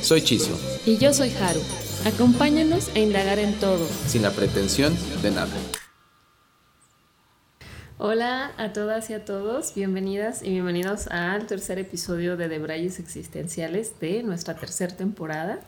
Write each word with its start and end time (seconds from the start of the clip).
Soy 0.00 0.22
Chiso. 0.22 0.58
Y 0.86 0.96
yo 0.96 1.12
soy 1.12 1.30
Haru. 1.30 1.60
Acompáñanos 2.04 2.88
a 2.94 2.98
indagar 3.00 3.38
en 3.38 3.52
todo. 3.54 3.86
Sin 4.06 4.22
la 4.22 4.30
pretensión 4.30 4.96
de 5.22 5.30
nada. 5.32 5.52
Hola 7.98 8.52
a 8.56 8.72
todas 8.72 9.10
y 9.10 9.14
a 9.14 9.24
todos, 9.24 9.74
bienvenidas 9.74 10.44
y 10.44 10.50
bienvenidos 10.50 11.08
al 11.08 11.48
tercer 11.48 11.80
episodio 11.80 12.36
de 12.36 12.48
Debrayes 12.48 13.00
Existenciales 13.00 13.98
de 13.98 14.22
nuestra 14.22 14.54
tercera 14.54 14.96
temporada. 14.96 15.58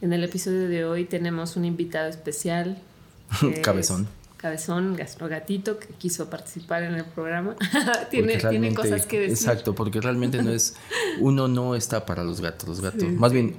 En 0.00 0.14
el 0.14 0.24
episodio 0.24 0.66
de 0.68 0.86
hoy 0.86 1.04
tenemos 1.04 1.56
un 1.56 1.66
invitado 1.66 2.08
especial. 2.08 2.78
Cabezón. 3.62 4.08
Cabezón, 4.42 4.96
gastrogatito, 4.96 5.78
que 5.78 5.86
quiso 5.94 6.28
participar 6.28 6.82
en 6.82 6.94
el 6.94 7.04
programa. 7.04 7.54
tiene, 8.10 8.38
tiene, 8.38 8.74
cosas 8.74 9.06
que 9.06 9.20
decir. 9.20 9.36
Exacto, 9.36 9.72
porque 9.72 10.00
realmente 10.00 10.42
no 10.42 10.50
es. 10.50 10.74
Uno 11.20 11.46
no 11.46 11.76
está 11.76 12.04
para 12.04 12.24
los 12.24 12.40
gatos, 12.40 12.68
los 12.68 12.80
gatos. 12.80 13.04
Más 13.04 13.32
bien, 13.32 13.54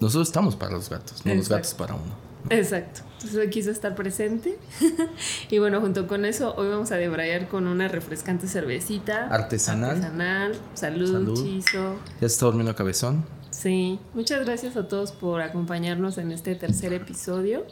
nosotros 0.00 0.28
estamos 0.28 0.56
para 0.56 0.72
los 0.72 0.88
gatos, 0.88 1.24
no 1.26 1.34
los 1.34 1.50
gatos 1.50 1.74
para 1.74 1.94
uno. 1.94 2.14
Exacto. 2.50 3.02
Entonces 3.16 3.50
quiso 3.50 3.70
estar 3.70 3.94
presente. 3.94 4.58
y 5.50 5.58
bueno, 5.58 5.80
junto 5.80 6.08
con 6.08 6.24
eso, 6.24 6.54
hoy 6.56 6.68
vamos 6.68 6.90
a 6.92 6.96
debrayar 6.96 7.48
con 7.48 7.66
una 7.66 7.88
refrescante 7.88 8.48
cervecita. 8.48 9.26
Artesanal. 9.28 9.90
Artesanal. 9.90 10.54
Salud, 10.74 11.12
Salud. 11.12 12.00
¿Ya 12.20 12.26
está 12.26 12.46
durmiendo 12.46 12.74
cabezón? 12.74 13.24
Sí. 13.50 14.00
Muchas 14.14 14.44
gracias 14.44 14.76
a 14.76 14.88
todos 14.88 15.12
por 15.12 15.40
acompañarnos 15.40 16.18
en 16.18 16.32
este 16.32 16.54
tercer 16.54 16.92
episodio. 16.94 17.66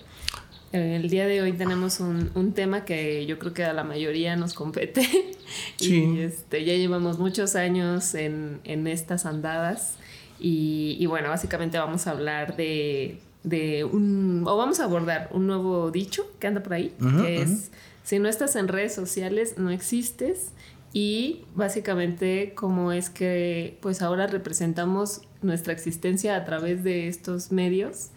El 0.72 1.10
día 1.10 1.26
de 1.26 1.42
hoy 1.42 1.52
tenemos 1.52 1.98
un, 1.98 2.30
un, 2.34 2.52
tema 2.52 2.84
que 2.84 3.26
yo 3.26 3.38
creo 3.40 3.52
que 3.52 3.64
a 3.64 3.72
la 3.72 3.84
mayoría 3.84 4.36
nos 4.36 4.54
compete. 4.54 5.02
Sí. 5.76 6.04
Y 6.04 6.20
este, 6.20 6.64
ya 6.64 6.74
llevamos 6.74 7.18
muchos 7.18 7.56
años 7.56 8.14
en, 8.14 8.60
en 8.62 8.86
estas 8.86 9.26
andadas. 9.26 9.96
Y, 10.38 10.96
y, 11.00 11.06
bueno, 11.06 11.28
básicamente 11.28 11.76
vamos 11.76 12.06
a 12.06 12.12
hablar 12.12 12.54
de 12.54 13.18
de 13.42 13.84
un, 13.84 14.44
o 14.46 14.56
vamos 14.56 14.80
a 14.80 14.84
abordar 14.84 15.28
un 15.32 15.46
nuevo 15.46 15.90
dicho 15.90 16.30
que 16.38 16.46
anda 16.46 16.62
por 16.62 16.74
ahí, 16.74 16.94
que 17.22 17.42
es, 17.42 17.70
si 18.04 18.18
no 18.18 18.28
estás 18.28 18.56
en 18.56 18.68
redes 18.68 18.94
sociales, 18.94 19.54
no 19.56 19.70
existes. 19.70 20.52
Y 20.92 21.44
básicamente 21.54 22.52
cómo 22.56 22.90
es 22.90 23.10
que 23.10 23.78
pues 23.80 24.02
ahora 24.02 24.26
representamos 24.26 25.22
nuestra 25.40 25.72
existencia 25.72 26.34
a 26.34 26.44
través 26.44 26.82
de 26.82 27.06
estos 27.06 27.52
medios 27.52 28.10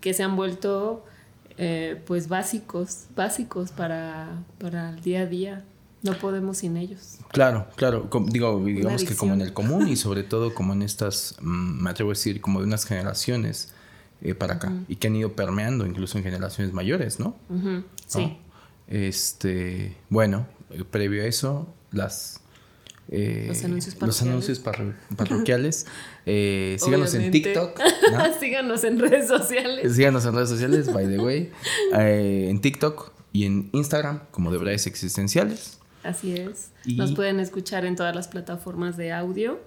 que 0.00 0.14
se 0.14 0.22
han 0.22 0.36
vuelto 0.36 1.04
eh, 1.62 2.00
pues 2.06 2.26
básicos, 2.26 3.04
básicos 3.14 3.70
para, 3.70 4.42
para 4.58 4.90
el 4.90 5.02
día 5.02 5.20
a 5.20 5.26
día. 5.26 5.64
No 6.02 6.14
podemos 6.14 6.56
sin 6.56 6.78
ellos. 6.78 7.18
Claro, 7.32 7.66
claro. 7.76 8.08
digo, 8.28 8.64
digamos 8.64 9.04
que 9.04 9.14
como 9.14 9.34
en 9.34 9.42
el 9.42 9.52
común 9.52 9.86
y 9.86 9.96
sobre 9.96 10.22
todo 10.22 10.54
como 10.54 10.72
en 10.72 10.80
estas, 10.80 11.36
mm, 11.42 11.82
me 11.82 11.90
atrevo 11.90 12.12
a 12.12 12.14
decir, 12.14 12.40
como 12.40 12.60
de 12.60 12.66
unas 12.66 12.86
generaciones 12.86 13.74
eh, 14.22 14.34
para 14.34 14.54
acá 14.54 14.72
y 14.88 14.96
que 14.96 15.08
han 15.08 15.16
ido 15.16 15.34
permeando 15.34 15.86
incluso 15.86 16.16
en 16.16 16.24
generaciones 16.24 16.72
mayores, 16.72 17.20
¿no? 17.20 17.36
Sí. 18.06 18.38
Este, 18.88 19.98
bueno, 20.08 20.46
eh, 20.70 20.84
previo 20.90 21.22
a 21.22 21.26
eso, 21.26 21.68
las... 21.92 22.40
Eh, 23.12 23.46
los 23.48 23.64
anuncios 23.64 23.94
parroquiales. 23.96 24.22
Los 24.22 24.22
anuncios 24.22 24.58
parroquiales. 25.16 25.86
síganos 26.24 27.14
en 27.14 27.30
TikTok. 27.30 27.80
síganos 28.40 28.84
en 28.84 28.98
redes 29.00 29.26
sociales. 29.26 29.96
Síganos 29.96 30.24
en 30.24 30.34
redes 30.34 30.48
sociales, 30.48 30.92
by 30.92 31.08
the 31.08 31.18
way. 31.18 31.50
en 31.92 32.60
TikTok 32.60 33.12
y 33.32 33.46
en 33.46 33.68
Instagram 33.72 34.20
como 34.30 34.52
de 34.52 34.74
Existenciales. 34.74 35.78
Así 36.04 36.34
es. 36.34 36.70
Nos 36.86 37.12
pueden 37.12 37.40
escuchar 37.40 37.84
en 37.84 37.96
todas 37.96 38.14
las 38.14 38.28
plataformas 38.28 38.96
de 38.96 39.12
audio. 39.12 39.60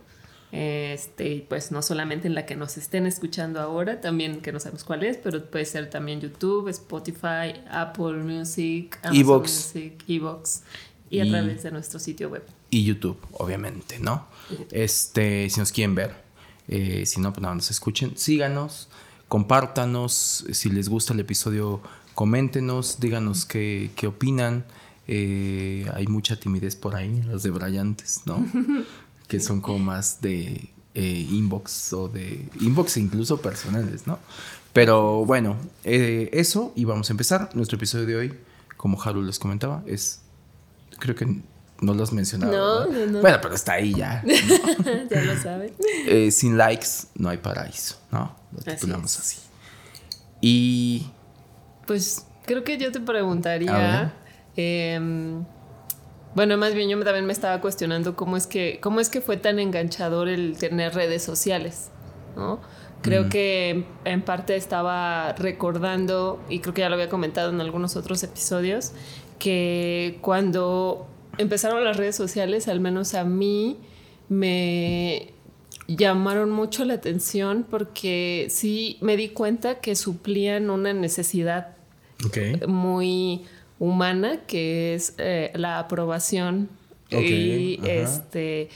Este, 0.54 1.44
pues 1.50 1.72
no 1.72 1.81
solamente 1.81 2.28
en 2.28 2.36
la 2.36 2.46
que 2.46 2.56
nos 2.56 2.78
estén 2.78 3.08
escuchando 3.08 3.60
ahora, 3.60 4.02
también 4.02 4.40
que 4.40 4.52
no 4.52 4.60
sabemos 4.60 4.84
cuál 4.84 5.04
es, 5.04 5.18
pero 5.18 5.44
puede 5.46 5.66
ser 5.66 5.90
también 5.90 6.22
YouTube, 6.22 6.70
Spotify, 6.70 7.60
Apple 7.72 8.18
Music, 8.18 9.00
Amazon 9.02 9.42
Music, 9.42 10.04
Evox 10.08 10.62
y, 11.10 11.22
a 11.22 11.28
través 11.28 11.64
de 11.64 11.72
nuestro 11.72 12.00
sitio 12.00 12.30
web. 12.30 12.44
Y 12.73 12.85
YouTube, 12.85 13.19
obviamente, 13.34 14.00
¿no? 14.00 14.25
Este, 14.72 15.47
si 15.51 15.59
nos 15.59 15.72
quieren 15.72 15.94
ver, 15.94 16.23
eh, 16.67 17.06
si 17.06 17.22
no, 17.22 17.31
pues 17.31 17.44
nada, 17.44 17.53
nos 17.53 17.69
escuchen, 17.69 18.17
síganos, 18.17 18.89
compártanos, 19.28 20.44
si 20.51 20.69
les 20.72 20.89
gusta 20.89 21.13
el 21.13 21.19
episodio, 21.19 21.81
coméntenos, 22.16 23.00
díganos 23.00 23.45
qué, 23.45 23.91
qué 23.95 24.07
opinan. 24.07 24.66
Eh, 25.07 25.85
hay 25.94 26.07
mucha 26.07 26.35
timidez 26.39 26.75
por 26.75 26.95
ahí, 26.95 27.22
los 27.28 27.44
de 27.44 27.51
Brillantes, 27.51 28.22
¿no? 28.25 28.44
que 29.28 29.39
son 29.39 29.62
como 29.62 29.78
más 29.78 30.19
de 30.22 30.72
eh, 30.95 31.28
inbox 31.29 31.94
o 31.94 32.07
de 32.07 32.50
inbox 32.59 32.97
incluso 32.97 33.39
personales, 33.39 34.07
¿no? 34.07 34.17
Pero 34.73 35.25
bueno, 35.25 35.57
eh, 35.83 36.31
eso 36.33 36.73
y 36.75 36.85
vamos 36.85 37.12
a 37.12 37.13
empezar. 37.13 37.51
Nuestro 37.53 37.78
episodio 37.78 38.07
de 38.07 38.16
hoy, 38.16 38.33
como 38.78 39.00
Haru 39.00 39.22
les 39.22 39.38
comentaba, 39.38 39.83
es, 39.85 40.22
creo 40.97 41.16
que 41.16 41.44
no 41.83 41.94
lo 41.94 42.03
has 42.03 42.13
mencionado. 42.13 42.85
No, 42.89 43.05
no, 43.05 43.21
Bueno, 43.21 43.39
pero 43.41 43.55
está 43.55 43.73
ahí 43.73 43.94
ya. 43.94 44.23
ya 45.09 45.21
lo 45.21 45.38
saben. 45.38 45.73
Eh, 46.07 46.31
sin 46.31 46.57
likes 46.57 46.88
no 47.16 47.29
hay 47.29 47.38
paraíso, 47.38 47.97
¿no? 48.11 48.35
Lo 48.51 48.59
titulamos 48.59 49.19
así, 49.19 49.39
Y... 50.41 51.07
Pues 51.85 52.25
creo 52.45 52.63
que 52.63 52.77
yo 52.77 52.91
te 52.91 52.99
preguntaría... 52.99 54.13
Bueno, 56.35 56.57
más 56.57 56.73
bien 56.73 56.89
yo 56.89 57.03
también 57.03 57.25
me 57.25 57.33
estaba 57.33 57.61
cuestionando 57.61 58.15
cómo 58.15 58.38
es 58.38 58.47
que, 58.47 58.79
cómo 58.81 59.00
es 59.00 59.09
que 59.09 59.21
fue 59.21 59.38
tan 59.38 59.59
enganchador 59.59 60.27
el 60.27 60.57
tener 60.57 60.95
redes 60.95 61.23
sociales, 61.23 61.91
¿no? 62.35 62.59
Creo 63.01 63.27
que 63.27 63.85
en 64.05 64.21
parte 64.21 64.55
estaba 64.55 65.33
recordando, 65.33 66.41
y 66.50 66.59
creo 66.59 66.73
que 66.73 66.81
ya 66.81 66.89
lo 66.89 66.95
había 66.95 67.09
comentado 67.09 67.50
en 67.50 67.59
algunos 67.59 67.97
otros 67.97 68.23
episodios, 68.23 68.94
que 69.39 70.19
cuando 70.21 71.12
empezaron 71.38 71.83
las 71.83 71.97
redes 71.97 72.16
sociales, 72.16 72.67
al 72.67 72.79
menos 72.79 73.13
a 73.13 73.23
mí, 73.23 73.77
me 74.29 75.33
llamaron 75.88 76.49
mucho 76.49 76.85
la 76.85 76.95
atención 76.95 77.66
porque 77.69 78.47
sí 78.49 78.97
me 79.01 79.17
di 79.17 79.29
cuenta 79.29 79.79
que 79.79 79.95
suplían 79.95 80.69
una 80.69 80.94
necesidad 80.94 81.75
muy 82.67 83.44
humana, 83.79 84.41
que 84.47 84.95
es 84.95 85.13
eh, 85.17 85.51
la 85.55 85.79
aprobación. 85.79 86.69
y 87.09 87.79
este. 87.83 88.69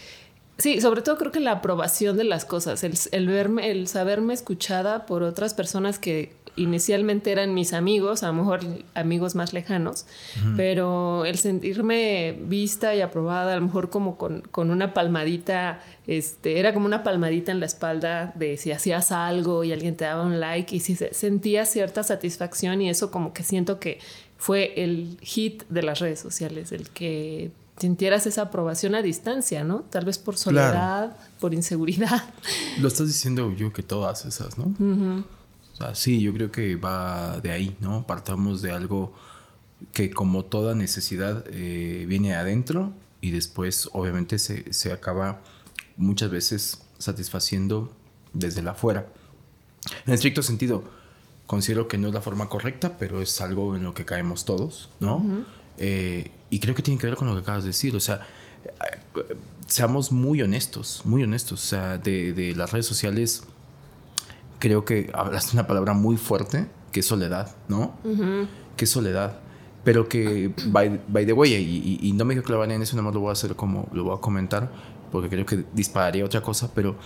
Sí, 0.57 0.81
sobre 0.81 1.03
todo 1.03 1.17
creo 1.17 1.31
que 1.31 1.39
la 1.39 1.51
aprobación 1.51 2.17
de 2.17 2.23
las 2.23 2.43
cosas, 2.43 2.83
el, 2.83 3.27
verme, 3.27 3.69
el 3.69 3.87
saberme 3.87 4.33
escuchada 4.33 5.05
por 5.05 5.21
otras 5.21 5.53
personas 5.53 5.99
que 5.99 6.33
inicialmente 6.57 7.31
eran 7.31 7.53
mis 7.53 7.71
amigos, 7.73 8.23
a 8.23 8.27
lo 8.27 8.33
mejor 8.33 8.59
amigos 8.95 9.35
más 9.35 9.53
lejanos, 9.53 10.05
pero 10.57 11.23
el 11.25 11.37
sentirme 11.37 12.37
vista 12.41 12.95
y 12.95 13.01
aprobada, 13.01 13.53
a 13.53 13.55
lo 13.55 13.61
mejor 13.61 13.89
como 13.89 14.17
con, 14.17 14.41
con, 14.51 14.71
una 14.71 14.93
palmadita, 14.93 15.79
este, 16.07 16.59
era 16.59 16.73
como 16.73 16.85
una 16.85 17.03
palmadita 17.03 17.51
en 17.51 17.59
la 17.59 17.67
espalda 17.67 18.33
de 18.35 18.57
si 18.57 18.71
hacías 18.71 19.11
algo 19.11 19.63
y 19.63 19.71
alguien 19.71 19.95
te 19.95 20.05
daba 20.05 20.23
un 20.23 20.39
like 20.39 20.75
y 20.75 20.79
si 20.79 20.95
sentía 20.95 21.65
cierta 21.65 22.03
satisfacción 22.03 22.81
y 22.81 22.89
eso 22.89 23.11
como 23.11 23.33
que 23.33 23.43
siento 23.43 23.79
que 23.79 23.99
fue 24.37 24.83
el 24.83 25.17
hit 25.21 25.63
de 25.69 25.83
las 25.83 25.99
redes 25.99 26.19
sociales, 26.19 26.71
el 26.71 26.89
que 26.89 27.51
sintieras 27.77 28.25
esa 28.25 28.43
aprobación 28.43 28.95
a 28.95 29.01
distancia, 29.01 29.63
¿no? 29.63 29.81
Tal 29.81 30.05
vez 30.05 30.17
por 30.17 30.37
soledad, 30.37 31.15
por 31.39 31.53
inseguridad. 31.53 32.23
Lo 32.79 32.87
estás 32.87 33.07
diciendo 33.07 33.53
yo 33.55 33.71
que 33.71 33.83
todas 33.83 34.25
esas, 34.25 34.57
¿no? 34.57 34.73
O 35.77 35.83
sea, 35.83 35.95
sí, 35.95 36.21
yo 36.21 36.33
creo 36.33 36.51
que 36.51 36.75
va 36.75 37.39
de 37.39 37.51
ahí, 37.51 37.77
¿no? 37.79 38.07
Partamos 38.07 38.61
de 38.61 38.71
algo 38.71 39.13
que 39.93 40.09
como 40.09 40.43
toda 40.43 40.73
necesidad 40.73 41.45
eh, 41.51 42.05
viene 42.07 42.33
adentro 42.33 42.93
y 43.21 43.29
después 43.29 43.89
obviamente 43.93 44.39
se, 44.39 44.73
se 44.73 44.91
acaba 44.91 45.41
muchas 45.95 46.31
veces 46.31 46.81
satisfaciendo 46.97 47.93
desde 48.33 48.63
la 48.63 48.71
afuera. 48.71 49.07
En 50.05 50.13
estricto 50.13 50.41
sentido, 50.41 50.83
considero 51.45 51.87
que 51.87 51.97
no 51.97 52.07
es 52.07 52.13
la 52.13 52.21
forma 52.21 52.49
correcta, 52.49 52.97
pero 52.97 53.21
es 53.21 53.39
algo 53.41 53.75
en 53.75 53.83
lo 53.83 53.93
que 53.93 54.05
caemos 54.05 54.45
todos, 54.45 54.89
¿no? 54.99 55.45
Eh, 55.77 56.31
y 56.49 56.59
creo 56.59 56.75
que 56.75 56.81
tiene 56.81 56.99
que 56.99 57.07
ver 57.07 57.15
con 57.15 57.27
lo 57.27 57.35
que 57.35 57.41
acabas 57.41 57.63
de 57.63 57.69
decir, 57.69 57.95
o 57.95 57.99
sea, 57.99 58.25
seamos 59.67 60.11
muy 60.11 60.41
honestos, 60.41 61.01
muy 61.05 61.23
honestos, 61.23 61.63
o 61.63 61.67
sea, 61.67 61.97
de, 61.97 62.53
las 62.55 62.71
redes 62.71 62.85
sociales 62.85 63.43
creo 64.59 64.85
que 64.85 65.09
hablaste 65.13 65.53
una 65.53 65.67
palabra 65.67 65.93
muy 65.93 66.17
fuerte, 66.17 66.67
que 66.91 67.01
es 67.01 67.05
soledad, 67.05 67.55
¿no? 67.67 67.95
Que 68.75 68.85
es 68.85 68.91
soledad. 68.91 69.39
Pero 69.83 70.09
que, 70.09 70.53
by, 70.67 71.01
by 71.07 71.25
the 71.25 71.33
way, 71.33 71.53
y, 71.53 71.99
y, 72.01 72.11
no 72.11 72.25
me 72.25 72.33
quiero 72.33 72.45
clavar 72.45 72.71
en 72.71 72.81
eso, 72.81 72.95
nada 72.95 73.05
más 73.05 73.13
lo 73.13 73.21
voy 73.21 73.29
a 73.29 73.33
hacer 73.33 73.55
como 73.55 73.87
lo 73.93 74.03
voy 74.03 74.17
a 74.17 74.19
comentar, 74.19 74.69
porque 75.11 75.29
creo 75.29 75.45
que 75.45 75.63
dispararía 75.73 76.25
otra 76.25 76.41
cosa, 76.41 76.71
pero 76.73 76.97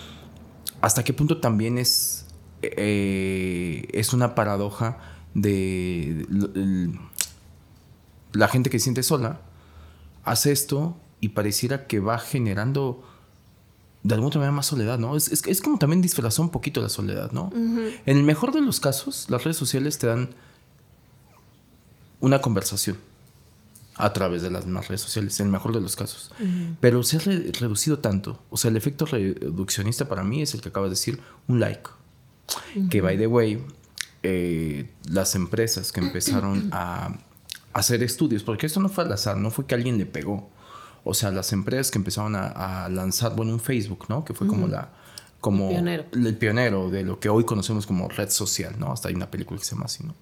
hasta 0.82 1.04
qué 1.04 1.14
punto 1.14 1.40
también 1.40 1.78
es, 1.78 2.26
eh, 2.64 3.88
es 3.94 4.14
una 4.14 4.34
paradoja 4.34 4.98
de 5.36 6.26
la 8.34 8.48
gente 8.48 8.70
que 8.70 8.80
se 8.80 8.86
siente 8.86 9.04
sola, 9.04 9.42
hace 10.24 10.52
esto 10.52 10.98
y 11.20 11.30
pareciera 11.30 11.86
que 11.88 12.00
va 12.00 12.18
generando 12.18 13.04
de 14.04 14.16
alguna 14.16 14.36
manera 14.36 14.52
más 14.52 14.66
soledad, 14.66 14.98
¿no? 14.98 15.16
Es, 15.16 15.32
es, 15.32 15.62
como 15.62 15.78
también 15.78 16.02
disfrazar 16.02 16.44
un 16.44 16.50
poquito 16.50 16.82
la 16.82 16.90
soledad, 16.90 17.32
¿no? 17.32 17.52
En 17.54 18.18
el 18.18 18.24
mejor 18.24 18.52
de 18.52 18.62
los 18.62 18.80
casos, 18.80 19.28
las 19.30 19.44
redes 19.44 19.58
sociales 19.58 20.00
te 20.00 20.08
dan 20.08 20.30
una 22.20 22.42
conversación 22.42 22.98
a 23.96 24.14
través 24.14 24.42
de 24.42 24.50
las 24.50 24.66
mismas 24.66 24.88
redes 24.88 25.02
sociales, 25.02 25.40
en 25.40 25.48
el 25.48 25.52
mejor 25.52 25.74
de 25.74 25.82
los 25.82 25.96
casos. 25.96 26.32
Pero 26.80 27.04
se 27.04 27.18
ha 27.18 27.20
reducido 27.20 28.00
tanto. 28.00 28.42
O 28.50 28.58
sea, 28.58 28.72
el 28.72 28.78
efecto 28.78 29.06
reduccionista 29.06 30.08
para 30.08 30.24
mí 30.24 30.42
es 30.42 30.54
el 30.56 30.62
que 30.62 30.70
acabas 30.70 30.90
de 30.90 30.96
decir, 30.96 31.20
un 31.48 31.60
like. 31.60 31.90
Que, 32.90 33.02
by 33.02 33.18
the 33.18 33.28
way, 33.28 33.64
eh, 34.24 34.90
las 35.10 35.36
empresas 35.36 35.92
que 35.92 36.00
empezaron 36.00 36.70
a 36.74 37.18
hacer 37.74 38.02
estudios, 38.02 38.44
porque 38.44 38.66
esto 38.66 38.80
no 38.80 38.90
fue 38.90 39.04
al 39.04 39.12
azar, 39.12 39.38
no 39.38 39.52
fue 39.52 39.66
que 39.66 39.76
alguien 39.76 39.98
le 39.98 40.06
pegó. 40.06 40.50
O 41.04 41.14
sea, 41.14 41.32
las 41.32 41.52
empresas 41.54 41.92
que 41.92 41.98
empezaron 41.98 42.36
a, 42.36 42.88
lanzar, 42.90 43.36
bueno, 43.36 43.54
un 43.54 43.60
Facebook, 43.60 44.06
¿no? 44.10 44.24
Que 44.24 44.34
fue 44.34 44.48
como 44.48 44.68
la 44.68 44.92
como 45.42 45.72
el 45.72 46.38
pionero. 46.38 46.92
de 46.92 47.04
lo 47.04 47.20
que 47.20 47.28
hoy 47.28 47.44
conocemos 47.44 47.88
como 47.88 48.08
red 48.08 48.30
social, 48.30 48.76
¿no? 48.78 48.92
Hasta 48.92 49.10
hay 49.10 49.16
una 49.16 49.32
película 49.32 49.60
que 49.60 49.66
se 49.66 49.72
llama 49.72 49.86
así, 49.86 50.04
¿no? 50.04 50.14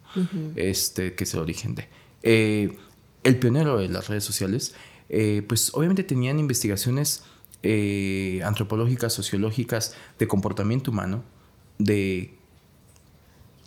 Este, 0.55 1.13
que 1.13 1.25
es 1.25 1.33
el 1.33 1.41
origen 1.41 1.75
de. 1.75 1.89
Eh, 2.23 2.77
el 3.23 3.37
pionero 3.37 3.77
de 3.77 3.89
las 3.89 4.07
redes 4.07 4.23
sociales, 4.23 4.73
eh, 5.09 5.43
pues 5.47 5.71
obviamente 5.73 6.03
tenían 6.03 6.39
investigaciones 6.39 7.23
eh, 7.63 8.41
antropológicas, 8.45 9.11
sociológicas, 9.11 9.93
de 10.17 10.27
comportamiento 10.27 10.91
humano, 10.91 11.23
de... 11.77 12.35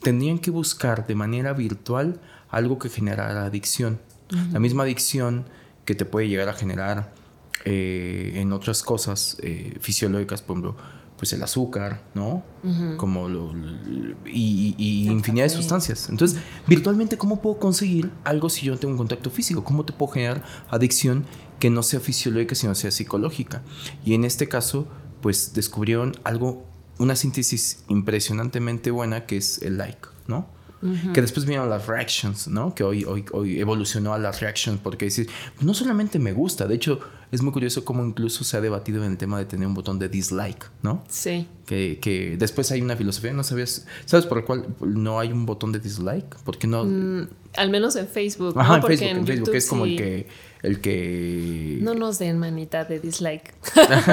Tendrían 0.00 0.38
que 0.38 0.50
buscar 0.50 1.06
de 1.06 1.14
manera 1.14 1.52
virtual 1.52 2.20
algo 2.48 2.78
que 2.78 2.88
generara 2.88 3.44
adicción. 3.44 4.00
La 4.50 4.58
misma 4.58 4.82
adicción 4.84 5.44
que 5.84 5.94
te 5.94 6.04
puede 6.04 6.28
llegar 6.28 6.48
a 6.48 6.52
generar 6.52 7.12
eh, 7.64 8.32
en 8.36 8.52
otras 8.52 8.82
cosas 8.82 9.36
eh, 9.42 9.76
fisiológicas, 9.80 10.42
por 10.42 10.56
ejemplo, 10.56 10.76
pues 11.22 11.32
el 11.34 11.42
azúcar, 11.44 12.02
¿no? 12.14 12.42
Como 12.96 13.28
lo, 13.28 13.54
y, 14.26 15.06
infinidad 15.08 15.44
de 15.44 15.50
sustancias. 15.50 16.08
Entonces, 16.08 16.40
virtualmente, 16.66 17.16
¿cómo 17.16 17.40
puedo 17.40 17.60
conseguir 17.60 18.10
algo 18.24 18.50
si 18.50 18.66
yo 18.66 18.72
no 18.72 18.78
tengo 18.80 18.90
un 18.90 18.98
contacto 18.98 19.30
físico? 19.30 19.62
¿Cómo 19.62 19.84
te 19.84 19.92
puedo 19.92 20.10
generar 20.12 20.42
adicción 20.68 21.24
que 21.60 21.70
no 21.70 21.84
sea 21.84 22.00
fisiológica, 22.00 22.56
sino 22.56 22.74
sea 22.74 22.90
psicológica? 22.90 23.62
Y 24.04 24.14
en 24.14 24.24
este 24.24 24.48
caso, 24.48 24.88
pues 25.20 25.54
descubrieron 25.54 26.16
algo, 26.24 26.66
una 26.98 27.14
síntesis 27.14 27.84
impresionantemente 27.88 28.90
buena 28.90 29.24
que 29.24 29.36
es 29.36 29.62
el 29.62 29.78
like, 29.78 30.08
¿no? 30.26 30.48
Que 31.12 31.20
después 31.20 31.46
vinieron 31.46 31.70
las 31.70 31.86
reactions, 31.86 32.48
¿no? 32.48 32.74
Que 32.74 32.82
hoy, 32.82 33.04
hoy, 33.04 33.24
hoy 33.32 33.60
evolucionó 33.60 34.14
a 34.14 34.18
las 34.18 34.40
reactions 34.40 34.80
porque 34.80 35.04
decir, 35.04 35.28
no 35.60 35.74
solamente 35.74 36.18
me 36.18 36.32
gusta, 36.32 36.66
de 36.66 36.74
hecho 36.74 36.98
es 37.30 37.40
muy 37.40 37.52
curioso 37.52 37.84
cómo 37.84 38.04
incluso 38.04 38.44
se 38.44 38.56
ha 38.56 38.60
debatido 38.60 39.02
en 39.04 39.12
el 39.12 39.16
tema 39.16 39.38
de 39.38 39.46
tener 39.46 39.66
un 39.66 39.74
botón 39.74 39.98
de 39.98 40.08
dislike, 40.08 40.70
¿no? 40.82 41.04
Sí. 41.08 41.46
Que, 41.66 41.98
que 42.02 42.36
después 42.36 42.70
hay 42.72 42.82
una 42.82 42.96
filosofía, 42.96 43.32
¿no 43.32 43.44
sabías? 43.44 43.86
¿Sabes 44.04 44.26
por 44.26 44.44
cuál 44.44 44.66
no 44.80 45.18
hay 45.18 45.32
un 45.32 45.46
botón 45.46 45.72
de 45.72 45.78
dislike? 45.78 46.36
Porque 46.44 46.66
no... 46.66 46.84
Mm, 46.84 47.28
al 47.56 47.70
menos 47.70 47.96
en 47.96 48.08
Facebook. 48.08 48.58
Ajá, 48.58 48.76
en 48.76 48.82
Facebook, 48.82 49.08
en, 49.08 49.26
Facebook 49.26 49.54
es 49.54 49.66
como 49.66 49.84
el 49.84 49.96
que 49.96 50.26
el 50.62 50.80
que... 50.80 51.78
No 51.80 51.94
nos 51.94 52.20
den 52.20 52.38
manita 52.38 52.84
de 52.84 53.00
dislike. 53.00 53.52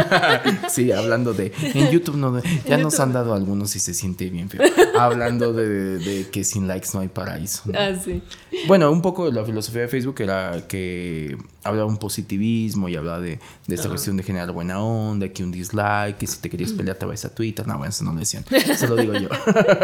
sí, 0.70 0.92
hablando 0.92 1.34
de... 1.34 1.54
En 1.62 1.92
YouTube 1.92 2.18
no, 2.18 2.42
ya 2.68 2.78
nos 2.78 3.00
han 3.00 3.14
dado 3.14 3.36
algunos 3.36 3.76
y 3.76 3.80
se 3.80 3.94
siente 3.94 4.30
bien 4.32 4.50
feo. 4.50 4.62
Hablando 4.98 5.54
de, 5.54 6.28
que 6.32 6.44
sin 6.44 6.68
likes 6.68 6.88
no 6.94 7.02
hay 7.02 7.08
paraíso. 7.08 7.64
Ah, 7.76 7.92
sí. 8.04 8.24
Bueno, 8.68 8.92
un 8.92 9.04
poco 9.04 9.26
de 9.26 9.34
la 9.34 9.46
filosofía 9.46 9.82
de 9.82 9.90
Facebook 9.90 10.22
era 10.22 10.66
que 10.68 11.38
hablaba 11.64 11.88
un 11.88 11.98
positivismo 11.98 12.90
y 12.90 12.96
hablaba 12.96 13.20
de, 13.20 13.40
de 13.68 13.76
esta 13.76 13.88
cuestión 13.88 14.18
de 14.18 14.24
generar 14.24 14.52
buena 14.52 14.82
onda, 14.82 15.30
que 15.30 15.44
un 15.44 15.52
dislike, 15.52 16.18
que 16.18 16.26
si 16.26 16.40
te 16.40 16.50
querías 16.50 16.72
pelear 16.72 16.98
te 16.98 17.06
vas 17.06 17.24
a 17.26 17.30
Twitter. 17.30 17.68
No, 17.68 17.78
bueno, 17.78 17.92
eso 17.92 18.04
no 18.04 18.14
lo 18.14 18.20
decían. 18.20 18.44
Eso 18.50 18.88
lo 18.88 18.96
digo 18.96 19.14
yo. 19.14 19.30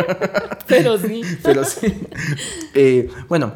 Pero 0.68 0.98
sí. 0.98 1.22
Pero 1.44 1.64
sí. 1.64 1.94
Eh, 2.74 3.12
bueno, 3.30 3.54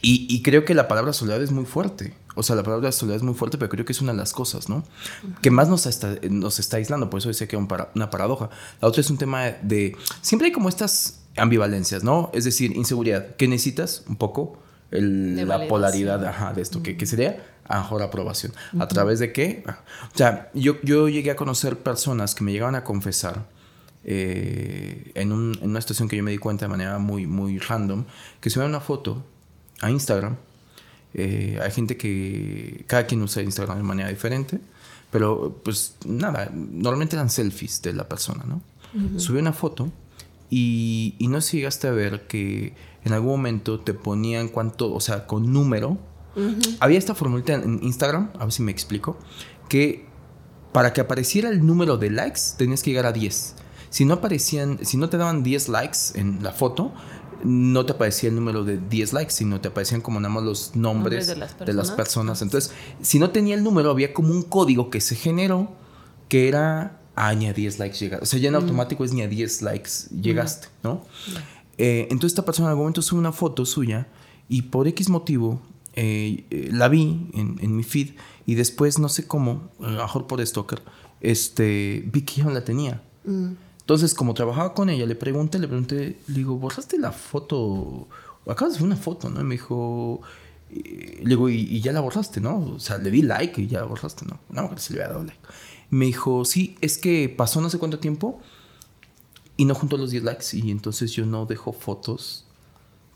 y, 0.00 0.28
y 0.30 0.42
creo 0.42 0.64
que 0.64 0.74
la 0.74 0.86
palabra 0.86 1.12
soledad 1.12 1.42
es 1.42 1.50
muy 1.50 1.64
fuerte. 1.64 2.14
O 2.36 2.42
sea, 2.42 2.54
la 2.54 2.62
palabra 2.62 2.92
soledad 2.92 3.16
es 3.16 3.22
muy 3.22 3.34
fuerte, 3.34 3.56
pero 3.56 3.70
creo 3.70 3.84
que 3.84 3.92
es 3.92 4.00
una 4.02 4.12
de 4.12 4.18
las 4.18 4.32
cosas, 4.32 4.68
¿no? 4.68 4.84
Que 5.40 5.50
más 5.50 5.68
nos 5.68 5.86
está, 5.86 6.16
nos 6.30 6.58
está 6.58 6.76
aislando, 6.76 7.08
por 7.08 7.18
eso 7.18 7.28
decía 7.28 7.48
que 7.48 7.56
es 7.56 7.62
una 7.94 8.10
paradoja. 8.10 8.50
La 8.80 8.88
otra 8.88 9.00
es 9.00 9.10
un 9.10 9.16
tema 9.16 9.46
de... 9.62 9.96
Siempre 10.20 10.46
hay 10.46 10.52
como 10.52 10.68
estas 10.68 11.20
ambivalencias, 11.36 12.04
¿no? 12.04 12.30
Es 12.34 12.44
decir, 12.44 12.76
inseguridad. 12.76 13.36
¿Qué 13.36 13.48
necesitas? 13.48 14.04
Un 14.06 14.16
poco 14.16 14.58
la 14.90 15.66
polaridad 15.66 16.52
de 16.54 16.62
esto, 16.62 16.82
que, 16.82 17.06
sería 17.06 17.42
a 17.64 17.78
mejor 17.78 18.02
aprobación. 18.02 18.52
¿A 18.78 18.86
través 18.86 19.18
de 19.18 19.32
qué? 19.32 19.64
Ah, 19.66 19.80
o 20.14 20.16
sea, 20.16 20.50
yo, 20.54 20.80
yo 20.82 21.08
llegué 21.08 21.30
a 21.30 21.36
conocer 21.36 21.78
personas 21.78 22.34
que 22.34 22.44
me 22.44 22.52
llegaban 22.52 22.74
a 22.74 22.84
confesar 22.84 23.46
eh, 24.04 25.10
en, 25.14 25.32
un, 25.32 25.58
en, 25.60 25.70
una 25.70 25.80
situación 25.80 26.08
que 26.08 26.16
yo 26.16 26.22
me 26.22 26.30
di 26.30 26.38
cuenta 26.38 26.66
de 26.66 26.68
manera 26.68 26.98
muy, 26.98 27.26
muy 27.26 27.58
random, 27.58 28.04
que 28.40 28.50
se 28.50 28.60
una 28.60 28.80
foto 28.80 29.24
a 29.80 29.90
Instagram 29.90 30.36
eh, 31.14 31.58
hay 31.62 31.70
gente 31.70 31.96
que 31.96 32.84
cada 32.86 33.06
quien 33.06 33.22
usa 33.22 33.42
Instagram 33.42 33.78
de 33.78 33.82
manera 33.82 34.08
diferente, 34.08 34.60
pero 35.10 35.60
pues 35.64 35.96
nada, 36.04 36.50
normalmente 36.52 37.16
eran 37.16 37.30
selfies 37.30 37.82
de 37.82 37.92
la 37.92 38.08
persona, 38.08 38.44
¿no? 38.46 38.60
Subió 39.18 39.42
una 39.42 39.52
foto 39.52 39.90
y, 40.48 41.14
y, 41.18 41.28
no 41.28 41.42
sé 41.42 41.50
si 41.50 41.56
llegaste 41.58 41.86
a 41.86 41.90
ver 41.90 42.26
que 42.26 42.74
en 43.04 43.12
algún 43.12 43.30
momento 43.32 43.78
te 43.80 43.92
ponían 43.92 44.48
cuánto, 44.48 44.92
o 44.92 45.00
sea, 45.00 45.26
con 45.26 45.52
número. 45.52 45.98
Había 46.80 46.98
esta 46.98 47.14
formulita 47.14 47.54
en 47.54 47.80
Instagram, 47.82 48.30
a 48.38 48.44
ver 48.44 48.52
si 48.52 48.62
me 48.62 48.70
explico, 48.70 49.18
que 49.68 50.06
para 50.72 50.92
que 50.92 51.00
apareciera 51.00 51.48
el 51.48 51.64
número 51.64 51.96
de 51.96 52.10
likes 52.10 52.40
tenías 52.58 52.82
que 52.82 52.90
llegar 52.90 53.06
a 53.06 53.12
10. 53.12 53.54
Si 53.88 54.04
no 54.04 54.14
aparecían, 54.14 54.84
si 54.84 54.98
no 54.98 55.08
te 55.08 55.16
daban 55.16 55.42
10 55.42 55.68
likes 55.70 55.98
en 56.14 56.42
la 56.42 56.52
foto, 56.52 56.92
no 57.44 57.86
te 57.86 57.92
aparecía 57.92 58.28
el 58.28 58.34
número 58.34 58.64
de 58.64 58.78
10 58.78 59.12
likes, 59.12 59.32
sino 59.32 59.60
te 59.60 59.68
aparecían 59.68 60.00
como 60.00 60.20
nada 60.20 60.32
más 60.32 60.44
los 60.44 60.76
nombres, 60.76 61.26
de, 61.26 61.36
las 61.36 61.90
personas. 61.90 62.42
Entonces, 62.42 62.72
si 63.00 63.18
no 63.18 63.30
tenía 63.30 63.54
el 63.54 63.62
número, 63.62 63.90
había 63.90 64.12
como 64.12 64.30
un 64.30 64.42
código 64.42 64.90
que 64.90 65.00
se 65.00 65.14
generó 65.14 65.70
que 66.28 66.48
era, 66.48 67.00
ah, 67.14 67.34
ni 67.34 67.46
a 67.46 67.52
10 67.52 67.78
likes 67.78 67.98
llegaste. 67.98 68.24
O 68.24 68.26
sea, 68.26 68.38
ya 68.38 68.48
en 68.48 68.54
automático 68.54 69.04
es 69.04 69.12
ni 69.12 69.22
a 69.22 69.28
10 69.28 69.62
likes 69.62 69.90
llegaste, 70.20 70.68
¿no? 70.82 71.04
Eh, 71.78 72.08
entonces 72.10 72.32
esta 72.32 72.44
persona 72.44 72.68
en 72.68 72.70
algún 72.70 72.84
momento 72.84 73.02
sube 73.02 73.18
una 73.18 73.32
foto 73.32 73.66
suya 73.66 74.08
y 74.48 74.62
por 74.62 74.88
X 74.88 75.10
motivo 75.10 75.60
eh, 75.92 76.44
eh, 76.50 76.70
la 76.72 76.88
vi 76.88 77.30
en, 77.34 77.76
mi 77.76 77.82
feed 77.82 78.14
y 78.46 78.54
después 78.54 78.98
no 78.98 79.08
sé 79.08 79.26
cómo, 79.26 79.70
a 79.80 79.90
lo 79.90 80.02
mejor 80.02 80.26
por 80.26 80.44
Stalker, 80.46 80.82
este, 81.20 82.04
vi 82.12 82.22
que 82.22 82.36
ya 82.36 82.44
no 82.44 82.50
la 82.50 82.64
tenía. 82.64 83.02
Mm. 83.86 83.92
Entonces, 83.92 84.14
como 84.14 84.34
trabajaba 84.34 84.74
con 84.74 84.90
ella, 84.90 85.06
le 85.06 85.14
pregunté, 85.14 85.58
le 85.58 85.68
pregunté, 85.68 86.18
le 86.26 86.34
digo, 86.34 86.56
¿borraste 86.56 86.98
la 86.98 87.12
foto? 87.12 88.08
Acabas 88.42 88.74
de 88.74 88.76
hacer 88.76 88.86
una 88.86 88.96
foto, 88.96 89.30
¿no? 89.30 89.40
Y 89.40 89.44
me 89.44 89.54
dijo, 89.54 90.20
le 90.70 91.28
digo, 91.28 91.48
¿y, 91.48 91.80
ya 91.80 91.92
la 91.92 92.00
borraste, 92.00 92.40
no? 92.40 92.74
O 92.76 92.80
sea, 92.80 92.98
le 92.98 93.10
di 93.10 93.22
like 93.22 93.60
y 93.60 93.68
ya 93.68 93.80
la 93.80 93.86
borraste, 93.86 94.26
¿no? 94.26 94.40
No, 94.50 94.74
que 94.74 94.80
se 94.80 94.92
le 94.92 95.02
había 95.02 95.12
dado 95.12 95.24
like. 95.24 95.40
me 95.90 96.06
dijo, 96.06 96.44
sí, 96.44 96.76
es 96.80 96.98
que 96.98 97.28
pasó 97.28 97.60
no 97.60 97.70
sé 97.70 97.78
cuánto 97.78 97.98
tiempo 97.98 98.40
y 99.56 99.64
no 99.64 99.74
juntó 99.74 99.96
los 99.96 100.10
10 100.10 100.24
likes. 100.24 100.46
Y 100.52 100.70
entonces 100.70 101.12
yo 101.12 101.24
no 101.24 101.46
dejo 101.46 101.72
fotos 101.72 102.44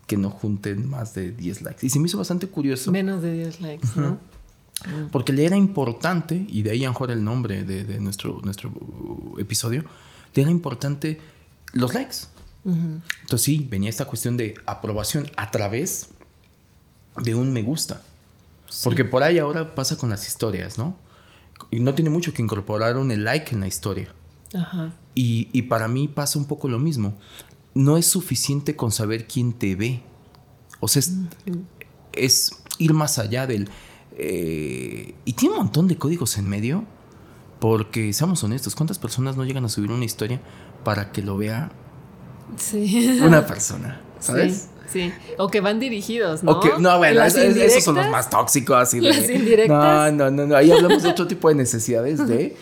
que 0.07 0.17
no 0.17 0.29
junten 0.29 0.89
más 0.89 1.13
de 1.13 1.31
10 1.31 1.61
likes. 1.63 1.85
Y 1.85 1.89
se 1.89 1.99
me 1.99 2.07
hizo 2.07 2.17
bastante 2.17 2.47
curioso. 2.47 2.91
Menos 2.91 3.21
de 3.21 3.33
10 3.33 3.61
likes, 3.61 3.87
¿no? 3.95 4.19
Porque 5.11 5.31
le 5.31 5.45
era 5.45 5.57
importante, 5.57 6.45
y 6.49 6.63
de 6.63 6.71
ahí 6.71 6.85
a 6.85 6.89
mejor 6.89 7.11
el 7.11 7.23
nombre 7.23 7.63
de, 7.63 7.83
de 7.83 7.99
nuestro, 7.99 8.41
nuestro 8.43 8.71
episodio, 9.37 9.83
era 10.33 10.49
importante 10.49 11.19
los 11.73 11.93
likes. 11.93 12.17
Entonces 12.63 13.41
sí, 13.41 13.67
venía 13.69 13.89
esta 13.89 14.05
cuestión 14.05 14.37
de 14.37 14.53
aprobación 14.65 15.29
a 15.35 15.49
través 15.49 16.09
de 17.17 17.35
un 17.35 17.51
me 17.51 17.63
gusta. 17.63 18.01
Porque 18.83 19.03
por 19.03 19.23
ahí 19.23 19.39
ahora 19.39 19.75
pasa 19.75 19.97
con 19.97 20.09
las 20.09 20.27
historias, 20.27 20.77
¿no? 20.77 20.95
Y 21.71 21.79
no 21.79 21.93
tiene 21.93 22.09
mucho 22.09 22.33
que 22.33 22.41
incorporar 22.41 22.97
un 22.97 23.23
like 23.23 23.53
en 23.53 23.61
la 23.61 23.67
historia. 23.67 24.13
Y, 25.15 25.61
para 25.63 25.87
mí 25.87 26.07
pasa 26.07 26.39
un 26.39 26.45
poco 26.45 26.67
lo 26.67 26.79
mismo. 26.79 27.17
No 27.73 27.97
es 27.97 28.05
suficiente 28.05 28.75
con 28.75 28.91
saber 28.91 29.27
quién 29.27 29.53
te 29.53 29.75
ve. 29.75 30.01
O 30.79 30.87
sea, 30.87 31.01
es, 32.13 32.51
ir 32.77 32.93
más 32.93 33.17
allá 33.19 33.47
del... 33.47 33.69
Eh, 34.17 35.15
y 35.25 35.33
tiene 35.33 35.55
un 35.55 35.61
montón 35.61 35.87
de 35.87 35.97
códigos 35.97 36.37
en 36.37 36.47
medio 36.47 36.85
porque, 37.61 38.11
seamos 38.11 38.43
honestos, 38.43 38.75
¿cuántas 38.75 38.99
personas 38.99 39.37
no 39.37 39.45
llegan 39.45 39.63
a 39.63 39.69
subir 39.69 39.91
una 39.91 40.03
historia 40.03 40.41
para 40.83 41.11
que 41.11 41.21
lo 41.21 41.37
vea 41.37 41.71
Sí. 42.57 43.19
Una 43.23 43.45
persona, 43.45 44.01
¿sabes? 44.19 44.67
Sí. 44.91 45.13
O 45.37 45.47
que 45.47 45.61
van 45.61 45.79
dirigidos, 45.79 46.43
¿no? 46.43 46.59
no, 46.79 46.97
bueno, 46.97 47.23
esos 47.23 47.83
son 47.83 47.95
los 47.95 48.09
más 48.09 48.29
tóxicos. 48.29 48.75
Así 48.75 48.99
de, 48.99 49.09
las 49.09 49.29
indirectas. 49.29 49.69
No, 49.69 50.11
no, 50.11 50.31
no, 50.31 50.47
no. 50.47 50.55
Ahí 50.55 50.69
hablamos 50.69 51.03
de 51.03 51.09
otro 51.09 51.27
tipo 51.27 51.47
de 51.47 51.55
necesidades 51.55 52.27
de. 52.27 52.57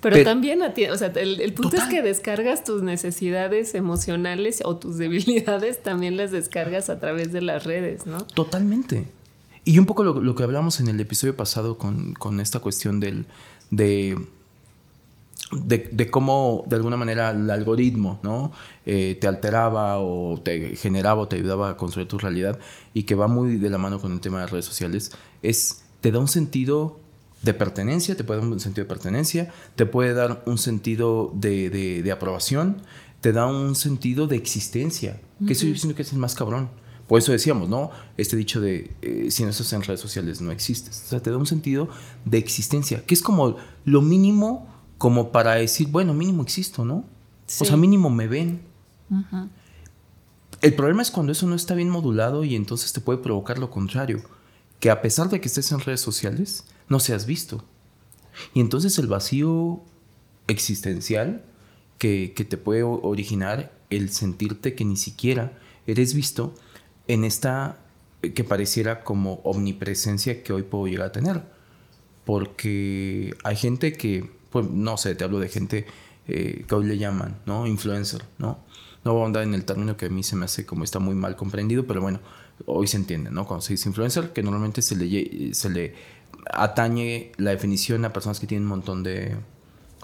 Pero, 0.00 0.24
también, 0.24 0.60
o 0.62 0.96
sea, 0.96 1.12
el, 1.14 1.52
punto 1.52 1.76
es 1.76 1.84
que 1.84 2.00
descargas 2.00 2.64
tus 2.64 2.82
necesidades 2.82 3.74
emocionales 3.74 4.62
o 4.64 4.78
tus 4.78 4.96
debilidades, 4.96 5.82
también 5.82 6.16
las 6.16 6.30
descargas 6.30 6.88
a 6.88 6.98
través 6.98 7.32
de 7.32 7.42
las 7.42 7.64
redes, 7.64 8.06
¿no? 8.06 8.24
Totalmente. 8.24 9.06
Y 9.64 9.78
un 9.78 9.84
poco 9.84 10.02
lo, 10.02 10.34
que 10.34 10.42
hablamos 10.42 10.80
en 10.80 10.88
el 10.88 10.98
episodio 10.98 11.36
pasado 11.36 11.76
con, 11.76 12.14
con 12.14 12.40
esta 12.40 12.60
cuestión 12.60 12.98
del, 12.98 13.26
de 13.70 14.16
de, 15.52 16.10
cómo 16.10 16.64
de 16.68 16.76
alguna 16.76 16.96
manera 16.96 17.30
el 17.30 17.50
algoritmo 17.50 18.20
¿no? 18.22 18.52
Eh, 18.86 19.18
te 19.20 19.26
alteraba 19.26 19.98
o 19.98 20.40
te 20.40 20.76
generaba 20.76 21.22
o 21.22 21.28
te 21.28 21.36
ayudaba 21.36 21.70
a 21.70 21.76
construir 21.76 22.08
tu 22.08 22.18
realidad 22.18 22.58
y 22.94 23.02
que 23.02 23.14
va 23.14 23.26
muy 23.26 23.56
de 23.56 23.70
la 23.70 23.78
mano 23.78 24.00
con 24.00 24.12
el 24.12 24.20
tema 24.20 24.38
de 24.38 24.44
las 24.44 24.52
redes 24.52 24.64
sociales, 24.64 25.12
es, 25.42 25.82
te 26.00 26.12
da 26.12 26.18
un 26.18 26.28
sentido 26.28 26.98
de 27.42 27.54
pertenencia, 27.54 28.16
te 28.16 28.24
puede 28.24 28.40
dar 28.40 28.48
un 28.48 28.60
sentido 28.60 28.84
de 28.84 28.88
pertenencia, 28.88 29.52
te 29.74 29.86
puede 29.86 30.12
dar 30.12 30.42
un 30.46 30.58
sentido 30.58 31.32
de, 31.34 32.08
aprobación, 32.12 32.82
te 33.20 33.32
da 33.32 33.46
un 33.46 33.74
sentido 33.74 34.26
de 34.26 34.36
existencia, 34.36 35.20
que 35.46 35.54
eso 35.54 35.66
yo 35.66 35.74
siento 35.74 35.96
que 35.96 36.02
es 36.02 36.12
el 36.12 36.18
más 36.18 36.34
cabrón. 36.34 36.68
Por 37.10 37.18
eso 37.18 37.32
decíamos, 37.32 37.68
¿no? 37.68 37.90
Este 38.16 38.36
dicho 38.36 38.60
de 38.60 38.94
eh, 39.02 39.32
si 39.32 39.42
no 39.42 39.48
estás 39.48 39.72
en 39.72 39.82
redes 39.82 39.98
sociales 39.98 40.40
no 40.40 40.52
existes. 40.52 41.02
O 41.06 41.08
sea, 41.08 41.20
te 41.20 41.32
da 41.32 41.38
un 41.38 41.46
sentido 41.46 41.88
de 42.24 42.38
existencia, 42.38 43.04
que 43.04 43.14
es 43.14 43.20
como 43.20 43.56
lo 43.84 44.00
mínimo 44.00 44.68
como 44.96 45.32
para 45.32 45.54
decir, 45.56 45.88
bueno, 45.88 46.14
mínimo 46.14 46.44
existo, 46.44 46.84
¿no? 46.84 47.04
O 47.58 47.64
sea, 47.64 47.76
mínimo 47.76 48.10
me 48.10 48.28
ven. 48.28 48.60
El 50.60 50.74
problema 50.76 51.02
es 51.02 51.10
cuando 51.10 51.32
eso 51.32 51.48
no 51.48 51.56
está 51.56 51.74
bien 51.74 51.90
modulado 51.90 52.44
y 52.44 52.54
entonces 52.54 52.92
te 52.92 53.00
puede 53.00 53.18
provocar 53.18 53.58
lo 53.58 53.70
contrario, 53.72 54.22
que 54.78 54.92
a 54.92 55.02
pesar 55.02 55.28
de 55.30 55.40
que 55.40 55.48
estés 55.48 55.72
en 55.72 55.80
redes 55.80 56.00
sociales, 56.00 56.62
no 56.88 57.00
seas 57.00 57.26
visto. 57.26 57.64
Y 58.54 58.60
entonces 58.60 58.96
el 59.00 59.08
vacío 59.08 59.82
existencial 60.46 61.44
que, 61.98 62.34
que 62.36 62.44
te 62.44 62.56
puede 62.56 62.84
originar 62.84 63.72
el 63.90 64.10
sentirte 64.10 64.76
que 64.76 64.84
ni 64.84 64.96
siquiera 64.96 65.58
eres 65.88 66.14
visto 66.14 66.54
en 67.12 67.24
esta 67.24 67.78
que 68.20 68.44
pareciera 68.44 69.02
como 69.02 69.34
omnipresencia 69.44 70.42
que 70.42 70.52
hoy 70.52 70.62
puedo 70.62 70.86
llegar 70.86 71.08
a 71.08 71.12
tener. 71.12 71.42
Porque 72.24 73.34
hay 73.44 73.56
gente 73.56 73.92
que 73.94 74.40
pues 74.50 74.68
no 74.68 74.96
sé, 74.96 75.14
te 75.14 75.24
hablo 75.24 75.38
de 75.38 75.48
gente 75.48 75.86
eh, 76.28 76.64
que 76.68 76.74
hoy 76.74 76.84
le 76.84 76.98
llaman, 76.98 77.38
¿no? 77.46 77.66
Influencer, 77.66 78.24
¿no? 78.38 78.58
No 79.04 79.14
voy 79.14 79.22
a 79.22 79.26
andar 79.26 79.42
en 79.44 79.54
el 79.54 79.64
término 79.64 79.96
que 79.96 80.06
a 80.06 80.08
mí 80.10 80.22
se 80.22 80.36
me 80.36 80.44
hace 80.44 80.66
como 80.66 80.84
está 80.84 80.98
muy 80.98 81.14
mal 81.14 81.36
comprendido, 81.36 81.86
pero 81.86 82.02
bueno, 82.02 82.20
hoy 82.66 82.86
se 82.86 82.98
entiende, 82.98 83.30
¿no? 83.30 83.46
Cuando 83.46 83.62
se 83.62 83.72
dice 83.72 83.88
influencer, 83.88 84.32
que 84.32 84.42
normalmente 84.42 84.82
se 84.82 84.96
le, 84.96 85.54
se 85.54 85.70
le 85.70 85.94
atañe 86.52 87.32
la 87.38 87.50
definición 87.50 88.04
a 88.04 88.12
personas 88.12 88.40
que 88.40 88.46
tienen 88.46 88.64
un 88.64 88.70
montón 88.70 89.02
de 89.02 89.36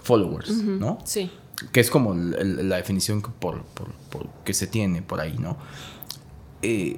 followers, 0.01 0.49
¿no? 0.49 0.99
Sí. 1.05 1.29
Que 1.71 1.79
es 1.79 1.89
como 1.89 2.13
la 2.15 2.77
definición 2.77 3.21
por, 3.21 3.63
que 4.43 4.53
se 4.53 4.67
tiene 4.67 5.01
por 5.01 5.19
ahí, 5.19 5.37
¿no? 5.37 5.57
Eh, 6.61 6.97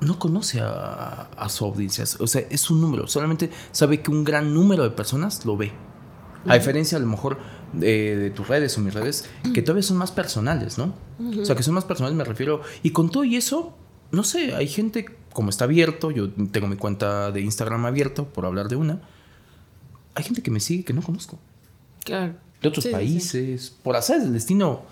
no 0.00 0.18
conoce 0.18 0.60
a, 0.60 1.28
a, 1.36 1.48
su 1.48 1.64
audiencia, 1.64 2.04
o 2.20 2.26
sea, 2.26 2.42
es 2.48 2.70
un 2.70 2.80
número, 2.80 3.06
solamente 3.06 3.50
sabe 3.70 4.00
que 4.00 4.10
un 4.10 4.24
gran 4.24 4.54
número 4.54 4.82
de 4.82 4.90
personas 4.90 5.44
lo 5.44 5.56
ve. 5.56 5.72
A 6.46 6.54
diferencia 6.54 6.96
a 6.96 7.00
lo 7.00 7.06
mejor 7.06 7.38
de, 7.72 8.32
tus 8.34 8.48
redes 8.48 8.76
o 8.78 8.80
mis 8.80 8.94
redes, 8.94 9.28
que 9.52 9.62
todavía 9.62 9.82
son 9.82 9.96
más 9.96 10.10
personales, 10.10 10.78
¿no? 10.78 10.94
O 11.38 11.44
sea, 11.44 11.54
que 11.54 11.62
son 11.62 11.74
más 11.74 11.84
personales, 11.84 12.16
me 12.16 12.24
refiero. 12.24 12.62
Y 12.82 12.90
con 12.90 13.10
todo 13.10 13.24
y 13.24 13.36
eso, 13.36 13.76
no 14.10 14.24
sé, 14.24 14.54
hay 14.54 14.66
gente, 14.66 15.06
como 15.32 15.50
está 15.50 15.64
abierto, 15.64 16.10
yo 16.10 16.30
tengo 16.50 16.66
mi 16.66 16.76
cuenta 16.76 17.30
de 17.30 17.40
Instagram 17.42 17.84
abierto, 17.84 18.26
por 18.26 18.46
hablar 18.46 18.68
de 18.68 18.76
una, 18.76 19.02
hay 20.14 20.24
gente 20.24 20.42
que 20.42 20.50
me 20.50 20.60
sigue 20.60 20.84
que 20.84 20.92
no 20.92 21.02
conozco. 21.02 21.38
Claro. 22.04 22.34
De 22.62 22.68
otros 22.68 22.86
países, 22.86 23.74
por 23.82 23.96
hacer 23.96 24.20
el 24.20 24.32
destino, 24.32 24.82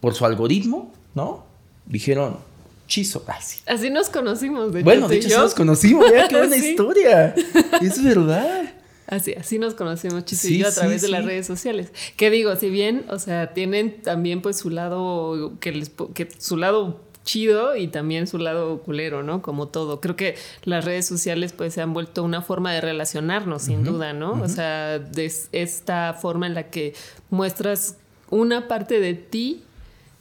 por 0.00 0.14
su 0.14 0.24
algoritmo, 0.24 0.92
¿no? 1.14 1.44
Dijeron, 1.86 2.38
chizo. 2.86 3.24
Así 3.66 3.90
nos 3.90 4.08
conocimos, 4.08 4.72
de 4.72 4.82
Bueno, 4.82 5.08
de 5.08 5.16
hecho, 5.16 5.38
nos 5.38 5.54
conocimos. 5.54 6.06
Mira 6.10 6.28
qué 6.28 6.36
buena 6.36 6.56
historia. 6.56 7.34
Es 7.80 8.02
verdad. 8.02 8.74
Así, 9.06 9.34
así 9.34 9.58
nos 9.58 9.74
conocemos 9.74 10.24
Chiso 10.24 10.66
a 10.66 10.72
través 10.72 11.02
de 11.02 11.08
las 11.08 11.24
redes 11.24 11.46
sociales. 11.46 11.92
Que 12.16 12.30
digo, 12.30 12.56
si 12.56 12.70
bien, 12.70 13.06
o 13.08 13.18
sea, 13.18 13.54
tienen 13.54 14.02
también 14.02 14.42
pues 14.42 14.56
su 14.56 14.70
lado, 14.70 15.52
que, 15.60 15.72
les, 15.72 15.92
que 16.12 16.28
su 16.38 16.56
lado 16.56 17.00
chido 17.26 17.76
y 17.76 17.88
también 17.88 18.26
su 18.26 18.38
lado 18.38 18.78
culero, 18.82 19.22
¿no? 19.22 19.42
Como 19.42 19.68
todo. 19.68 20.00
Creo 20.00 20.16
que 20.16 20.36
las 20.64 20.84
redes 20.84 21.06
sociales 21.06 21.52
pues 21.52 21.74
se 21.74 21.82
han 21.82 21.92
vuelto 21.92 22.24
una 22.24 22.40
forma 22.40 22.72
de 22.72 22.80
relacionarnos, 22.80 23.62
sin 23.62 23.84
duda, 23.84 24.12
¿no? 24.12 24.40
O 24.42 24.48
sea, 24.48 24.98
de 24.98 25.30
esta 25.52 26.14
forma 26.14 26.46
en 26.46 26.54
la 26.54 26.70
que 26.70 26.94
muestras 27.30 27.98
una 28.30 28.66
parte 28.68 29.00
de 29.00 29.14
ti, 29.14 29.62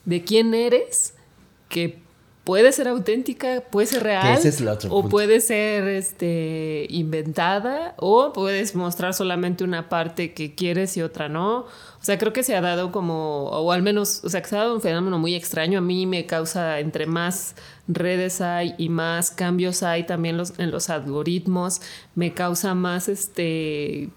de 0.03 0.23
quién 0.23 0.53
eres, 0.53 1.13
que 1.69 2.04
puede 2.45 2.71
ser 2.71 2.87
auténtica, 2.87 3.61
puede 3.71 3.87
ser 3.87 4.03
real, 4.03 4.39
o 4.89 5.09
puede 5.09 5.41
ser 5.41 5.87
este, 5.87 6.85
inventada, 6.89 7.95
o 7.97 8.31
puedes 8.33 8.75
mostrar 8.75 9.13
solamente 9.13 9.63
una 9.63 9.89
parte 9.89 10.33
que 10.33 10.53
quieres 10.53 10.95
y 10.95 11.01
otra 11.01 11.27
no. 11.27 11.61
O 11.61 12.05
sea, 12.05 12.19
creo 12.19 12.33
que 12.33 12.43
se 12.43 12.55
ha 12.55 12.61
dado 12.61 12.91
como, 12.91 13.45
o 13.45 13.71
al 13.71 13.81
menos, 13.81 14.23
o 14.23 14.29
sea, 14.29 14.43
que 14.43 14.47
se 14.47 14.55
ha 14.55 14.59
dado 14.59 14.75
un 14.75 14.81
fenómeno 14.81 15.17
muy 15.17 15.33
extraño. 15.33 15.79
A 15.79 15.81
mí 15.81 16.05
me 16.05 16.27
causa, 16.27 16.79
entre 16.79 17.07
más 17.07 17.55
redes 17.87 18.41
hay 18.41 18.75
y 18.77 18.89
más 18.89 19.31
cambios 19.31 19.81
hay 19.81 20.05
también 20.05 20.37
los, 20.37 20.57
en 20.59 20.69
los 20.69 20.91
algoritmos, 20.91 21.81
me 22.13 22.33
causa 22.33 22.75
más 22.75 23.09
este 23.09 24.11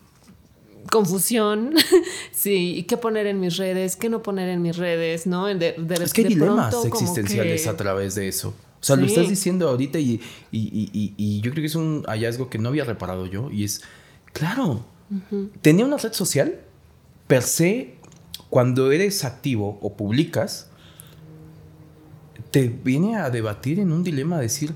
confusión, 0.91 1.75
sí, 2.33 2.85
qué 2.89 2.97
poner 2.97 3.27
en 3.27 3.41
mis 3.41 3.57
redes, 3.57 3.97
qué 3.97 4.09
no 4.09 4.23
poner 4.23 4.49
en 4.49 4.63
mis 4.63 4.77
redes, 4.77 5.27
¿no? 5.27 5.47
De, 5.47 5.77
es 6.03 6.13
que 6.13 6.23
hay 6.23 6.29
dilemas 6.29 6.75
existenciales 6.85 7.67
a 7.67 7.77
través 7.77 8.15
de 8.15 8.29
eso. 8.29 8.55
O 8.81 8.85
sea, 8.85 8.97
lo 8.97 9.07
estás 9.07 9.29
diciendo 9.29 9.69
ahorita 9.69 9.99
y, 9.99 10.21
yo 10.53 11.51
creo 11.51 11.63
que 11.63 11.67
es 11.67 11.75
un 11.75 12.05
hallazgo 12.07 12.49
que 12.49 12.59
no 12.59 12.69
había 12.69 12.85
reparado 12.85 13.27
yo 13.27 13.51
y 13.51 13.65
es, 13.65 13.83
claro, 14.33 14.85
tenía 15.63 15.85
una 15.85 15.97
red 15.97 16.13
social, 16.13 16.61
per 17.27 17.43
se, 17.43 17.97
cuando 18.51 18.93
eres 18.93 19.25
activo 19.25 19.79
o 19.83 19.97
publicas, 19.97 20.71
te 22.51 22.69
viene 22.69 23.17
a 23.17 23.31
debatir 23.31 23.79
en 23.81 23.93
un 23.93 24.05
dilema, 24.05 24.39
decir, 24.39 24.73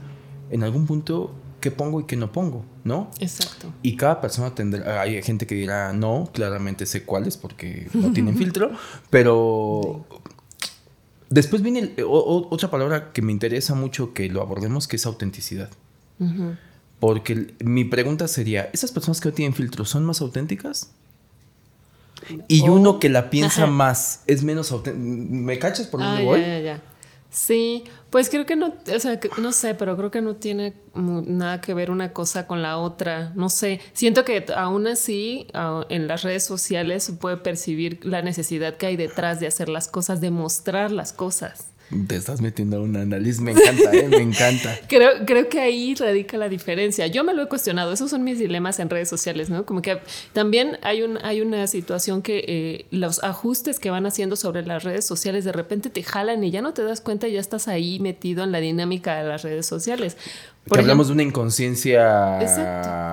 en 0.51 0.63
algún 0.63 0.87
punto, 0.87 1.33
qué 1.63 1.71
pongo 1.71 2.01
y 2.01 2.05
qué 2.05 2.17
no 2.17 2.31
pongo, 2.31 2.67
¿no? 2.85 3.11
Exacto. 3.19 3.73
Y 3.83 3.97
cada 3.97 4.21
persona 4.21 4.55
tendrá, 4.55 5.01
hay 5.01 5.23
gente 5.23 5.47
que 5.47 5.55
dirá, 5.55 5.95
no, 5.95 6.29
claramente 6.35 6.85
sé 6.85 7.05
cuáles 7.05 7.39
porque 7.39 7.89
no 7.95 8.13
tienen 8.13 8.37
filtro, 8.39 8.73
pero 9.09 10.05
después 11.31 11.63
viene 11.63 11.95
otra 12.05 12.71
palabra 12.71 13.13
que 13.13 13.23
me 13.23 13.33
interesa 13.33 13.75
mucho 13.75 14.13
que 14.13 14.29
lo 14.29 14.43
abordemos, 14.43 14.87
que 14.87 14.97
es 14.97 15.07
autenticidad. 15.07 15.71
Porque 17.01 17.55
mi 17.65 17.85
pregunta 17.85 18.29
sería, 18.29 18.69
¿esas 18.73 18.93
personas 18.93 19.21
que 19.21 19.31
no 19.31 19.35
tienen 19.35 19.55
filtro 19.55 19.85
son 19.85 20.05
más 20.05 20.21
auténticas? 20.21 20.93
Y 22.47 22.69
uno 22.69 23.01
que 23.01 23.09
la 23.09 23.31
piensa 23.31 23.67
más 23.67 24.23
es 24.27 24.45
menos 24.45 24.71
auténtico. 24.71 25.05
¿Me 25.05 25.59
cachas 25.59 25.87
por 25.87 26.01
dónde 26.01 26.23
ah, 26.23 26.25
voy? 26.25 26.41
Ya, 26.41 26.47
ya, 26.47 26.61
ya. 26.61 26.83
Sí, 27.35 27.85
pues 28.11 28.29
creo 28.29 28.45
que 28.45 28.57
no, 28.57 28.75
o 28.95 28.99
sea, 29.01 29.19
no 29.39 29.53
sé, 29.53 29.75
pero 29.75 29.97
creo 29.97 30.11
que 30.11 30.21
no 30.21 30.37
tiene 30.37 30.75
nada 30.95 31.63
que 31.63 31.73
ver 31.73 31.91
una 31.91 32.13
cosa 32.13 32.47
con 32.47 32.61
la 32.61 32.77
otra. 32.77 33.33
No 33.35 33.49
sé, 33.49 33.81
siento 33.95 34.27
que 34.27 34.45
aún 34.55 34.87
así 34.87 35.47
en 35.89 36.09
las 36.09 36.23
redes 36.25 36.45
sociales 36.45 37.05
se 37.05 37.15
puede 37.15 37.39
percibir 37.39 38.05
la 38.05 38.21
necesidad 38.21 38.77
que 38.77 38.85
hay 38.87 38.97
detrás 38.97 39.41
de 39.41 39.47
hacer 39.47 39.71
las 39.71 39.89
cosas, 39.89 40.21
de 40.21 40.31
mostrar 40.31 40.93
las 40.93 41.15
cosas. 41.15 41.72
Te 42.07 42.17
estás 42.17 42.41
metiendo 42.41 42.83
un 42.83 42.97
análisis, 42.97 43.41
me 43.41 43.53
encanta, 43.53 43.93
¿eh? 43.93 44.09
me 44.09 44.19
encanta. 44.19 44.79
creo, 44.89 45.11
creo 45.27 45.49
que 45.49 45.61
ahí 45.61 45.95
radica 45.95 46.37
la 46.37 46.49
diferencia. 46.49 47.07
Yo 47.07 47.25
me 47.25 47.35
lo 47.35 47.43
he 47.43 47.49
cuestionado, 47.49 47.93
esos 47.93 48.11
son 48.11 48.25
mis 48.25 48.39
dilemas 48.39 48.79
en 48.79 48.89
redes 48.89 49.09
sociales, 49.09 49.51
¿no? 49.51 49.67
Como 49.67 49.83
que 49.83 49.99
también 50.33 50.79
hay, 50.83 51.03
un, 51.03 51.19
hay 51.23 51.41
una 51.41 51.67
situación 51.67 52.23
que 52.23 52.45
eh, 52.47 52.87
los 52.91 53.23
ajustes 53.23 53.79
que 53.79 53.91
van 53.91 54.07
haciendo 54.07 54.37
sobre 54.37 54.65
las 54.65 54.85
redes 54.85 55.05
sociales 55.05 55.45
de 55.45 55.53
repente 55.53 55.91
te 55.91 56.03
jalan 56.03 56.43
y 56.45 56.51
ya 56.51 56.63
no 56.63 56.73
te 56.73 56.83
das 56.83 57.01
cuenta 57.01 57.29
ya 57.29 57.41
estás 57.41 57.69
ahí 57.69 57.99
metido 58.01 58.45
en 58.45 58.53
la 58.53 58.61
dinámica 58.61 59.17
de 59.23 59.29
las 59.29 59.43
redes 59.43 59.67
sociales 59.67 60.17
hablamos 60.71 61.09
de 61.09 61.13
una 61.15 61.23
inconsciencia 61.23 62.39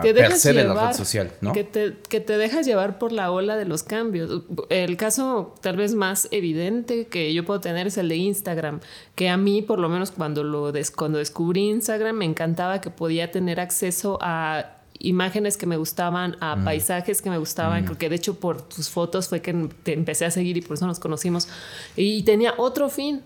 per 0.02 0.32
se 0.34 0.54
de 0.54 0.64
la 0.64 0.88
red 0.88 0.96
social, 0.96 1.32
¿no? 1.42 1.52
Que 1.54 1.64
te, 1.64 1.96
que 2.08 2.20
te 2.20 2.38
dejas 2.38 2.66
llevar 2.66 3.00
por 3.00 3.12
la 3.12 3.32
ola 3.32 3.56
de 3.58 3.66
los 3.66 3.84
cambios. 3.84 4.44
El 4.70 4.98
caso 4.98 5.56
tal 5.62 5.78
vez 5.78 5.94
más 5.96 6.28
evidente 6.32 7.08
que 7.08 7.34
yo 7.34 7.46
puedo 7.46 7.60
tener 7.60 7.88
es 7.88 7.98
el 7.98 8.10
de 8.10 8.18
Instagram, 8.18 8.80
que 9.16 9.30
a 9.30 9.38
mí, 9.38 9.62
por 9.62 9.80
lo 9.80 9.90
menos 9.90 10.12
cuando, 10.12 10.44
lo 10.44 10.72
cuando 10.96 11.18
descubrí 11.18 11.70
Instagram, 11.70 12.18
me 12.18 12.26
encantaba 12.26 12.82
que 12.82 12.90
podía 12.90 13.32
tener 13.32 13.60
acceso 13.60 14.20
a 14.22 14.76
imágenes 15.00 15.58
que 15.58 15.66
me 15.66 15.78
gustaban, 15.78 16.36
a 16.42 16.56
mm. 16.56 16.66
paisajes 16.66 17.22
que 17.22 17.30
me 17.30 17.38
gustaban, 17.38 17.86
porque 17.86 18.08
mm. 18.08 18.10
de 18.10 18.16
hecho 18.16 18.40
por 18.40 18.62
tus 18.62 18.90
fotos 18.90 19.30
fue 19.30 19.42
que 19.42 19.54
te 19.84 19.94
empecé 19.94 20.26
a 20.26 20.32
seguir 20.32 20.58
y 20.58 20.62
por 20.62 20.76
eso 20.76 20.86
nos 20.86 21.00
conocimos. 21.00 21.48
Y 21.96 22.24
tenía 22.24 22.54
otro 22.58 22.90
fin 22.90 23.22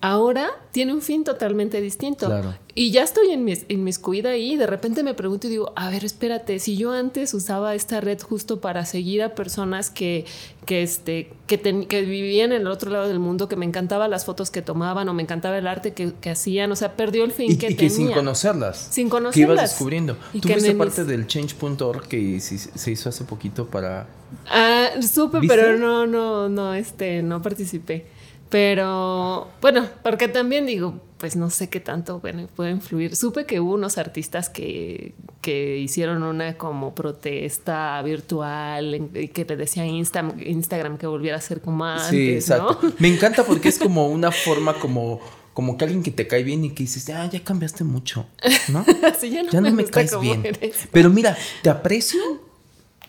ahora 0.00 0.50
tiene 0.72 0.92
un 0.92 1.00
fin 1.00 1.24
totalmente 1.24 1.80
distinto. 1.80 2.26
Claro. 2.26 2.54
Y 2.74 2.90
ya 2.90 3.02
estoy 3.02 3.30
en 3.30 3.44
mis, 3.44 3.64
inmiscuida 3.68 4.30
ahí 4.30 4.52
y 4.52 4.56
de 4.56 4.66
repente 4.66 5.02
me 5.02 5.14
pregunto 5.14 5.46
y 5.46 5.50
digo, 5.50 5.72
a 5.76 5.88
ver, 5.88 6.04
espérate, 6.04 6.58
si 6.58 6.76
yo 6.76 6.92
antes 6.92 7.32
usaba 7.32 7.74
esta 7.74 8.02
red 8.02 8.20
justo 8.20 8.60
para 8.60 8.84
seguir 8.84 9.22
a 9.22 9.34
personas 9.34 9.88
que, 9.88 10.26
que, 10.66 10.82
este, 10.82 11.32
que, 11.46 11.58
que 11.58 12.02
vivían 12.02 12.52
en 12.52 12.62
el 12.62 12.66
otro 12.66 12.90
lado 12.90 13.08
del 13.08 13.18
mundo, 13.18 13.48
que 13.48 13.56
me 13.56 13.64
encantaban 13.64 14.10
las 14.10 14.26
fotos 14.26 14.50
que 14.50 14.60
tomaban 14.60 15.08
o 15.08 15.14
me 15.14 15.22
encantaba 15.22 15.56
el 15.56 15.66
arte 15.66 15.94
que, 15.94 16.12
que 16.20 16.30
hacían, 16.30 16.70
o 16.70 16.76
sea, 16.76 16.96
perdió 16.96 17.24
el 17.24 17.32
fin 17.32 17.52
y, 17.52 17.56
que 17.56 17.70
y 17.70 17.74
tenía. 17.74 17.88
que 17.88 17.90
sin 17.90 18.12
conocerlas. 18.12 18.88
Sin 18.90 19.08
conocerlas. 19.08 19.34
Que 19.34 19.40
ibas 19.40 19.70
descubriendo. 19.70 20.18
Y 20.34 20.40
Tú 20.40 20.48
que 20.48 20.54
fuiste 20.54 20.74
parte 20.74 21.04
del 21.04 21.26
change.org 21.26 22.06
que 22.08 22.38
se 22.40 22.90
hizo 22.90 23.08
hace 23.08 23.24
poquito 23.24 23.66
para... 23.66 24.06
Ah, 24.50 24.90
supe, 25.00 25.38
pero 25.48 25.78
no, 25.78 26.06
no, 26.06 26.50
no, 26.50 26.74
este, 26.74 27.22
no 27.22 27.40
participé. 27.40 28.15
Pero 28.48 29.48
bueno, 29.60 29.88
porque 30.02 30.28
también 30.28 30.66
digo, 30.66 31.00
pues 31.18 31.34
no 31.36 31.50
sé 31.50 31.68
qué 31.68 31.80
tanto 31.80 32.20
bueno, 32.20 32.46
puede 32.54 32.70
influir. 32.70 33.16
Supe 33.16 33.46
que 33.46 33.60
hubo 33.60 33.74
unos 33.74 33.98
artistas 33.98 34.48
que, 34.48 35.14
que 35.40 35.78
hicieron 35.78 36.22
una 36.22 36.56
como 36.56 36.94
protesta 36.94 38.00
virtual 38.02 39.10
y 39.14 39.28
que 39.28 39.44
le 39.44 39.56
decía 39.56 39.82
a 39.82 39.86
Insta, 39.86 40.32
Instagram 40.44 40.98
que 40.98 41.06
volviera 41.06 41.38
a 41.38 41.40
ser 41.40 41.60
como 41.60 41.84
antes, 41.84 42.08
sí, 42.08 42.30
exacto. 42.34 42.78
¿no? 42.82 42.92
Me 42.98 43.08
encanta 43.08 43.44
porque 43.44 43.68
es 43.68 43.78
como 43.78 44.08
una 44.08 44.30
forma 44.30 44.74
como... 44.74 45.20
Como 45.56 45.78
que 45.78 45.86
alguien 45.86 46.02
que 46.02 46.10
te 46.10 46.26
cae 46.26 46.42
bien 46.42 46.66
y 46.66 46.74
que 46.74 46.82
dices, 46.82 47.08
ah, 47.08 47.30
ya 47.32 47.42
cambiaste 47.42 47.82
mucho, 47.82 48.26
¿no? 48.68 48.84
Ya 49.22 49.42
no, 49.42 49.50
ya 49.50 49.60
no 49.62 49.72
me, 49.72 49.86
caes 49.86 50.20
bien. 50.20 50.44
eres. 50.44 50.86
Pero 50.92 51.08
mira, 51.08 51.34
te 51.62 51.70
aprecio, 51.70 52.20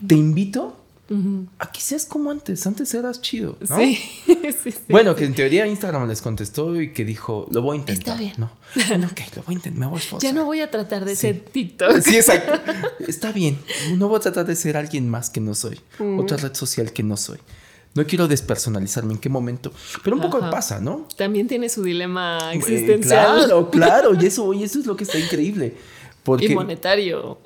te 0.07 0.15
invito 0.15 0.76
a 1.59 1.71
que 1.71 1.79
seas 1.81 2.05
como 2.05 2.31
antes. 2.31 2.65
Antes 2.67 2.93
eras 2.93 3.21
chido, 3.21 3.57
¿no? 3.69 3.77
Sí, 3.77 3.95
sí, 4.25 4.71
sí. 4.71 4.73
Bueno, 4.89 5.15
que 5.15 5.25
en 5.25 5.33
teoría 5.33 5.65
Instagram 5.65 6.07
les 6.07 6.21
contestó 6.21 6.79
y 6.81 6.91
que 6.91 7.05
dijo, 7.05 7.47
lo 7.51 7.61
voy 7.61 7.77
a 7.77 7.79
intentar. 7.79 8.15
Está 8.15 8.19
bien. 8.19 8.33
¿no? 8.37 8.51
Bueno, 8.89 9.07
ok, 9.11 9.19
lo 9.35 9.43
voy 9.43 9.53
a 9.53 9.57
intentar, 9.57 9.79
me 9.79 9.85
voy 9.87 9.95
a 9.95 9.99
esforzar. 9.99 10.29
Ya 10.29 10.33
no 10.37 10.45
voy 10.45 10.61
a 10.61 10.69
tratar 10.69 11.05
de 11.05 11.15
ser 11.15 11.39
TikTok. 11.39 11.99
Sí, 12.01 12.15
exacto. 12.17 12.59
Está 13.07 13.31
bien. 13.31 13.57
No 13.95 14.09
voy 14.09 14.17
a 14.17 14.19
tratar 14.21 14.45
de 14.45 14.55
ser 14.55 14.75
alguien 14.77 15.09
más 15.09 15.29
que 15.29 15.39
no 15.39 15.55
soy. 15.55 15.79
Otra 16.17 16.37
red 16.37 16.53
social 16.53 16.91
que 16.91 17.03
no 17.03 17.15
soy. 17.17 17.37
No 17.95 18.05
quiero 18.05 18.27
despersonalizarme 18.27 19.13
en 19.13 19.19
qué 19.19 19.29
momento. 19.29 19.71
Pero 20.03 20.17
un 20.17 20.21
poco 20.21 20.37
Ajá. 20.37 20.51
pasa, 20.51 20.79
¿no? 20.79 21.07
También 21.15 21.47
tiene 21.47 21.67
su 21.67 21.81
dilema 21.81 22.51
Eh, 22.53 22.57
existencial 22.57 23.37
claro, 23.37 23.69
claro. 23.71 24.11
Y 24.21 24.25
eso, 24.27 24.53
y 24.53 24.63
eso 24.63 24.77
es 24.79 24.85
lo 24.85 24.95
que 24.95 25.03
está 25.05 25.17
increíble. 25.17 25.75
Porque, 26.21 26.45
y 26.47 26.53
monetario. 26.55 27.39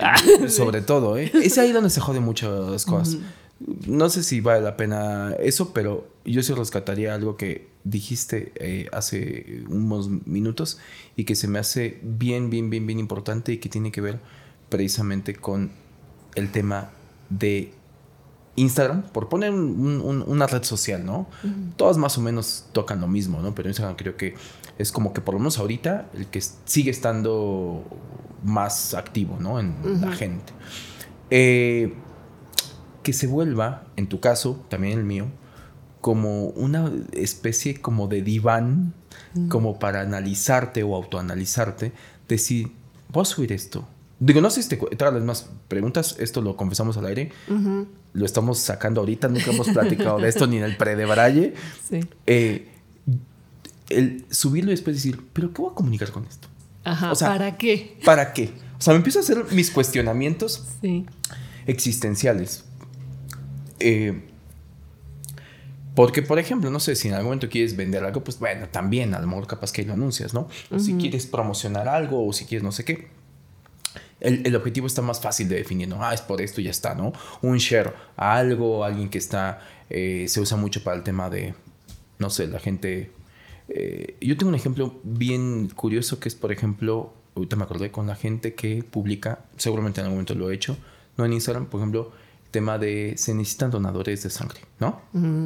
sobre 0.50 0.82
todo, 0.82 1.16
¿eh? 1.18 1.32
Es 1.36 1.58
ahí 1.60 1.72
donde 1.72 1.90
se 1.92 2.02
jode 2.02 2.20
muchas 2.20 2.84
cosas. 2.84 3.18
No 3.88 4.10
sé 4.10 4.24
si 4.24 4.42
vale 4.42 4.62
la 4.62 4.76
pena 4.78 5.34
eso, 5.40 5.74
pero 5.74 6.08
yo 6.26 6.42
sí 6.44 6.54
rescataría 6.54 7.14
algo 7.14 7.38
que 7.38 7.70
dijiste 7.84 8.52
eh, 8.56 8.88
hace 8.92 9.64
unos 9.68 10.10
minutos 10.10 10.80
y 11.16 11.24
que 11.26 11.36
se 11.36 11.48
me 11.48 11.60
hace 11.60 12.00
bien, 12.04 12.50
bien, 12.50 12.70
bien, 12.70 12.86
bien 12.88 13.00
importante 13.00 13.52
y 13.54 13.58
que 13.58 13.70
tiene 13.70 13.92
que 13.92 14.02
ver 14.02 14.20
precisamente 14.70 15.36
con 15.36 15.72
el 16.36 16.52
tema 16.52 16.90
de 17.30 17.74
Instagram, 18.56 19.04
por 19.04 19.30
poner 19.30 19.52
un- 19.52 20.02
un- 20.02 20.24
una 20.28 20.46
red 20.48 20.64
social, 20.64 21.06
¿no? 21.06 21.28
Todas 21.78 21.98
más 21.98 22.18
o 22.18 22.22
menos 22.22 22.66
tocan 22.74 23.00
lo 23.02 23.08
mismo, 23.08 23.42
¿no? 23.42 23.56
Pero 23.56 23.70
Instagram 23.70 23.96
creo 23.96 24.18
que 24.18 24.36
es 24.78 24.92
como 24.92 25.14
que 25.14 25.22
por 25.22 25.34
lo 25.36 25.40
menos 25.40 25.58
ahorita 25.58 26.10
el 26.14 26.28
que 26.28 26.42
sigue 26.66 26.92
estando 26.92 27.84
más 28.44 28.94
activo, 28.94 29.38
¿no? 29.40 29.60
En 29.60 29.76
la 30.02 30.12
gente. 30.12 30.52
Eh, 31.30 31.94
que 33.04 33.14
se 33.14 33.28
vuelva, 33.28 33.84
en 33.96 34.08
tu 34.08 34.20
caso, 34.20 34.64
también 34.70 34.98
el 35.00 35.06
mío, 35.06 35.28
como 36.02 36.48
una 36.48 36.92
especie 37.14 37.80
como 37.82 38.08
de 38.08 38.22
diván, 38.22 38.94
como 39.50 39.80
para 39.80 40.02
analizarte 40.02 40.84
o 40.84 40.96
autoanalizarte, 40.96 41.92
decir, 42.28 42.72
voy 43.10 43.22
a 43.22 43.26
subir 43.26 43.52
esto. 43.52 43.88
Digo, 44.20 44.40
no 44.42 44.50
sé 44.50 44.62
si 44.64 44.70
te, 44.70 44.80
las 45.00 45.24
más 45.24 45.50
preguntas, 45.68 46.16
esto 46.20 46.42
lo 46.42 46.56
confesamos 46.56 46.98
al 46.98 47.06
aire, 47.08 47.32
lo 48.14 48.26
estamos 48.26 48.60
sacando 48.60 49.02
ahorita, 49.02 49.28
nunca 49.30 49.52
hemos 49.52 49.70
platicado 49.70 50.20
de 50.20 50.30
esto 50.30 50.48
ni 50.48 50.58
en 50.58 50.64
el 50.64 50.78
pre 50.78 50.96
de 50.96 51.06
Braille. 51.06 51.54
Sí. 51.90 52.00
Eh, 52.28 52.68
el 53.90 54.26
subirlo 54.30 54.72
y 54.72 54.76
después 54.76 54.96
decir, 54.96 55.22
¿pero 55.34 55.52
qué 55.54 55.62
voy 55.62 55.72
a 55.72 55.76
comunicar 55.76 56.12
con 56.12 56.26
esto? 56.26 56.48
Ajá. 56.84 57.12
O 57.12 57.16
sea, 57.16 57.28
¿Para 57.30 57.58
qué? 57.58 58.00
¿Para 58.06 58.32
qué? 58.34 58.54
O 58.78 58.82
sea, 58.82 58.94
me 58.94 58.98
empiezo 58.98 59.20
a 59.20 59.22
hacer 59.22 59.46
mis 59.52 59.70
cuestionamientos 59.72 60.66
Sí. 60.82 61.06
existenciales. 61.68 62.64
Eh, 63.82 64.22
porque, 65.94 66.22
por 66.22 66.40
ejemplo, 66.40 66.70
no 66.70 66.80
sé, 66.80 66.96
si 66.96 67.10
en 67.10 67.16
algún 67.16 67.28
momento 67.28 67.50
quieres 67.50 67.76
vender 67.76 68.04
algo, 68.04 68.24
pues 68.24 68.40
bueno, 68.40 68.68
también 68.70 69.14
a 69.14 69.20
lo 69.20 69.28
mejor 69.28 69.46
capaz 69.46 69.72
que 69.74 69.82
ahí 69.82 69.88
lo 69.88 69.94
anuncias, 69.94 70.34
¿no? 70.34 70.48
O 70.70 70.80
si 70.80 70.94
quieres 70.96 71.26
promocionar 71.26 71.90
algo 71.90 72.26
o 72.26 72.32
si 72.32 72.46
quieres 72.46 72.64
no 72.64 72.72
sé 72.72 72.86
qué. 72.86 73.10
El, 74.22 74.46
el 74.46 74.56
objetivo 74.56 74.88
está 74.88 75.02
más 75.02 75.20
fácil 75.20 75.50
de 75.50 75.56
definir, 75.56 75.90
¿no? 75.90 76.04
Ah, 76.04 76.14
es 76.14 76.22
por 76.22 76.42
esto 76.42 76.62
y 76.62 76.66
ya 76.66 76.72
está, 76.72 76.96
¿no? 76.96 77.12
Un 77.42 77.58
share 77.58 77.94
a 78.16 78.36
algo, 78.36 78.86
alguien 78.86 79.10
que 79.10 79.18
está, 79.18 79.60
eh, 79.90 80.26
se 80.30 80.40
usa 80.40 80.58
mucho 80.58 80.82
para 80.84 80.96
el 80.96 81.04
tema 81.04 81.30
de, 81.30 81.56
no 82.20 82.30
sé, 82.30 82.48
la 82.48 82.60
gente... 82.60 83.12
eh, 83.68 84.16
yo 84.22 84.38
tengo 84.38 84.50
un 84.50 84.56
ejemplo 84.56 85.00
bien 85.04 85.70
curioso 85.70 86.20
que 86.20 86.30
es, 86.30 86.36
por 86.36 86.52
ejemplo, 86.52 87.14
ahorita 87.36 87.56
me 87.56 87.64
acordé 87.64 87.92
con 87.92 88.08
la 88.08 88.16
gente 88.16 88.54
que 88.54 88.84
publica, 88.84 89.40
seguramente 89.58 90.00
en 90.00 90.06
algún 90.06 90.18
momento 90.18 90.36
lo 90.36 90.52
he 90.52 90.56
hecho, 90.56 90.78
no 91.18 91.26
en 91.26 91.34
Instagram, 91.34 91.66
por 91.66 91.82
ejemplo, 91.82 92.12
tema 92.52 92.78
de 92.78 93.16
se 93.18 93.34
necesitan 93.34 93.72
donadores 93.72 94.24
de 94.24 94.30
sangre, 94.30 94.62
¿no? 94.80 95.02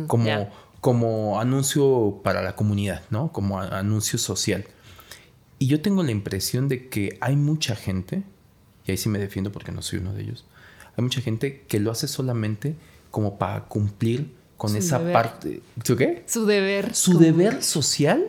como, 0.08 0.50
como 0.82 1.40
anuncio 1.40 2.20
para 2.24 2.42
la 2.42 2.56
comunidad, 2.56 3.04
¿no? 3.10 3.32
Como 3.32 3.60
a- 3.60 3.80
anuncio 3.80 4.20
social. 4.20 4.66
Y 5.60 5.68
yo 5.68 5.82
tengo 5.82 6.04
la 6.04 6.12
impresión 6.12 6.68
de 6.68 6.90
que 6.90 7.18
hay 7.22 7.36
mucha 7.36 7.76
gente, 7.76 8.24
y 8.86 8.92
ahí 8.92 8.98
sí 8.98 9.08
me 9.10 9.20
defiendo 9.20 9.52
porque 9.52 9.72
no 9.72 9.82
soy 9.82 10.00
uno 10.00 10.14
de 10.14 10.24
ellos, 10.24 10.46
hay 10.98 11.04
mucha 11.04 11.22
gente 11.22 11.64
que 11.68 11.80
lo 11.80 11.92
hace 11.92 12.08
solamente 12.08 12.76
como 13.12 13.38
para 13.38 13.66
cumplir 13.66 14.34
con 14.58 14.72
Su 14.72 14.78
esa 14.78 15.00
deber. 15.00 15.14
parte. 15.14 15.62
¿Su 15.84 15.96
qué? 15.96 16.24
Su 16.28 16.46
deber. 16.46 16.94
Su 16.96 17.14
como- 17.14 17.24
deber 17.26 17.64
social 17.64 18.26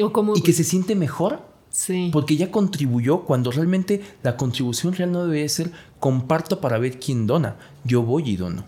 O 0.00 0.12
como. 0.12 0.36
y 0.36 0.42
que 0.42 0.52
se 0.52 0.64
siente 0.64 0.94
mejor 0.94 1.42
Sí. 1.82 2.10
porque 2.12 2.36
ya 2.36 2.50
contribuyó 2.50 3.22
cuando 3.22 3.50
realmente 3.50 4.02
la 4.22 4.36
contribución 4.36 4.92
real 4.92 5.12
no 5.12 5.26
debe 5.26 5.48
ser 5.48 5.70
comparto 5.98 6.60
para 6.60 6.76
ver 6.78 7.00
quién 7.00 7.26
dona. 7.26 7.56
Yo 7.84 8.02
voy 8.02 8.28
y 8.28 8.36
dono. 8.36 8.64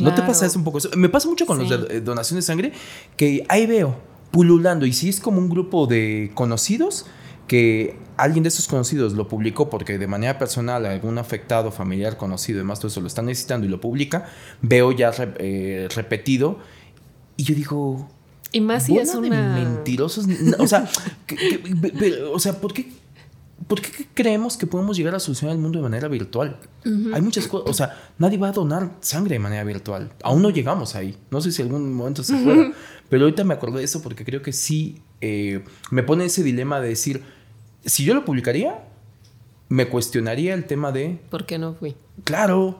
¿No 0.00 0.14
te 0.14 0.22
pasa 0.22 0.46
eso 0.46 0.58
un 0.58 0.64
poco? 0.64 0.78
Me 0.96 1.10
pasa 1.10 1.28
mucho 1.28 1.44
con 1.44 1.60
Sí. 1.60 1.68
los 1.68 1.88
de 1.88 1.96
eh, 1.96 2.00
donación 2.00 2.38
de 2.38 2.42
sangre 2.42 2.72
que 3.16 3.44
ahí 3.50 3.66
veo 3.66 3.96
pululando 4.30 4.86
y 4.86 4.92
si 4.94 5.10
es 5.10 5.20
como 5.20 5.38
un 5.38 5.50
grupo 5.50 5.86
de 5.86 6.30
conocidos 6.34 7.04
que 7.48 7.98
alguien 8.16 8.42
de 8.44 8.48
esos 8.48 8.66
conocidos 8.66 9.12
lo 9.12 9.28
publicó 9.28 9.68
porque 9.68 9.98
de 9.98 10.06
manera 10.06 10.38
personal 10.38 10.86
algún 10.86 11.18
afectado, 11.18 11.70
familiar, 11.70 12.16
conocido, 12.16 12.58
demás, 12.58 12.78
todo 12.78 12.88
eso 12.88 13.00
lo 13.02 13.08
está 13.08 13.20
necesitando 13.22 13.66
y 13.66 13.70
lo 13.70 13.80
publica, 13.80 14.26
veo 14.62 14.92
ya 14.92 15.10
re- 15.10 15.34
eh, 15.38 15.88
repetido 15.94 16.58
y 17.36 17.42
yo 17.44 17.54
digo, 17.54 18.08
Y 18.52 18.60
más 18.60 18.84
si 18.86 18.96
es 18.96 19.12
de 19.12 19.18
una. 19.18 19.54
mentirosos. 19.54 20.26
O 20.58 20.66
sea, 20.66 20.88
que- 21.26 21.36
que- 21.36 22.22
o 22.32 22.38
sea, 22.38 22.60
¿por 22.60 22.72
qué, 22.72 22.90
por 23.66 23.80
qué 23.80 24.06
creemos 24.14 24.56
que 24.56 24.66
podemos 24.66 24.96
llegar 24.96 25.14
a 25.14 25.20
solucionar 25.20 25.54
el 25.56 25.60
mundo 25.62 25.78
de 25.78 25.82
manera 25.82 26.08
virtual? 26.08 26.58
Hay 27.12 27.20
muchas 27.20 27.46
cosas. 27.46 27.68
O 27.68 27.74
sea, 27.74 28.10
nadie 28.18 28.38
va 28.38 28.48
a 28.48 28.52
donar 28.52 28.90
sangre 29.00 29.34
de 29.34 29.38
manera 29.40 29.64
virtual. 29.64 30.10
Aún 30.22 30.40
no 30.42 30.50
llegamos 30.50 30.94
ahí. 30.94 31.16
No 31.30 31.40
sé 31.40 31.52
si 31.52 31.60
algún 31.62 31.92
momento 31.92 32.22
se 32.24 32.34
pueda. 32.36 32.72
Pero 33.10 33.24
ahorita 33.24 33.44
me 33.44 33.54
acordé 33.54 33.78
de 33.80 33.84
eso 33.84 34.02
porque 34.02 34.24
creo 34.24 34.40
que 34.42 34.52
sí 34.52 35.02
eh, 35.20 35.64
me 35.90 36.02
pone 36.02 36.24
ese 36.24 36.42
dilema 36.42 36.80
de 36.80 36.88
decir, 36.88 37.22
si 37.84 38.04
yo 38.04 38.14
lo 38.14 38.24
publicaría, 38.24 38.84
me 39.68 39.88
cuestionaría 39.88 40.54
el 40.54 40.64
tema 40.64 40.92
de 40.92 41.20
¿Por 41.30 41.44
qué 41.44 41.58
no 41.58 41.74
fui? 41.74 41.94
Claro. 42.24 42.78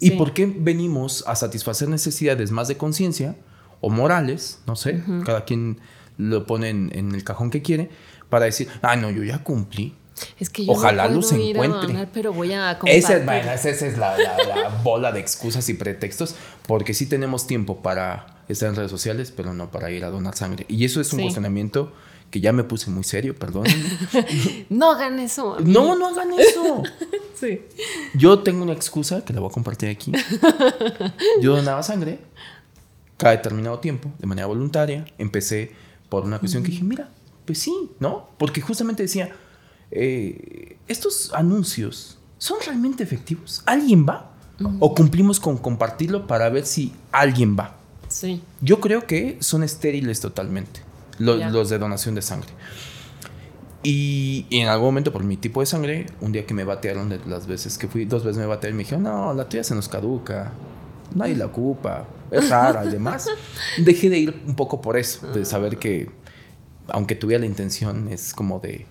¿Y 0.00 0.12
por 0.12 0.32
qué 0.32 0.46
venimos 0.46 1.24
a 1.26 1.34
satisfacer 1.34 1.88
necesidades 1.88 2.52
más 2.52 2.68
de 2.68 2.76
conciencia 2.76 3.34
o 3.80 3.90
morales? 3.90 4.60
No 4.66 4.76
sé, 4.76 5.02
cada 5.24 5.44
quien 5.44 5.80
lo 6.16 6.46
pone 6.46 6.68
en, 6.70 6.90
en 6.94 7.14
el 7.14 7.24
cajón 7.24 7.50
que 7.50 7.62
quiere 7.62 7.90
para 8.28 8.44
decir, 8.46 8.68
ah, 8.82 8.96
no, 8.96 9.10
yo 9.10 9.22
ya 9.24 9.42
cumplí. 9.44 9.94
Es 10.40 10.50
que 10.50 10.66
yo 10.66 10.72
Ojalá 10.72 11.06
no 11.08 11.14
los 11.16 11.30
a 11.32 11.36
encuentre. 11.36 11.86
donar, 11.86 12.08
pero 12.12 12.32
voy 12.32 12.52
a 12.52 12.72
Esa, 12.86 13.16
es- 13.18 13.24
bueno, 13.24 13.52
esa, 13.52 13.70
esa 13.70 13.86
es 13.86 13.96
la, 13.98 14.18
la- 14.18 14.36
la 14.62 14.68
bola 14.82 15.12
de 15.12 15.20
excusas 15.20 15.68
y 15.68 15.74
pretextos, 15.74 16.34
porque 16.66 16.92
sí 16.92 17.06
tenemos 17.06 17.46
tiempo 17.46 17.82
para 17.82 18.26
estar 18.48 18.68
en 18.68 18.74
redes 18.74 18.90
sociales, 18.90 19.32
pero 19.34 19.54
no 19.54 19.70
para 19.70 19.92
ir 19.92 20.04
a 20.04 20.10
donar 20.10 20.34
sangre. 20.34 20.64
Y 20.68 20.84
eso 20.84 21.00
es 21.00 21.12
un 21.12 21.18
Sí. 21.20 21.22
cuestionamiento 21.26 21.92
que 22.32 22.40
ya 22.40 22.52
me 22.52 22.64
puse 22.64 22.90
muy 22.90 23.04
serio, 23.04 23.36
perdón. 23.38 23.66
No 24.70 24.90
hagan 24.90 25.20
eso. 25.20 25.54
amigo. 25.54 25.80
no, 25.84 25.96
no 25.96 26.08
hagan 26.08 26.28
eso. 26.36 26.82
Sí. 27.38 27.60
Yo 28.14 28.40
tengo 28.40 28.64
una 28.64 28.72
excusa 28.72 29.24
que 29.24 29.32
la 29.32 29.38
voy 29.38 29.48
a 29.50 29.52
compartir 29.52 29.90
aquí. 29.90 30.10
Yo 31.40 31.54
donaba 31.54 31.84
sangre 31.84 32.18
cada 33.18 33.36
determinado 33.36 33.80
tiempo, 33.80 34.10
de 34.18 34.26
manera 34.26 34.46
voluntaria. 34.46 35.04
Empecé 35.18 35.72
por 36.08 36.24
una 36.24 36.38
cuestión 36.38 36.62
que 36.62 36.70
dije, 36.70 36.84
mira, 36.84 37.10
pues 37.44 37.58
sí, 37.58 37.90
¿no? 38.00 38.30
Porque 38.38 38.62
justamente 38.62 39.02
decía, 39.02 39.30
eh, 39.90 40.78
estos 40.86 41.34
anuncios 41.34 42.18
son 42.38 42.58
realmente 42.64 43.02
efectivos. 43.02 43.62
¿Alguien 43.66 44.06
va? 44.08 44.32
¿O 44.80 44.94
cumplimos 44.94 45.38
con 45.38 45.56
compartirlo 45.58 46.26
para 46.26 46.48
ver 46.48 46.64
si 46.64 46.92
alguien 47.12 47.56
va? 47.58 47.76
Sí. 48.08 48.40
Yo 48.60 48.80
creo 48.80 49.06
que 49.06 49.36
son 49.40 49.62
estériles 49.62 50.20
totalmente. 50.20 50.80
los 51.18 51.68
de 51.68 51.78
donación 51.78 52.14
de 52.14 52.22
sangre. 52.22 52.48
Y, 53.82 54.46
en 54.50 54.68
algún 54.68 54.88
momento, 54.88 55.12
por 55.12 55.22
mi 55.22 55.36
tipo 55.36 55.60
de 55.60 55.66
sangre, 55.66 56.06
un 56.20 56.32
día 56.32 56.44
que 56.46 56.54
me 56.54 56.64
batearon 56.64 57.08
de 57.08 57.20
las 57.26 57.46
veces 57.46 57.78
que 57.78 57.86
fui, 57.86 58.04
dos 58.04 58.24
veces 58.24 58.38
me 58.38 58.46
batearon 58.46 58.76
y 58.76 58.78
me 58.78 58.82
dijeron, 58.82 59.04
no, 59.04 59.32
la 59.34 59.48
tuya 59.48 59.62
se 59.62 59.74
nos 59.74 59.88
caduca, 59.88 60.52
nadie 61.14 61.36
la 61.36 61.46
ocupa, 61.46 62.06
es 62.30 62.48
rara 62.50 62.84
y 62.84 62.90
demás. 62.90 63.28
Dejé 63.78 64.10
de 64.10 64.18
ir 64.18 64.42
un 64.46 64.54
poco 64.54 64.80
por 64.80 64.96
eso, 64.96 65.26
de 65.32 65.44
saber 65.44 65.78
que, 65.78 66.10
aunque 66.88 67.14
tuviera 67.14 67.40
la 67.40 67.46
intención, 67.46 68.08
es 68.08 68.34
como 68.34 68.60
de, 68.60 68.86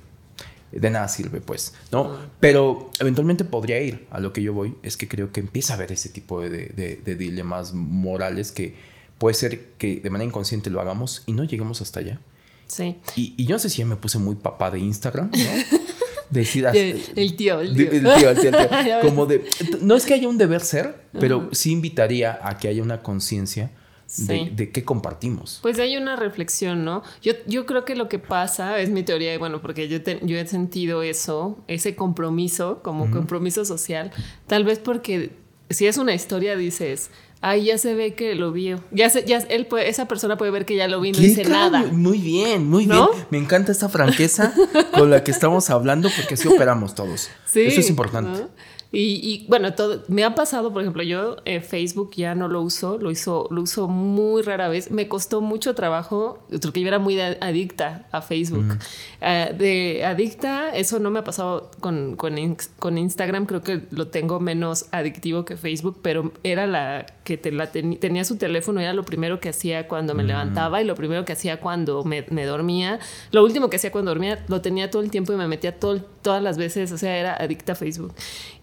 de 0.72 0.90
nada 0.90 1.08
sirve, 1.08 1.42
pues, 1.42 1.74
¿no? 1.92 2.18
Pero 2.40 2.92
eventualmente 3.00 3.46
podría 3.46 3.82
ir. 3.82 4.08
A 4.12 4.20
lo 4.20 4.34
que 4.34 4.42
yo 4.42 4.54
voy 4.54 4.76
es 4.84 4.98
que 4.98 5.08
creo 5.08 5.32
que 5.32 5.40
empieza 5.40 5.74
a 5.74 5.76
haber 5.78 5.92
ese 5.92 6.10
tipo 6.10 6.42
de, 6.42 7.00
de 7.04 7.16
dilemas 7.16 7.74
morales 7.74 8.52
que 8.52 8.76
puede 9.18 9.34
ser 9.34 9.74
que 9.78 10.00
de 10.00 10.10
manera 10.10 10.28
inconsciente 10.28 10.70
lo 10.70 10.82
hagamos 10.82 11.24
y 11.26 11.34
no 11.34 11.44
lleguemos 11.44 11.82
hasta 11.82 12.00
allá. 12.00 12.20
Sí. 12.68 12.98
Y, 13.16 13.46
yo 13.46 13.56
no 13.56 13.60
sé 13.60 13.70
si 13.70 13.78
ya 13.80 13.86
me 13.86 13.96
puse 13.96 14.20
muy 14.20 14.36
papá 14.36 14.72
de 14.72 14.80
Instagram, 14.80 15.32
¿no? 15.32 15.38
El, 16.34 17.36
tío, 17.36 17.62
el 17.62 17.76
tío. 17.76 17.92
El 17.92 18.04
tío, 18.04 18.30
el 18.30 18.40
tío, 18.40 18.52
Como 19.02 19.26
de. 19.26 19.46
No 19.82 19.96
es 19.96 20.06
que 20.06 20.14
haya 20.14 20.28
un 20.28 20.38
deber 20.38 20.62
ser, 20.62 20.96
pero 21.20 21.50
sí 21.52 21.72
invitaría 21.72 22.40
a 22.42 22.58
que 22.58 22.68
haya 22.68 22.84
una 22.84 23.02
conciencia. 23.02 23.72
De, 24.16 24.72
qué 24.72 24.86
compartimos. 24.86 25.60
Pues 25.62 25.80
hay 25.80 25.98
una 25.98 26.16
reflexión, 26.16 26.86
¿no? 26.86 27.04
Yo, 27.22 27.34
yo 27.46 27.66
creo 27.66 27.84
que 27.84 27.94
lo 27.94 28.08
que 28.08 28.20
pasa, 28.20 28.80
es 28.80 28.90
mi 28.90 29.04
teoría, 29.04 29.34
y 29.34 29.38
bueno, 29.38 29.62
porque 29.62 29.90
yo, 29.90 29.98
yo 30.22 30.38
he 30.38 30.48
sentido 30.48 31.04
eso, 31.04 31.62
ese 31.68 31.94
compromiso, 31.98 32.82
como 32.84 33.12
compromiso 33.12 33.66
social, 33.66 34.12
tal 34.48 34.64
vez 34.64 34.80
porque 34.80 35.32
si 35.70 35.88
es 35.88 35.98
una 35.98 36.14
historia, 36.14 36.56
dices, 36.56 37.12
Ahí 37.42 37.66
ya 37.66 37.78
se 37.78 37.94
ve 37.94 38.16
que 38.16 38.34
lo 38.36 38.52
vio. 38.52 38.84
Ya, 38.92 39.08
ya 39.08 39.38
él 39.50 39.68
esa 39.86 40.08
persona 40.08 40.38
puede 40.38 40.52
ver 40.52 40.66
que 40.66 40.76
ya 40.76 40.88
lo 40.88 41.00
vi, 41.00 41.12
no 41.12 41.20
dice 41.20 41.44
nada. 41.44 41.84
Muy 41.92 42.18
bien, 42.18 42.68
muy 42.68 42.88
bien. 42.88 43.06
Me 43.30 43.38
encanta 43.38 43.72
esta 43.72 43.90
franqueza 43.90 44.54
con 44.94 45.10
la 45.12 45.24
que 45.24 45.32
estamos 45.32 45.70
hablando 45.70 46.10
porque 46.16 46.34
así 46.34 46.48
operamos 46.48 46.96
todos. 46.96 47.30
Eso 47.54 47.80
es 47.80 47.90
importante. 47.90 48.46
Y, 48.90 49.46
bueno, 49.50 49.74
todo, 49.74 50.04
me 50.08 50.24
ha 50.24 50.34
pasado, 50.34 50.72
por 50.72 50.82
ejemplo, 50.82 51.04
yo 51.04 51.38
eh, 51.44 51.60
Facebook 51.60 52.12
ya 52.16 52.36
no 52.36 52.48
lo 52.48 52.62
uso, 52.62 52.98
lo, 52.98 53.12
hizo, 53.12 53.48
lo 53.52 53.62
uso 53.64 53.90
muy 53.90 54.42
rara 54.42 54.70
vez. 54.70 54.92
Me 54.92 55.10
costó 55.10 55.42
mucho 55.42 55.76
trabajo, 55.76 56.40
porque 56.62 56.82
yo 56.82 56.88
era 56.88 56.98
muy 56.98 57.20
adicta 57.20 58.08
a 58.12 58.22
Facebook. 58.22 58.78
Eh, 59.20 59.54
de 59.58 60.06
adicta, 60.06 60.70
eso 60.70 61.00
no 61.00 61.12
me 61.12 61.20
ha 61.20 61.24
pasado 61.26 61.70
con, 61.82 62.16
con, 62.16 62.98
Instagram, 62.98 63.46
creo 63.46 63.62
que 63.62 63.82
lo 63.92 64.08
tengo 64.08 64.40
menos 64.40 64.86
adictivo 64.92 65.44
que 65.44 65.58
Facebook, 65.58 66.00
pero 66.02 66.32
era 66.44 66.66
la 66.66 67.06
que 67.26 67.38
te 67.38 67.52
la 67.52 67.72
tenía 67.72 68.24
su 68.24 68.38
teléfono, 68.38 68.80
era 68.80 68.94
lo 68.94 69.04
primero 69.04 69.42
que 69.42 69.50
hacía 69.50 69.90
cuando 69.90 70.16
me 70.16 70.24
levantaba 70.24 70.82
y 70.82 70.86
lo 70.86 70.96
primero 70.96 71.26
que 71.26 71.34
hacía 71.34 71.60
cuando 71.60 72.06
me, 72.06 72.24
dormía. 72.46 73.00
Lo 73.32 73.44
último 73.44 73.70
que 73.70 73.76
hacía 73.76 73.92
cuando 73.92 74.12
dormía, 74.12 74.46
lo 74.48 74.62
tenía 74.62 74.90
todo 74.90 75.02
el 75.02 75.12
tiempo 75.12 75.34
y 75.34 75.36
me 75.36 75.48
metía 75.48 75.78
todo, 75.78 76.00
todas 76.22 76.42
las 76.42 76.58
veces, 76.58 76.94
o 76.94 76.98
sea, 76.98 77.18
era 77.18 77.36
adicta 77.36 77.74
a 77.74 77.76
Facebook 77.76 78.14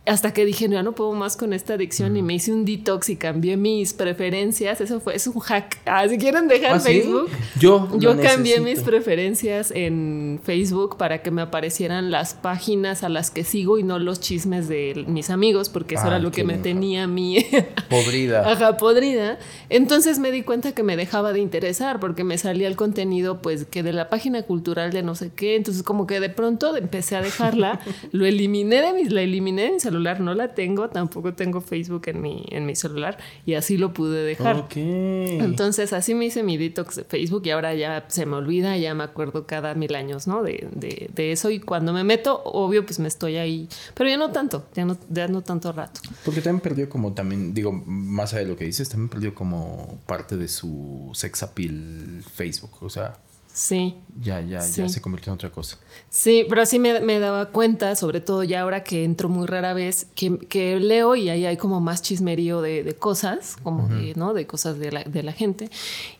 hasta 0.06 0.34
que 0.34 0.44
dije, 0.44 0.68
no, 0.68 0.74
ya 0.74 0.82
no 0.82 0.92
puedo 0.92 1.12
más 1.12 1.36
con 1.36 1.54
esta 1.54 1.74
adicción 1.74 2.16
y 2.16 2.22
me 2.22 2.34
hice 2.34 2.52
un 2.52 2.66
detox 2.66 3.08
y 3.08 3.16
cambié 3.16 3.56
mis 3.56 3.94
preferencias. 3.94 4.80
Eso 4.82 5.00
fue, 5.00 5.16
es 5.16 5.26
un 5.26 5.38
hack. 5.40 5.78
Ah, 5.86 6.06
si 6.06 6.18
quieren 6.18 6.46
dejar 6.46 6.74
¿Ah, 6.74 6.80
Facebook, 6.80 7.30
yo, 7.58 7.88
yo 7.98 8.20
cambié 8.20 8.60
mis 8.60 8.80
preferencias 8.80 9.70
en 9.70 10.40
Facebook 10.44 10.98
para 10.98 11.22
que 11.22 11.30
me 11.30 11.40
aparecieran 11.40 12.10
las 12.10 12.34
páginas 12.34 13.02
a 13.02 13.08
las 13.08 13.30
que 13.30 13.44
sigo 13.44 13.78
y 13.78 13.82
no 13.82 13.98
los 13.98 14.20
chismes 14.20 14.68
de 14.68 15.04
mis 15.08 15.30
amigos, 15.30 15.70
porque 15.70 15.94
eso 15.94 16.06
era 16.06 16.18
lo 16.18 16.30
que 16.30 16.44
me 16.44 16.58
tenía 16.58 17.04
a 17.04 17.06
mí. 17.06 17.46
podrida. 17.88 18.50
Ajá, 18.50 18.76
podrida. 18.76 19.38
Entonces 19.70 20.18
me 20.18 20.30
di 20.32 20.42
cuenta 20.42 20.72
que 20.72 20.82
me 20.82 20.96
dejaba 20.96 21.32
de 21.32 21.40
interesar 21.40 21.98
porque 21.98 22.24
me 22.24 22.36
salía 22.36 22.68
el 22.68 22.76
contenido, 22.76 23.40
pues, 23.40 23.64
que 23.64 23.82
de 23.82 23.94
la 23.94 24.10
página 24.10 24.42
cultural 24.42 24.92
de 24.92 25.02
no 25.02 25.14
sé 25.14 25.30
qué. 25.34 25.56
Entonces, 25.56 25.82
como 25.82 26.06
que 26.06 26.20
de 26.20 26.28
pronto 26.28 26.76
empecé 26.76 27.16
a 27.16 27.22
dejarla, 27.22 27.80
lo 28.12 28.26
eliminé 28.26 28.82
de 28.82 28.92
mis, 28.92 29.10
la 29.10 29.22
eliminé 29.22 29.62
de 29.62 29.72
mis 29.72 29.86
no 29.98 30.34
la 30.34 30.54
tengo, 30.54 30.88
tampoco 30.88 31.34
tengo 31.34 31.60
Facebook 31.60 32.02
en 32.06 32.20
mi, 32.20 32.44
en 32.50 32.66
mi 32.66 32.74
celular 32.74 33.18
y 33.46 33.54
así 33.54 33.76
lo 33.76 33.92
pude 33.92 34.24
dejar. 34.24 34.66
Entonces 34.74 35.92
así 35.92 36.14
me 36.14 36.26
hice 36.26 36.42
mi 36.42 36.56
detox 36.56 36.96
de 36.96 37.04
Facebook 37.04 37.42
y 37.46 37.50
ahora 37.50 37.74
ya 37.74 38.04
se 38.08 38.26
me 38.26 38.36
olvida, 38.36 38.76
ya 38.76 38.94
me 38.94 39.04
acuerdo 39.04 39.46
cada 39.46 39.74
mil 39.74 39.94
años, 39.94 40.26
¿no? 40.26 40.42
De, 40.42 40.68
de, 40.72 41.32
eso 41.32 41.50
y 41.50 41.58
cuando 41.60 41.92
me 41.92 42.04
meto, 42.04 42.42
obvio, 42.44 42.84
pues 42.84 42.98
me 42.98 43.08
estoy 43.08 43.36
ahí, 43.36 43.68
pero 43.94 44.10
ya 44.10 44.16
no 44.16 44.30
tanto, 44.30 44.66
ya 44.74 44.84
no, 44.84 44.96
ya 45.08 45.28
no 45.28 45.42
tanto 45.42 45.72
rato. 45.72 46.00
Porque 46.24 46.40
también 46.40 46.60
perdió 46.60 46.88
como 46.88 47.12
también, 47.12 47.54
digo, 47.54 47.72
más 47.72 48.32
allá 48.32 48.42
de 48.42 48.48
lo 48.50 48.56
que 48.56 48.64
dices, 48.64 48.88
también 48.88 49.08
perdió 49.08 49.34
como 49.34 49.98
parte 50.06 50.36
de 50.36 50.48
su 50.48 51.10
sex 51.14 51.42
appeal 51.42 52.22
Facebook, 52.34 52.82
o 52.82 52.90
sea... 52.90 53.16
Sí. 53.54 53.94
Ya, 54.20 54.40
ya, 54.40 54.58
ya 54.66 54.88
se 54.88 55.00
convirtió 55.00 55.32
en 55.32 55.34
otra 55.34 55.50
cosa. 55.50 55.78
Sí, 56.10 56.44
pero 56.48 56.66
sí 56.66 56.80
me, 56.80 56.98
me, 56.98 57.20
daba 57.20 57.50
cuenta, 57.50 57.94
sobre 57.94 58.20
todo 58.20 58.42
ya 58.42 58.62
ahora 58.62 58.82
que 58.82 59.04
entro 59.04 59.28
muy 59.28 59.46
rara 59.46 59.74
vez, 59.74 60.08
que, 60.16 60.38
que 60.38 60.80
leo 60.80 61.14
y 61.14 61.28
ahí 61.28 61.46
hay 61.46 61.56
como 61.56 61.80
más 61.80 62.02
chismerío 62.02 62.60
de, 62.62 62.82
de 62.82 62.94
cosas, 62.96 63.56
como 63.62 63.86
de, 63.88 64.14
¿no? 64.16 64.34
De 64.34 64.48
cosas 64.48 64.80
de 64.80 64.90
la, 64.90 65.04
de 65.04 65.22
la 65.22 65.32
gente. 65.32 65.70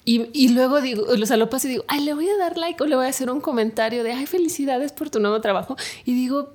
Y, 0.05 0.29
y, 0.33 0.51
luego 0.51 0.81
digo, 0.81 1.07
o 1.09 1.27
sea, 1.27 1.37
lo 1.37 1.51
paso 1.51 1.66
y 1.66 1.70
digo, 1.70 1.85
ay, 1.88 2.05
le 2.05 2.14
voy 2.14 2.29
a 2.29 2.37
dar 2.37 2.57
like 2.57 2.81
o 2.81 2.87
le 2.87 2.94
voy 2.94 3.07
a 3.07 3.09
hacer 3.09 3.29
un 3.29 3.40
comentario 3.40 4.05
de, 4.05 4.12
ay, 4.12 4.27
felicidades 4.27 4.92
por 4.92 5.11
tu 5.11 5.18
nuevo 5.18 5.40
trabajo. 5.40 5.77
Y 6.05 6.14
digo, 6.14 6.53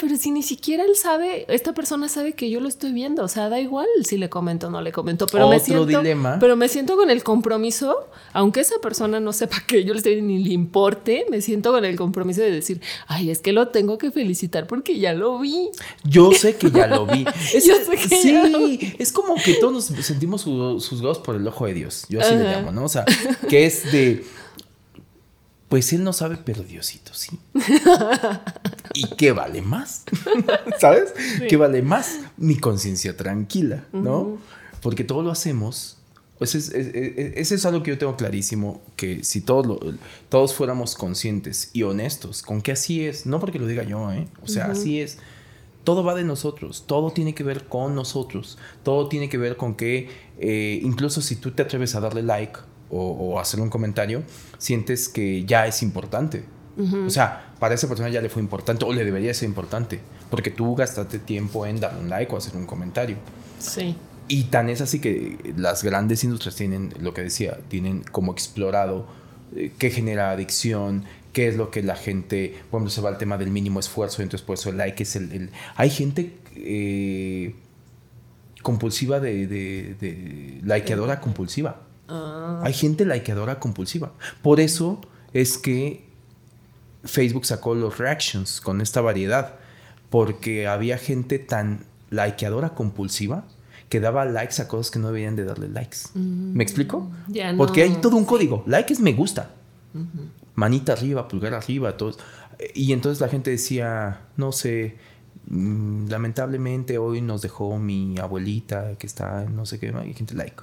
pero 0.00 0.16
si 0.16 0.30
ni 0.30 0.42
siquiera 0.42 0.84
él 0.84 0.96
sabe, 0.96 1.44
esta 1.48 1.74
persona 1.74 2.08
sabe 2.08 2.32
que 2.32 2.50
yo 2.50 2.60
lo 2.60 2.68
estoy 2.68 2.92
viendo, 2.92 3.22
o 3.22 3.28
sea, 3.28 3.48
da 3.48 3.60
igual 3.60 3.86
si 4.02 4.16
le 4.16 4.28
comento 4.30 4.68
o 4.68 4.70
no 4.70 4.80
le 4.80 4.92
comento, 4.92 5.26
pero 5.26 5.48
me 5.48 5.60
siento, 5.60 5.86
dilema. 5.86 6.38
pero 6.40 6.56
me 6.56 6.68
siento 6.68 6.96
con 6.96 7.10
el 7.10 7.22
compromiso, 7.22 8.08
aunque 8.32 8.60
esa 8.60 8.78
persona 8.80 9.20
no 9.20 9.32
sepa 9.32 9.62
que 9.66 9.84
yo 9.84 9.92
le 9.92 9.98
estoy 9.98 10.22
ni 10.22 10.42
le 10.42 10.52
importe, 10.52 11.26
me 11.30 11.40
siento 11.40 11.72
con 11.72 11.84
el 11.84 11.96
compromiso 11.96 12.40
de 12.40 12.50
decir, 12.50 12.80
ay, 13.06 13.30
es 13.30 13.40
que 13.40 13.52
lo 13.52 13.68
tengo 13.68 13.98
que 13.98 14.10
felicitar 14.10 14.66
porque 14.66 14.98
ya 14.98 15.12
lo 15.12 15.38
vi. 15.38 15.70
Yo 16.04 16.32
sé 16.32 16.56
que 16.56 16.70
ya 16.70 16.86
lo 16.86 17.06
vi. 17.06 17.24
yo 17.52 17.76
sé 17.76 17.92
que 17.92 18.16
sí, 18.16 18.96
es 18.98 19.12
como 19.12 19.34
que 19.34 19.54
todos 19.54 19.90
nos 19.90 20.06
sentimos 20.06 20.44
juzgados 20.44 21.18
por 21.18 21.36
el 21.36 21.46
ojo 21.46 21.66
de 21.66 21.74
Dios. 21.74 22.06
Yo 22.08 22.20
así 22.20 22.34
le 22.34 22.44
llamo, 22.44 22.72
¿no? 22.72 22.84
O 22.84 22.88
sea, 22.88 23.04
que 23.48 23.66
es 23.66 23.90
de 23.92 24.24
pues 25.68 25.92
él 25.92 26.04
no 26.04 26.12
sabe, 26.12 26.38
pero 26.44 26.62
Diosito 26.62 27.14
sí. 27.14 27.38
¿Y 28.94 29.08
qué 29.16 29.32
vale 29.32 29.62
más? 29.62 30.04
¿Sabes? 30.78 31.14
¿Qué 31.48 31.56
vale 31.56 31.82
más? 31.82 32.20
Mi 32.36 32.56
conciencia 32.56 33.16
tranquila, 33.16 33.86
¿no? 33.92 34.38
Porque 34.80 35.04
todo 35.04 35.22
lo 35.22 35.30
hacemos. 35.30 35.98
Pues 36.38 36.54
es, 36.54 36.70
es, 36.70 37.64
algo 37.64 37.82
que 37.82 37.92
yo 37.92 37.98
tengo 37.98 38.16
clarísimo, 38.16 38.82
que 38.96 39.22
si 39.22 39.40
todos, 39.40 39.94
todos 40.28 40.52
fuéramos 40.52 40.96
conscientes 40.96 41.70
y 41.72 41.84
honestos 41.84 42.42
con 42.42 42.60
que 42.60 42.72
así 42.72 43.04
es, 43.06 43.24
no 43.24 43.38
porque 43.38 43.58
lo 43.58 43.66
diga 43.66 43.84
yo, 43.84 44.12
¿eh? 44.12 44.26
O 44.42 44.48
sea, 44.48 44.66
así 44.66 45.00
es. 45.00 45.18
Todo 45.84 46.02
va 46.02 46.14
de 46.14 46.24
nosotros, 46.24 46.84
todo 46.86 47.12
tiene 47.12 47.34
que 47.34 47.44
ver 47.44 47.64
con 47.64 47.94
nosotros, 47.94 48.58
todo 48.82 49.08
tiene 49.08 49.28
que 49.28 49.38
ver 49.38 49.56
con 49.56 49.74
que 49.74 50.08
eh, 50.38 50.80
incluso 50.82 51.22
si 51.22 51.36
tú 51.36 51.52
te 51.52 51.62
atreves 51.62 51.94
a 51.94 52.00
darle 52.00 52.22
like 52.22 52.58
o, 52.90 53.38
hacer 53.40 53.60
un 53.60 53.70
comentario, 53.70 54.22
sientes 54.58 55.08
que 55.08 55.44
ya 55.44 55.66
es 55.66 55.82
importante. 55.82 56.44
O 57.06 57.10
sea, 57.10 57.54
para 57.60 57.74
esa 57.74 57.86
persona 57.86 58.08
ya 58.08 58.20
le 58.20 58.28
fue 58.28 58.42
importante 58.42 58.84
o 58.84 58.92
le 58.92 59.04
debería 59.04 59.32
ser 59.32 59.48
importante, 59.48 60.00
porque 60.28 60.50
tú 60.50 60.74
gastaste 60.74 61.20
tiempo 61.20 61.66
en 61.66 61.78
dar 61.78 61.96
un 61.96 62.08
like 62.08 62.32
o 62.34 62.36
hacer 62.36 62.56
un 62.56 62.66
comentario. 62.66 63.16
Sí. 63.60 63.96
Y 64.26 64.44
tan 64.44 64.68
es 64.68 64.80
así 64.80 65.00
que 65.00 65.54
las 65.56 65.84
grandes 65.84 66.24
industrias 66.24 66.56
tienen, 66.56 66.92
lo 67.00 67.14
que 67.14 67.22
decía, 67.22 67.58
tienen 67.68 68.02
como 68.02 68.32
explorado 68.32 69.06
eh, 69.54 69.72
qué 69.78 69.90
genera 69.90 70.30
adicción, 70.30 71.04
qué 71.32 71.48
es 71.48 71.56
lo 71.56 71.70
que 71.70 71.82
la 71.82 71.94
gente, 71.94 72.58
cuando 72.70 72.90
se 72.90 73.00
va 73.00 73.10
al 73.10 73.18
tema 73.18 73.38
del 73.38 73.50
mínimo 73.50 73.80
esfuerzo, 73.80 74.22
entonces 74.22 74.44
por 74.44 74.54
eso 74.54 74.70
el 74.70 74.78
like 74.78 75.02
es 75.02 75.14
el... 75.16 75.50
hay 75.76 75.90
gente 75.90 76.36
eh, 76.56 77.54
compulsiva 78.62 79.20
de, 79.20 79.46
de, 79.46 79.94
de 80.00 80.60
likeadora 80.64 81.20
compulsiva. 81.20 81.82
Ah. 82.08 82.60
Hay 82.62 82.72
gente 82.72 83.04
likeadora 83.04 83.58
compulsiva. 83.58 84.12
Por 84.42 84.60
eso 84.60 85.00
es 85.32 85.58
que 85.58 86.04
Facebook 87.04 87.46
sacó 87.46 87.74
los 87.74 87.98
reactions 87.98 88.60
con 88.60 88.80
esta 88.80 89.00
variedad. 89.00 89.56
Porque 90.10 90.68
había 90.68 90.96
gente 90.98 91.38
tan 91.38 91.86
likeadora 92.10 92.70
compulsiva 92.70 93.44
que 93.88 94.00
daba 94.00 94.24
likes 94.24 94.60
a 94.60 94.68
cosas 94.68 94.90
que 94.90 94.98
no 94.98 95.08
deberían 95.08 95.36
de 95.36 95.44
darle 95.44 95.68
likes. 95.68 95.98
¿Me 96.14 96.62
explico? 96.62 97.10
Porque 97.56 97.82
hay 97.82 97.94
todo 97.96 98.16
un 98.16 98.24
código. 98.24 98.64
Like 98.66 98.92
es 98.92 99.00
me 99.00 99.12
gusta. 99.12 99.50
Manita 100.54 100.92
arriba, 100.92 101.28
pulgar 101.28 101.54
arriba, 101.54 101.96
todo. 101.96 102.16
Y 102.74 102.92
entonces 102.92 103.20
la 103.20 103.28
gente 103.28 103.50
decía, 103.50 104.20
no 104.36 104.52
sé, 104.52 104.96
mm, 105.46 106.08
lamentablemente 106.08 106.98
hoy 106.98 107.20
nos 107.20 107.42
dejó 107.42 107.78
mi 107.78 108.18
abuelita 108.18 108.94
que 108.98 109.06
está, 109.06 109.44
no 109.44 109.66
sé 109.66 109.78
qué, 109.78 109.92
y 110.06 110.14
gente 110.14 110.34
like. 110.34 110.62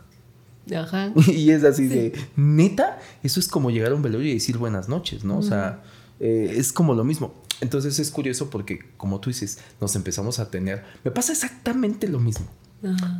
Ajá. 0.75 1.11
y 1.27 1.51
es 1.51 1.63
así 1.63 1.87
de, 1.87 2.13
neta, 2.35 2.99
eso 3.23 3.39
es 3.39 3.47
como 3.47 3.71
llegar 3.71 3.91
a 3.91 3.95
un 3.95 4.01
velorio 4.01 4.29
y 4.29 4.33
decir 4.33 4.57
buenas 4.57 4.89
noches, 4.89 5.23
¿no? 5.23 5.37
O 5.37 5.43
sea, 5.43 5.81
eh, 6.19 6.53
es 6.57 6.71
como 6.71 6.93
lo 6.93 7.03
mismo. 7.03 7.33
Entonces 7.61 7.99
es 7.99 8.09
curioso 8.09 8.49
porque, 8.49 8.79
como 8.97 9.19
tú 9.19 9.29
dices, 9.29 9.59
nos 9.79 9.95
empezamos 9.95 10.39
a 10.39 10.49
tener, 10.49 10.83
me 11.03 11.11
pasa 11.11 11.31
exactamente 11.31 12.07
lo 12.07 12.19
mismo. 12.19 12.47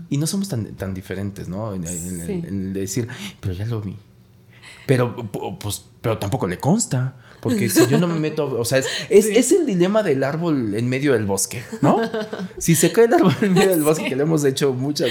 Y 0.09 0.17
no 0.17 0.25
somos 0.25 0.49
tan, 0.49 0.73
tan 0.75 0.93
diferentes, 0.93 1.47
¿no? 1.47 1.73
En, 1.73 2.73
decir, 2.73 3.07
pero 3.39 3.53
ya 3.53 3.65
lo 3.65 3.81
vi. 3.81 3.95
Pero, 4.87 5.15
pues, 5.59 5.85
pero 6.01 6.17
tampoco 6.17 6.47
le 6.47 6.57
consta. 6.57 7.15
Porque 7.41 7.69
si 7.69 7.87
yo 7.87 7.97
no 7.97 8.07
me 8.07 8.19
meto, 8.19 8.45
o 8.57 8.63
sea, 8.63 8.77
es, 8.77 8.87
es, 9.09 9.51
el 9.51 9.65
dilema 9.65 10.03
del 10.03 10.23
árbol 10.23 10.75
en 10.75 10.87
medio 10.87 11.13
del 11.13 11.25
bosque, 11.25 11.63
¿no? 11.81 11.99
Si 12.59 12.75
se 12.75 12.91
cae 12.91 13.05
el 13.05 13.13
árbol 13.15 13.35
en 13.41 13.53
medio 13.53 13.71
del 13.71 13.81
bosque, 13.81 14.05
que 14.05 14.15
lo 14.15 14.23
hemos 14.23 14.45
hecho 14.45 14.73
muchas, 14.73 15.09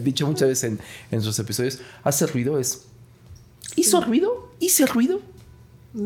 dicho 0.00 0.26
muchas 0.26 0.48
veces 0.48 0.64
en, 0.70 0.80
en 1.10 1.20
sus 1.20 1.38
episodios, 1.40 1.80
hace 2.04 2.26
ruido, 2.28 2.60
es... 2.60 2.84
¿Hizo 3.74 4.00
ruido? 4.00 4.52
¿Hice 4.60 4.86
ruido? 4.86 5.20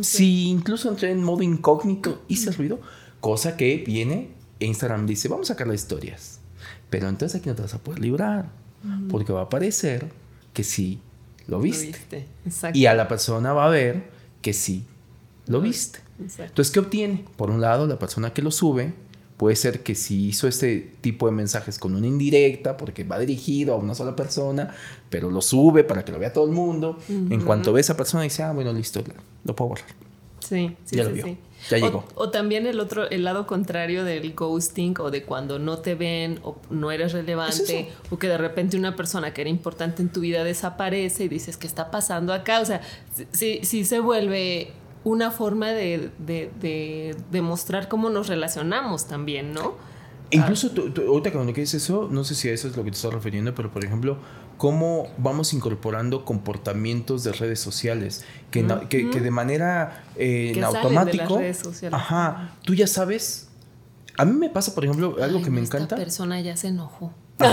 Si 0.00 0.48
incluso 0.48 0.88
entré 0.88 1.10
en 1.10 1.22
modo 1.22 1.42
incógnito, 1.42 2.22
hice 2.26 2.52
ruido, 2.52 2.80
cosa 3.20 3.58
que 3.58 3.84
viene, 3.86 4.30
Instagram 4.60 5.06
dice, 5.06 5.28
vamos 5.28 5.50
a 5.50 5.54
sacar 5.54 5.66
las 5.66 5.76
historias. 5.76 6.40
Pero 6.88 7.08
entonces 7.08 7.38
aquí 7.38 7.50
no 7.50 7.54
te 7.54 7.62
vas 7.62 7.74
a 7.74 7.78
poder 7.78 8.00
librar, 8.00 8.48
porque 9.10 9.32
va 9.32 9.42
a 9.42 9.48
parecer 9.50 10.10
que 10.54 10.64
sí 10.64 11.00
lo 11.48 11.60
viste. 11.60 12.26
Y 12.72 12.86
a 12.86 12.94
la 12.94 13.08
persona 13.08 13.52
va 13.52 13.66
a 13.66 13.68
ver 13.68 14.04
que 14.40 14.54
sí 14.54 14.84
lo 15.46 15.60
viste. 15.60 16.00
Entonces, 16.18 16.70
¿qué 16.70 16.80
obtiene? 16.80 17.24
Por 17.36 17.50
un 17.50 17.60
lado, 17.60 17.86
la 17.86 17.98
persona 17.98 18.32
que 18.32 18.42
lo 18.42 18.50
sube 18.50 18.92
puede 19.36 19.54
ser 19.56 19.82
que 19.82 19.94
si 19.94 20.28
hizo 20.28 20.48
este 20.48 20.94
tipo 21.00 21.26
de 21.26 21.32
mensajes 21.32 21.78
con 21.78 21.94
una 21.94 22.06
indirecta, 22.06 22.76
porque 22.76 23.04
va 23.04 23.18
dirigido 23.18 23.74
a 23.74 23.76
una 23.76 23.94
sola 23.94 24.16
persona, 24.16 24.74
pero 25.10 25.30
lo 25.30 25.42
sube 25.42 25.84
para 25.84 26.04
que 26.04 26.12
lo 26.12 26.18
vea 26.18 26.32
todo 26.32 26.46
el 26.46 26.52
mundo. 26.52 26.98
En 27.08 27.42
cuanto 27.42 27.72
ve 27.72 27.80
a 27.80 27.82
esa 27.82 27.96
persona, 27.96 28.22
dice, 28.22 28.42
ah, 28.42 28.52
bueno, 28.52 28.72
listo, 28.72 29.02
lo 29.44 29.54
puedo 29.54 29.70
borrar. 29.70 29.86
Sí, 30.40 30.76
sí, 30.84 30.96
ya 30.96 31.04
sí, 31.04 31.38
Ya 31.70 31.78
llegó. 31.78 32.04
O, 32.14 32.30
también 32.30 32.66
el 32.66 32.78
otro, 32.78 33.10
el 33.10 33.24
lado 33.24 33.48
contrario 33.48 34.04
del 34.04 34.32
ghosting 34.34 34.94
o 35.00 35.10
de 35.10 35.24
cuando 35.24 35.58
no 35.58 35.78
te 35.78 35.96
ven 35.96 36.38
o 36.44 36.56
no 36.70 36.92
eres 36.92 37.12
relevante 37.12 37.88
o 38.10 38.18
que 38.18 38.28
de 38.28 38.38
repente 38.38 38.76
una 38.76 38.94
persona 38.94 39.34
que 39.34 39.40
era 39.40 39.50
importante 39.50 40.02
en 40.02 40.08
tu 40.08 40.20
vida 40.20 40.44
desaparece 40.44 41.24
y 41.24 41.28
dices, 41.28 41.56
¿qué 41.56 41.66
está 41.66 41.90
pasando 41.90 42.32
acá? 42.32 42.60
O 42.60 42.64
sea, 42.64 42.80
sí, 43.32 43.60
sí 43.64 43.84
se 43.84 43.98
vuelve 43.98 44.72
una 45.06 45.30
forma 45.30 45.70
de, 45.70 46.10
demostrar 47.30 47.88
cómo 47.88 48.10
nos 48.10 48.26
relacionamos 48.26 49.06
también, 49.06 49.52
¿no? 49.52 49.76
Incluso 50.30 50.72
tú, 50.72 50.92
ahorita 51.06 51.30
cuando 51.30 51.52
dices 51.52 51.84
eso, 51.84 52.08
no 52.10 52.24
sé 52.24 52.34
si 52.34 52.48
a 52.48 52.52
eso 52.52 52.66
es 52.66 52.76
lo 52.76 52.82
que 52.82 52.90
te 52.90 52.96
estás 52.96 53.14
refiriendo, 53.14 53.54
pero 53.54 53.70
por 53.70 53.84
ejemplo, 53.84 54.18
cómo 54.56 55.06
vamos 55.16 55.52
incorporando 55.52 56.24
comportamientos 56.24 57.22
de 57.22 57.32
redes 57.32 57.60
sociales 57.60 58.24
que, 58.50 58.64
de 58.64 59.30
manera 59.30 60.02
eh, 60.16 60.54
en 60.56 60.64
automático, 60.64 61.40
ajá, 61.92 62.56
tú 62.64 62.74
ya 62.74 62.88
sabes. 62.88 63.48
A 64.18 64.24
mí 64.24 64.32
me 64.32 64.48
pasa, 64.50 64.74
por 64.74 64.84
ejemplo, 64.84 65.16
algo 65.22 65.40
que 65.40 65.50
me 65.50 65.60
encanta. 65.60 65.84
Esta 65.84 65.96
persona 65.96 66.40
ya 66.40 66.56
se 66.56 66.68
enojó. 66.68 67.12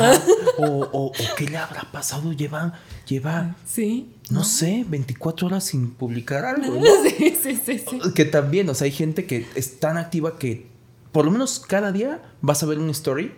O, 0.56 0.88
o, 0.94 1.12
qué 1.36 1.46
le 1.48 1.58
habrá 1.58 1.82
pasado, 1.92 2.32
lleva, 2.32 2.74
lleva, 3.08 3.56
sí, 3.66 4.16
no, 4.34 4.43
sé, 4.43 4.86
24 4.88 5.48
horas 5.48 5.63
sin 5.63 5.91
publicar 5.91 6.46
algo, 6.46 6.76
¿no? 6.76 6.82
Sí, 7.17 7.36
sí, 7.41 7.60
sí, 7.63 7.80
sí. 7.80 8.00
Que 8.13 8.26
también, 8.26 8.69
o 8.69 8.74
sea, 8.74 8.86
hay 8.86 8.91
gente 8.91 9.26
que 9.26 9.46
es 9.56 9.80
tan 9.80 9.98
activa 9.98 10.38
que 10.38 10.67
por 11.12 11.26
lo 11.26 11.32
menos 11.32 11.60
cada 11.60 11.91
día 11.91 12.22
vas 12.41 12.63
a 12.63 12.65
ver 12.65 12.80
una 12.80 12.91
story 12.91 13.34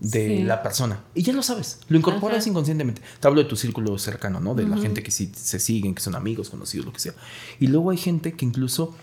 de 0.00 0.44
la 0.44 0.62
persona. 0.62 1.04
Y 1.14 1.22
ya 1.22 1.32
lo 1.32 1.42
sabes, 1.42 1.80
lo 1.88 1.98
incorporas 1.98 2.46
inconscientemente. 2.46 3.02
Te 3.18 3.28
hablo 3.28 3.42
de 3.42 3.48
tu 3.48 3.56
círculo 3.56 3.98
cercano, 3.98 4.40
¿no? 4.40 4.54
De 4.54 4.64
la 4.64 4.76
gente 4.78 5.02
que 5.02 5.10
sí 5.10 5.32
se 5.34 5.58
siguen, 5.58 5.94
que 5.94 6.02
son 6.02 6.14
amigos, 6.14 6.50
conocidos, 6.50 6.86
lo 6.86 6.92
que 6.92 7.00
sea. 7.00 7.14
Y 7.58 7.66
luego 7.66 7.90
hay 7.90 7.96
gente 7.96 8.34
que 8.34 8.44
incluso 8.44 8.94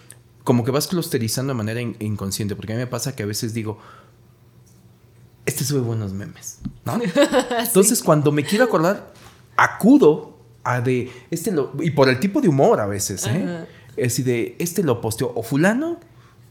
como 0.43 0.63
que 0.63 0.71
vas 0.71 0.87
clusterizando 0.87 1.53
de 1.53 1.57
manera 1.57 1.81
inconsciente, 1.81 2.55
porque 2.55 2.73
a 2.73 2.75
mí 2.75 2.81
me 2.81 2.87
pasa 2.87 3.15
que 3.15 3.23
a 3.23 3.25
veces 3.25 3.53
digo, 3.53 3.79
este 5.45 5.63
sube 5.63 5.81
buenos 5.81 6.13
memes, 6.13 6.59
¿no? 6.85 6.99
Entonces 7.59 8.03
cuando 8.03 8.31
me 8.31 8.43
quiero 8.43 8.65
acordar, 8.65 9.13
acudo 9.55 10.32
a 10.63 10.81
de, 10.81 11.11
este 11.29 11.51
lo, 11.51 11.73
y 11.81 11.91
por 11.91 12.09
el 12.09 12.19
tipo 12.19 12.41
de 12.41 12.47
humor 12.47 12.79
a 12.79 12.85
veces, 12.85 13.25
¿eh? 13.27 13.65
Es 13.95 14.17
decir, 14.17 14.25
de, 14.25 14.55
este 14.59 14.83
lo 14.83 15.01
posteó 15.01 15.31
o 15.35 15.43
fulano 15.43 15.99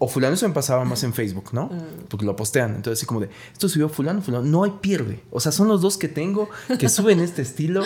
o 0.05 0.09
fulano 0.09 0.35
se 0.37 0.49
me 0.49 0.53
pasaba 0.53 0.85
más 0.85 1.05
en 1.05 1.13
Facebook, 1.13 1.51
¿no? 1.53 1.67
Mm. 1.67 2.07
Porque 2.09 2.27
lo 2.27 2.35
postean. 2.35 2.75
Entonces, 2.75 2.99
así 2.99 3.07
como 3.07 3.21
de, 3.21 3.29
esto 3.53 3.69
subió 3.69 3.89
fulano, 3.89 4.21
fulano. 4.21 4.45
No 4.45 4.65
hay 4.65 4.73
pierde. 4.81 5.23
O 5.31 5.39
sea, 5.39 5.53
son 5.53 5.69
los 5.69 5.81
dos 5.81 5.97
que 5.97 6.09
tengo 6.09 6.51
que 6.77 6.89
suben 6.89 7.21
este 7.21 7.43
estilo. 7.43 7.85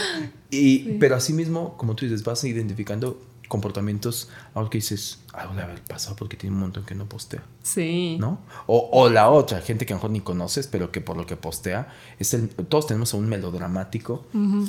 Y, 0.51 0.95
Pero 0.99 1.17
así 1.17 1.35
mismo, 1.35 1.77
como 1.77 1.95
tú 1.95 2.07
dices, 2.07 2.25
vas 2.25 2.43
identificando 2.45 3.21
comportamientos, 3.49 4.31
algo 4.55 4.71
que 4.71 4.79
dices, 4.79 5.19
algo 5.37 5.55
de 5.55 5.63
haber 5.63 5.81
pasado 5.83 6.17
porque 6.17 6.37
tiene 6.37 6.55
un 6.55 6.61
montón 6.61 6.85
que 6.85 6.95
no 6.95 7.07
postea. 7.07 7.43
Sí. 7.63 8.17
¿No? 8.19 8.41
O, 8.67 8.89
o, 8.93 9.11
la 9.11 9.31
otra, 9.31 9.61
gente 9.61 9.87
que 9.87 9.93
a 9.93 9.97
lo 9.97 9.99
mejor 9.99 10.11
ni 10.11 10.21
conoces, 10.21 10.67
pero 10.67 10.91
que 10.91 11.01
por 11.01 11.17
lo 11.17 11.27
que 11.27 11.37
postea, 11.37 11.93
es 12.19 12.33
el, 12.35 12.49
todos 12.49 12.87
tenemos 12.87 13.13
un 13.15 13.29
melodramático 13.29 14.27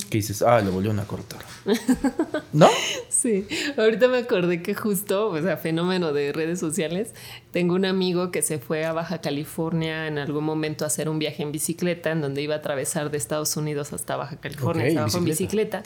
que 0.09 0.17
dices, 0.17 0.41
ah, 0.41 0.59
lo 0.61 0.71
volvieron 0.71 0.99
a 0.99 1.05
cortar. 1.05 1.41
¿No? 2.53 2.67
Sí. 3.09 3.47
Ahorita 3.77 4.07
me 4.07 4.19
acordé 4.19 4.61
que 4.61 4.75
justo, 4.75 5.29
o 5.29 5.41
sea, 5.41 5.57
fenómeno 5.57 6.13
de 6.13 6.33
redes 6.33 6.59
sociales, 6.59 7.13
tengo 7.51 7.75
un 7.75 7.85
amigo 7.85 8.29
que 8.31 8.41
se 8.41 8.59
fue 8.59 8.85
a 8.85 8.93
Baja 8.93 9.19
California 9.19 10.07
en 10.07 10.17
algún 10.17 10.43
momento 10.43 10.83
a 10.83 10.87
hacer 10.87 11.09
un 11.09 11.17
viaje 11.17 11.43
en 11.43 11.51
bicicleta, 11.51 12.11
en 12.11 12.21
donde 12.21 12.41
iba 12.41 12.55
a 12.55 12.57
atravesar 12.57 13.09
de 13.09 13.17
Estados 13.17 13.55
Unidos 13.57 13.93
hasta 13.93 14.15
Baja 14.15 14.37
California, 14.37 14.87
estaba 14.87 15.07
bicicleta. 15.23 15.83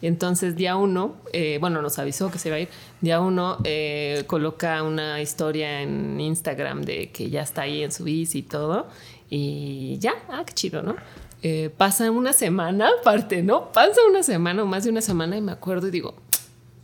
Y 0.00 0.08
entonces 0.08 0.56
día 0.56 0.74
uno, 0.74 1.14
eh, 1.32 1.58
bueno, 1.60 1.80
nos 1.80 1.98
avisó 2.00 2.30
que 2.30 2.38
se 2.38 2.48
iba 2.48 2.56
a 2.56 2.60
ir, 2.60 2.68
día 3.00 3.20
uno 3.20 3.58
eh, 3.62 4.21
coloca 4.26 4.82
una 4.82 5.20
historia 5.20 5.82
en 5.82 6.20
Instagram 6.20 6.82
de 6.82 7.10
que 7.10 7.30
ya 7.30 7.42
está 7.42 7.62
ahí 7.62 7.82
en 7.82 7.92
su 7.92 8.04
bici 8.04 8.38
y 8.38 8.42
todo. 8.42 8.88
Y 9.28 9.98
ya, 9.98 10.14
ah, 10.28 10.44
qué 10.46 10.52
chido, 10.52 10.82
¿no? 10.82 10.96
Eh, 11.42 11.70
pasa 11.76 12.10
una 12.10 12.32
semana, 12.32 12.90
aparte, 13.00 13.42
¿no? 13.42 13.72
Pasa 13.72 14.00
una 14.08 14.22
semana 14.22 14.62
o 14.62 14.66
más 14.66 14.84
de 14.84 14.90
una 14.90 15.00
semana 15.00 15.36
y 15.36 15.40
me 15.40 15.52
acuerdo 15.52 15.88
y 15.88 15.90
digo, 15.90 16.14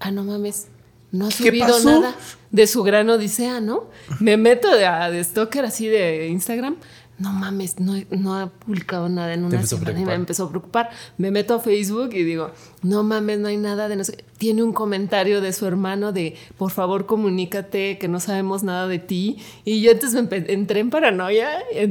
ah, 0.01 0.11
no 0.11 0.25
mames, 0.25 0.69
no 1.13 1.27
ha 1.27 1.31
subido 1.31 1.79
nada 1.85 2.15
de 2.51 2.67
su 2.67 2.83
gran 2.83 3.09
odisea, 3.09 3.61
¿no? 3.61 3.89
Me 4.21 4.37
meto 4.37 4.69
de, 4.75 4.87
de 5.13 5.25
stalker 5.25 5.65
así 5.65 5.87
de 5.87 6.29
Instagram 6.29 6.77
no 7.19 7.33
mames, 7.33 7.81
no, 7.81 7.95
no 8.11 8.39
ha 8.39 8.47
publicado 8.47 9.09
nada 9.09 9.35
en 9.35 9.45
una 9.45 9.65
semana 9.67 10.01
y 10.01 10.05
me 10.05 10.15
empezó 10.15 10.45
a 10.45 10.51
preocupar. 10.51 10.91
Me 11.17 11.33
meto 11.33 11.55
a 11.55 11.61
Facebook 11.61 12.11
y 12.13 12.23
digo, 12.23 12.53
no 12.83 13.03
mames, 13.03 13.41
no 13.41 13.49
hay 13.49 13.57
nada 13.57 13.89
de 13.89 13.97
no 13.97 14.05
sé. 14.05 14.25
Tiene 14.39 14.63
un 14.63 14.73
comentario 14.73 15.41
de 15.41 15.53
su 15.53 15.67
hermano 15.67 16.13
de, 16.13 16.37
por 16.57 16.71
favor, 16.71 17.07
comunícate, 17.07 17.99
que 17.99 18.07
no 18.07 18.21
sabemos 18.21 18.63
nada 18.63 18.87
de 18.87 19.01
ti. 19.01 19.39
Y 19.65 19.81
yo 19.81 19.91
entonces 19.91 20.23
me 20.31 20.37
entré 20.53 20.79
en 20.79 20.91
paranoia, 20.91 21.51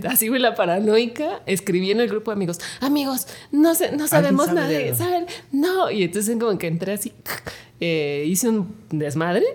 así 0.10 0.30
fui 0.30 0.40
la 0.40 0.56
paranoica, 0.56 1.42
escribí 1.46 1.92
en 1.92 2.00
el 2.00 2.08
grupo 2.08 2.32
de 2.32 2.36
amigos, 2.36 2.60
amigos, 2.80 3.28
no, 3.52 3.76
sé, 3.76 3.92
no 3.98 4.08
sabemos 4.08 4.54
nada 4.54 4.70
de, 4.70 4.96
¿saben? 4.96 5.26
No, 5.52 5.92
y 5.92 6.04
entonces 6.04 6.38
como 6.40 6.58
que 6.58 6.68
entré 6.68 6.94
así. 6.94 7.12
Eh, 7.80 8.24
hice 8.26 8.50
un 8.50 8.74
desmadre 8.90 9.46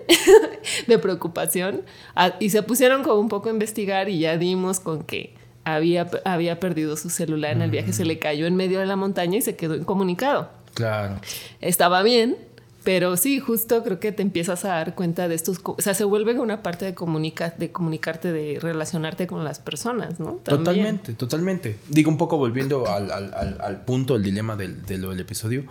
de 0.87 0.97
preocupación 0.97 1.81
ah, 2.15 2.35
y 2.39 2.51
se 2.51 2.63
pusieron 2.63 3.03
como 3.03 3.19
un 3.19 3.27
poco 3.27 3.49
a 3.49 3.51
investigar 3.51 4.07
y 4.07 4.19
ya 4.19 4.37
dimos 4.37 4.79
con 4.79 5.03
que 5.03 5.35
había, 5.63 6.09
había 6.25 6.59
perdido 6.59 6.97
su 6.97 7.09
celular 7.09 7.51
en 7.51 7.61
el 7.61 7.71
viaje, 7.71 7.93
se 7.93 8.05
le 8.05 8.19
cayó 8.19 8.45
en 8.45 8.55
medio 8.55 8.79
de 8.79 8.85
la 8.85 8.95
montaña 8.95 9.37
y 9.37 9.41
se 9.41 9.55
quedó 9.55 9.75
incomunicado. 9.75 10.49
Claro. 10.73 11.19
Estaba 11.61 12.01
bien, 12.03 12.37
pero 12.83 13.15
sí, 13.15 13.39
justo 13.39 13.83
creo 13.83 13.99
que 13.99 14.11
te 14.11 14.21
empiezas 14.21 14.65
a 14.65 14.69
dar 14.69 14.95
cuenta 14.95 15.27
de 15.27 15.35
estos, 15.35 15.61
o 15.63 15.75
sea, 15.79 15.93
se 15.93 16.03
vuelve 16.03 16.37
una 16.39 16.61
parte 16.61 16.85
de, 16.85 16.93
comunica, 16.93 17.53
de 17.57 17.71
comunicarte, 17.71 18.31
de 18.31 18.59
relacionarte 18.59 19.25
con 19.25 19.43
las 19.43 19.59
personas, 19.59 20.19
¿no? 20.19 20.39
Totalmente, 20.43 21.13
totalmente. 21.13 21.77
Digo, 21.87 22.11
un 22.11 22.17
poco 22.17 22.37
volviendo 22.37 22.87
al, 22.89 23.09
al, 23.11 23.61
al, 23.61 23.85
punto, 23.85 24.15
el 24.15 24.23
dilema 24.23 24.55
del, 24.55 24.85
del 24.85 25.19
episodio, 25.19 25.63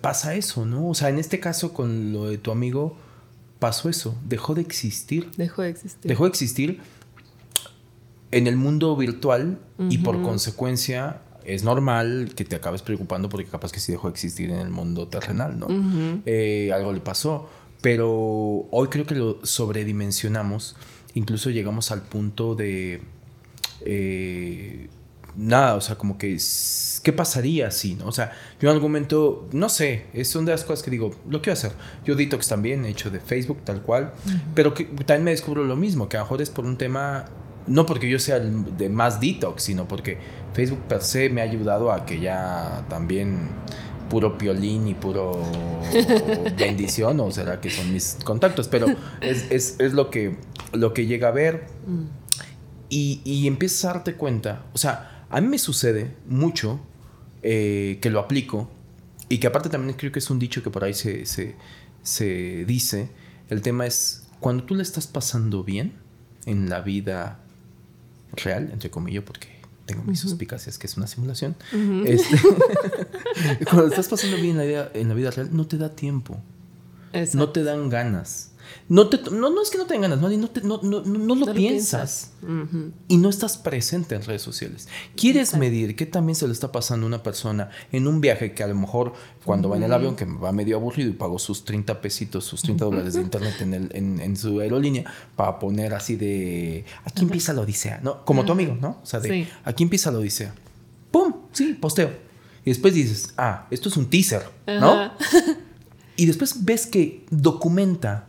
pasa 0.00 0.34
eso, 0.34 0.66
¿no? 0.66 0.88
O 0.88 0.94
sea, 0.94 1.08
en 1.08 1.18
este 1.18 1.38
caso 1.38 1.72
con 1.72 2.12
lo 2.12 2.26
de 2.26 2.38
tu 2.38 2.50
amigo, 2.50 2.96
pasó 3.60 3.88
eso, 3.88 4.16
dejó 4.26 4.54
de 4.54 4.62
existir. 4.62 5.30
Dejó 5.36 5.62
de 5.62 5.68
existir. 5.68 6.08
Dejó 6.08 6.24
de 6.24 6.30
existir 6.30 6.80
en 8.34 8.48
el 8.48 8.56
mundo 8.56 8.96
virtual 8.96 9.58
y 9.88 9.98
por 9.98 10.20
consecuencia 10.20 11.20
es 11.44 11.62
normal 11.62 12.32
que 12.34 12.44
te 12.44 12.56
acabes 12.56 12.82
preocupando 12.82 13.28
porque 13.28 13.46
capaz 13.46 13.70
que 13.70 13.78
sí 13.78 13.92
dejó 13.92 14.08
de 14.08 14.14
existir 14.14 14.50
en 14.50 14.58
el 14.58 14.70
mundo 14.70 15.06
terrenal, 15.06 15.56
¿no? 15.58 15.68
Eh, 16.26 16.72
algo 16.74 16.92
le 16.92 17.00
pasó, 17.00 17.48
pero 17.80 18.66
hoy 18.72 18.88
creo 18.88 19.06
que 19.06 19.14
lo 19.14 19.38
sobredimensionamos, 19.46 20.74
incluso 21.14 21.50
llegamos 21.50 21.92
al 21.92 22.02
punto 22.02 22.56
de... 22.56 23.02
Eh, 23.82 24.88
nada, 25.36 25.76
o 25.76 25.80
sea, 25.80 25.96
como 25.96 26.18
que, 26.18 26.36
¿qué 27.02 27.12
pasaría 27.12 27.70
si, 27.70 27.94
no? 27.94 28.06
O 28.06 28.12
sea, 28.12 28.32
yo 28.60 28.68
en 28.68 28.74
algún 28.74 28.90
momento, 28.90 29.48
no 29.52 29.68
sé, 29.68 30.06
es 30.12 30.34
una 30.34 30.46
de 30.46 30.52
las 30.52 30.64
cosas 30.64 30.82
que 30.82 30.90
digo, 30.90 31.14
lo 31.28 31.40
quiero 31.40 31.52
hacer. 31.52 31.72
Yo 32.04 32.16
detox 32.16 32.48
también, 32.48 32.84
he 32.84 32.88
hecho 32.88 33.10
de 33.10 33.20
Facebook, 33.20 33.58
tal 33.64 33.82
cual, 33.82 34.12
pero 34.54 34.74
que 34.74 34.84
también 34.84 35.24
me 35.24 35.30
descubro 35.30 35.62
lo 35.62 35.76
mismo, 35.76 36.08
que 36.08 36.16
a 36.16 36.20
lo 36.20 36.26
mejor 36.26 36.42
es 36.42 36.50
por 36.50 36.64
un 36.64 36.78
tema 36.78 37.26
no 37.66 37.86
porque 37.86 38.08
yo 38.08 38.18
sea 38.18 38.36
el 38.36 38.76
de 38.76 38.88
más 38.88 39.20
detox, 39.20 39.62
sino 39.62 39.88
porque 39.88 40.18
Facebook 40.52 40.80
per 40.88 41.02
se 41.02 41.30
me 41.30 41.40
ha 41.40 41.44
ayudado 41.44 41.92
a 41.92 42.04
que 42.04 42.20
ya 42.20 42.84
también 42.88 43.48
puro 44.08 44.36
piolín 44.36 44.86
y 44.86 44.94
puro 44.94 45.42
bendición, 46.58 47.18
o 47.20 47.30
será 47.30 47.60
que 47.60 47.70
son 47.70 47.92
mis 47.92 48.18
contactos, 48.22 48.68
pero 48.68 48.86
es, 49.20 49.78
lo, 49.92 50.10
que, 50.10 50.36
lo 50.72 50.92
que 50.92 51.06
llega 51.06 51.28
a 51.28 51.32
ver 51.32 51.66
mm. 51.86 52.04
y, 52.90 53.20
y, 53.24 53.46
empiezas 53.46 53.84
a 53.86 53.94
darte 53.94 54.14
cuenta, 54.14 54.66
o 54.72 54.78
sea, 54.78 55.26
a 55.30 55.40
mí 55.40 55.48
me 55.48 55.58
sucede 55.58 56.14
mucho 56.26 56.80
eh, 57.42 57.98
que 58.00 58.10
lo 58.10 58.20
aplico 58.20 58.70
y 59.28 59.38
que 59.38 59.46
aparte 59.46 59.68
también 59.68 59.96
creo 59.96 60.12
que 60.12 60.18
es 60.18 60.30
un 60.30 60.38
dicho 60.38 60.62
que 60.62 60.70
por 60.70 60.84
ahí 60.84 60.94
se, 60.94 61.24
se 61.26 62.64
dice, 62.66 63.08
el 63.48 63.62
tema 63.62 63.86
es 63.86 64.26
cuando 64.38 64.64
tú 64.64 64.74
le 64.74 64.82
estás 64.82 65.06
pasando 65.06 65.64
bien 65.64 65.94
en 66.46 66.68
la 66.68 66.82
vida 66.82 67.40
real, 68.36 68.70
entre 68.72 68.90
comillas, 68.90 69.24
porque 69.24 69.48
tengo 69.86 70.02
mis 70.04 70.20
suspicacias 70.20 70.78
que 70.78 70.86
es 70.86 70.96
una 70.96 71.06
simulación. 71.06 71.56
este, 72.06 72.36
cuando 73.64 73.86
estás 73.88 74.08
pasando 74.08 74.36
bien 74.36 74.50
en 74.50 74.56
la, 74.58 74.64
vida, 74.64 74.90
en 74.94 75.08
la 75.08 75.14
vida 75.14 75.30
real, 75.30 75.50
no 75.52 75.66
te 75.66 75.76
da 75.76 75.94
tiempo. 75.94 76.40
No 77.34 77.50
te 77.50 77.62
dan 77.62 77.88
ganas. 77.88 78.50
No, 78.88 79.08
te, 79.08 79.18
no, 79.30 79.50
no 79.50 79.62
es 79.62 79.70
que 79.70 79.78
no 79.78 79.86
tengan 79.86 80.10
ganas, 80.10 80.20
no, 80.20 80.50
te, 80.50 80.60
no, 80.60 80.80
no, 80.82 81.02
no, 81.02 81.34
lo 81.34 81.54
piensas. 81.54 82.32
Y 83.08 83.16
no 83.16 83.28
estás 83.28 83.56
presente 83.56 84.14
en 84.14 84.22
redes 84.22 84.42
sociales. 84.42 84.88
¿Quieres 85.16 85.56
medir 85.56 85.96
qué 85.96 86.06
también 86.06 86.36
se 86.36 86.46
le 86.46 86.52
está 86.52 86.70
pasando 86.70 87.06
a 87.06 87.08
una 87.08 87.22
persona 87.22 87.70
en 87.92 88.06
un 88.06 88.20
viaje 88.20 88.52
que 88.52 88.62
a 88.62 88.66
lo 88.66 88.74
mejor 88.74 89.14
cuando 89.44 89.68
va 89.70 89.76
en 89.76 89.84
el 89.84 89.92
avión, 89.92 90.16
que 90.16 90.26
va 90.26 90.52
medio 90.52 90.76
aburrido 90.76 91.10
y 91.10 91.14
pagó 91.14 91.38
sus 91.38 91.64
30 91.64 92.00
pesitos, 92.00 92.44
sus 92.44 92.62
30 92.62 92.84
dólares 92.84 93.14
de 93.14 93.22
internet 93.22 93.54
en, 93.60 93.74
el, 93.74 93.90
en, 93.94 94.20
en, 94.20 94.36
su 94.36 94.60
aerolínea 94.60 95.10
para 95.34 95.58
poner 95.58 95.94
así 95.94 96.16
de 96.16 96.84
aquí 97.04 97.22
empieza 97.22 97.52
la 97.52 97.62
odisea, 97.62 98.00
¿no? 98.02 98.24
Como 98.24 98.44
tu 98.44 98.52
amigo, 98.52 98.76
¿no? 98.78 99.00
O 99.02 99.06
sea, 99.06 99.20
de 99.20 99.46
aquí 99.64 99.82
empieza 99.82 100.10
la 100.10 100.18
odisea. 100.18 100.54
¡Pum! 101.10 101.32
Sí, 101.52 101.74
posteo. 101.74 102.10
Y 102.64 102.70
después 102.70 102.94
dices, 102.94 103.32
ah, 103.36 103.66
esto 103.70 103.88
es 103.88 103.96
un 103.96 104.10
teaser, 104.10 104.42
¿no? 104.66 105.12
y 106.16 106.26
después 106.26 106.64
ves 106.64 106.86
que 106.86 107.24
documenta 107.30 108.28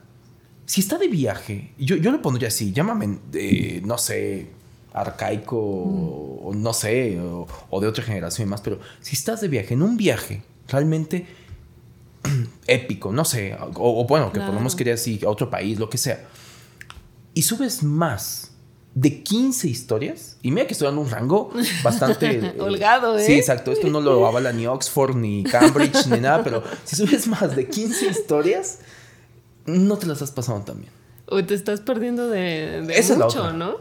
si 0.66 0.82
está 0.82 0.98
de 0.98 1.08
viaje, 1.08 1.74
yo, 1.78 1.96
yo 1.96 2.12
lo 2.12 2.22
pondría 2.22 2.48
así, 2.48 2.74
llámame, 2.74 3.20
eh, 3.34 3.82
no 3.86 3.98
sé, 3.98 4.50
arcaico 4.94 5.58
o, 5.58 6.54
no 6.56 6.74
sé, 6.74 7.20
o, 7.20 7.82
de 7.82 7.88
otra 7.88 8.04
generación 8.04 8.48
y 8.48 8.52
más, 8.52 8.62
pero 8.62 8.80
si 9.00 9.16
estás 9.16 9.42
de 9.42 9.48
viaje, 9.48 9.76
en 9.76 9.84
un 9.84 9.96
viaje 9.96 10.42
realmente 10.68 11.28
épico, 12.68 13.12
no 13.12 13.26
sé, 13.26 13.56
o, 13.60 14.06
bueno, 14.08 14.32
que 14.32 14.40
podemos 14.40 14.76
querer 14.76 14.96
así, 14.96 15.20
a 15.24 15.30
otro 15.30 15.50
país, 15.50 15.78
lo 15.78 15.90
que 15.90 16.00
sea, 16.00 16.28
y 17.34 17.44
subes 17.44 17.84
más 17.84 18.55
de 18.96 19.22
15 19.22 19.68
historias, 19.68 20.38
y 20.42 20.52
mira 20.52 20.66
que 20.66 20.74
estoy 20.74 20.88
dando 20.88 21.02
un 21.02 21.10
rango 21.10 21.52
bastante... 21.84 22.56
Holgado, 22.60 23.18
¿eh? 23.18 23.26
Sí, 23.26 23.34
exacto, 23.34 23.72
esto 23.72 23.88
no 23.90 24.02
lo 24.02 24.26
avala 24.26 24.54
ni 24.54 24.66
Oxford, 24.66 25.16
ni 25.16 25.44
Cambridge, 25.44 26.08
ni 26.08 26.22
nada, 26.22 26.44
pero 26.44 26.64
si 26.86 26.96
subes 26.96 27.28
más 27.28 27.56
de 27.56 27.68
15 27.68 28.08
historias 28.08 28.80
no 29.66 29.98
te 29.98 30.06
las 30.08 30.22
has 30.22 30.32
pasado 30.32 30.62
tan 30.62 30.80
bien. 30.80 30.92
O 31.28 31.44
te 31.44 31.56
estás 31.56 31.82
perdiendo 31.82 32.30
de, 32.30 32.82
de 32.82 33.16
mucho, 33.16 33.52
¿no? 33.52 33.78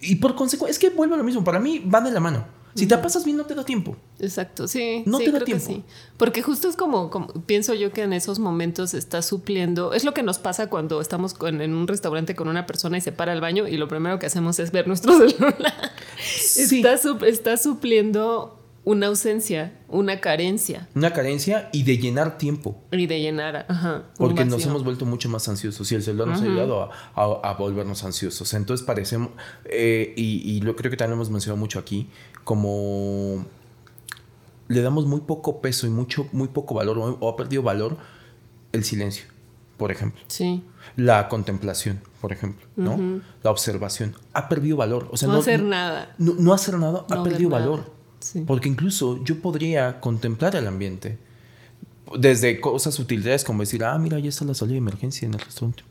y 0.00 0.14
por 0.16 0.36
consecuencia, 0.36 0.70
es 0.70 0.78
que 0.78 0.90
vuelve 0.90 1.14
a 1.14 1.18
lo 1.18 1.24
mismo. 1.24 1.42
Para 1.42 1.58
mí 1.58 1.80
va 1.80 2.00
de 2.00 2.12
la 2.12 2.20
mano. 2.20 2.44
Si 2.76 2.86
te 2.86 2.98
pasas 2.98 3.24
bien, 3.24 3.36
no 3.36 3.44
te 3.44 3.54
da 3.54 3.64
tiempo. 3.64 3.96
Exacto, 4.18 4.68
sí. 4.68 5.02
No 5.06 5.18
te 5.18 5.32
da 5.32 5.40
tiempo. 5.40 5.64
Sí. 5.66 5.82
Porque 6.16 6.42
justo 6.42 6.68
es 6.68 6.76
como, 6.76 7.10
pienso 7.46 7.74
yo 7.74 7.92
que 7.92 8.02
en 8.02 8.12
esos 8.12 8.38
momentos 8.38 8.94
estás 8.94 9.26
supliendo. 9.26 9.92
Es 9.92 10.04
lo 10.04 10.12
que 10.14 10.22
nos 10.22 10.38
pasa 10.38 10.68
cuando 10.68 11.00
estamos 11.00 11.34
en 11.42 11.74
un 11.74 11.88
restaurante 11.88 12.34
con 12.34 12.48
una 12.48 12.66
persona 12.66 12.98
y 12.98 13.00
se 13.00 13.12
para 13.12 13.32
el 13.32 13.40
baño 13.40 13.66
y 13.66 13.76
lo 13.76 13.88
primero 13.88 14.18
que 14.18 14.26
hacemos 14.26 14.58
es 14.58 14.72
ver 14.72 14.86
nuestro 14.86 15.16
celular. 15.28 15.92
Sí. 16.18 16.82
Estás, 17.26 17.62
supliendo 17.62 18.58
una 18.84 19.08
ausencia, 19.08 19.72
una 19.88 20.20
carencia. 20.20 20.88
Una 20.94 21.12
carencia 21.12 21.68
y 21.72 21.82
de 21.82 21.98
llenar 21.98 22.38
tiempo. 22.38 22.80
Y 22.92 23.06
de 23.06 23.20
llenar, 23.20 23.66
ajá. 23.68 24.04
Porque 24.16 24.44
nos 24.44 24.64
hemos 24.64 24.84
vuelto 24.84 25.04
mucho 25.06 25.28
más 25.28 25.48
ansiosos 25.48 25.90
y 25.90 25.96
el 25.96 26.02
celular 26.02 26.28
nos 26.28 26.40
ha 26.40 26.44
ayudado 26.44 26.90
a, 27.14 27.52
volvernos 27.54 28.04
ansiosos. 28.04 28.54
Entonces 28.54 28.86
parecemos, 28.86 29.30
eh, 29.64 30.14
y, 30.16 30.60
lo 30.60 30.76
creo 30.76 30.90
que 30.90 30.96
también 30.96 31.10
lo 31.10 31.16
hemos 31.16 31.30
mencionado 31.30 31.58
mucho 31.58 31.78
aquí, 31.78 32.08
como 32.46 33.44
le 34.68 34.80
damos 34.80 35.04
muy 35.04 35.18
poco 35.22 35.60
peso 35.60 35.88
y 35.88 35.90
mucho, 35.90 36.28
muy 36.30 36.46
poco 36.46 36.76
valor, 36.76 36.96
o, 37.18 37.28
ha 37.28 37.36
perdido 37.36 37.64
valor 37.64 37.96
el 38.70 38.84
silencio, 38.84 39.26
por 39.76 39.90
ejemplo. 39.90 40.22
Sí. 40.28 40.62
La 40.94 41.26
contemplación, 41.26 42.00
por 42.20 42.30
ejemplo, 42.30 42.64
¿no? 42.76 43.20
La 43.42 43.50
observación. 43.50 44.14
Ha 44.32 44.48
perdido 44.48 44.76
valor. 44.76 45.08
O 45.10 45.16
sea, 45.16 45.26
no, 45.26 45.38
hacer 45.38 45.60
nada. 45.60 46.14
No, 46.18 46.52
hacer 46.52 46.78
nada 46.78 47.04
ha 47.10 47.24
perdido 47.24 47.50
valor. 47.50 47.90
Porque 48.46 48.68
incluso 48.68 49.24
yo 49.24 49.42
podría 49.42 50.00
contemplar 50.00 50.54
el 50.54 50.68
ambiente. 50.68 51.18
Desde 52.16 52.60
cosas 52.60 52.96
utilidades 53.00 53.42
como 53.42 53.62
decir, 53.62 53.82
ah, 53.82 53.98
mira, 53.98 54.20
ya 54.20 54.28
está 54.28 54.44
la 54.44 54.54
salida 54.54 54.74
de 54.74 54.78
emergencia 54.78 55.26
en 55.26 55.34
el 55.34 55.40
restaurante. 55.40 55.82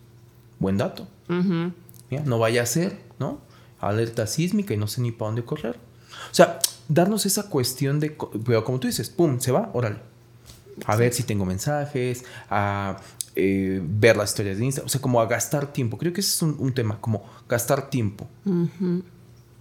Buen 0.60 0.78
dato. 0.78 1.06
no 1.28 2.40
vaya 2.40 2.62
a 2.62 2.66
ser, 2.66 2.98
¿no? 3.20 3.42
Alerta 3.82 4.26
sísmica 4.26 4.74
y 4.74 4.78
no 4.78 4.88
sé 4.88 5.02
ni 5.02 5.12
para 5.12 5.28
dónde 5.28 5.44
correr. 5.44 5.85
O 6.32 6.34
sea, 6.34 6.60
darnos 6.88 7.26
esa 7.26 7.50
cuestión 7.50 8.00
de, 8.00 8.16
pero 8.46 8.64
como 8.64 8.80
tú 8.80 8.88
dices, 8.88 9.10
pum, 9.10 9.40
se 9.40 9.52
va, 9.52 9.70
órale. 9.74 9.98
A 10.86 10.96
ver 10.96 11.14
si 11.14 11.24
tengo 11.24 11.46
mensajes, 11.46 12.26
a 12.50 12.98
eh, 13.36 13.82
ver 13.84 14.18
las 14.18 14.32
historias 14.32 14.58
de 14.58 14.66
Instagram, 14.66 14.88
o 14.88 14.90
sea, 14.90 15.02
como 15.02 15.22
a 15.22 15.26
gastar 15.26 15.72
tiempo. 15.72 15.98
Creo 15.98 16.14
que 16.14 16.22
ese 16.22 16.32
es 16.32 16.42
un, 16.42 16.74
tema, 16.74 17.00
como 17.00 17.24
gastar 17.48 17.90
tiempo. 17.90 18.28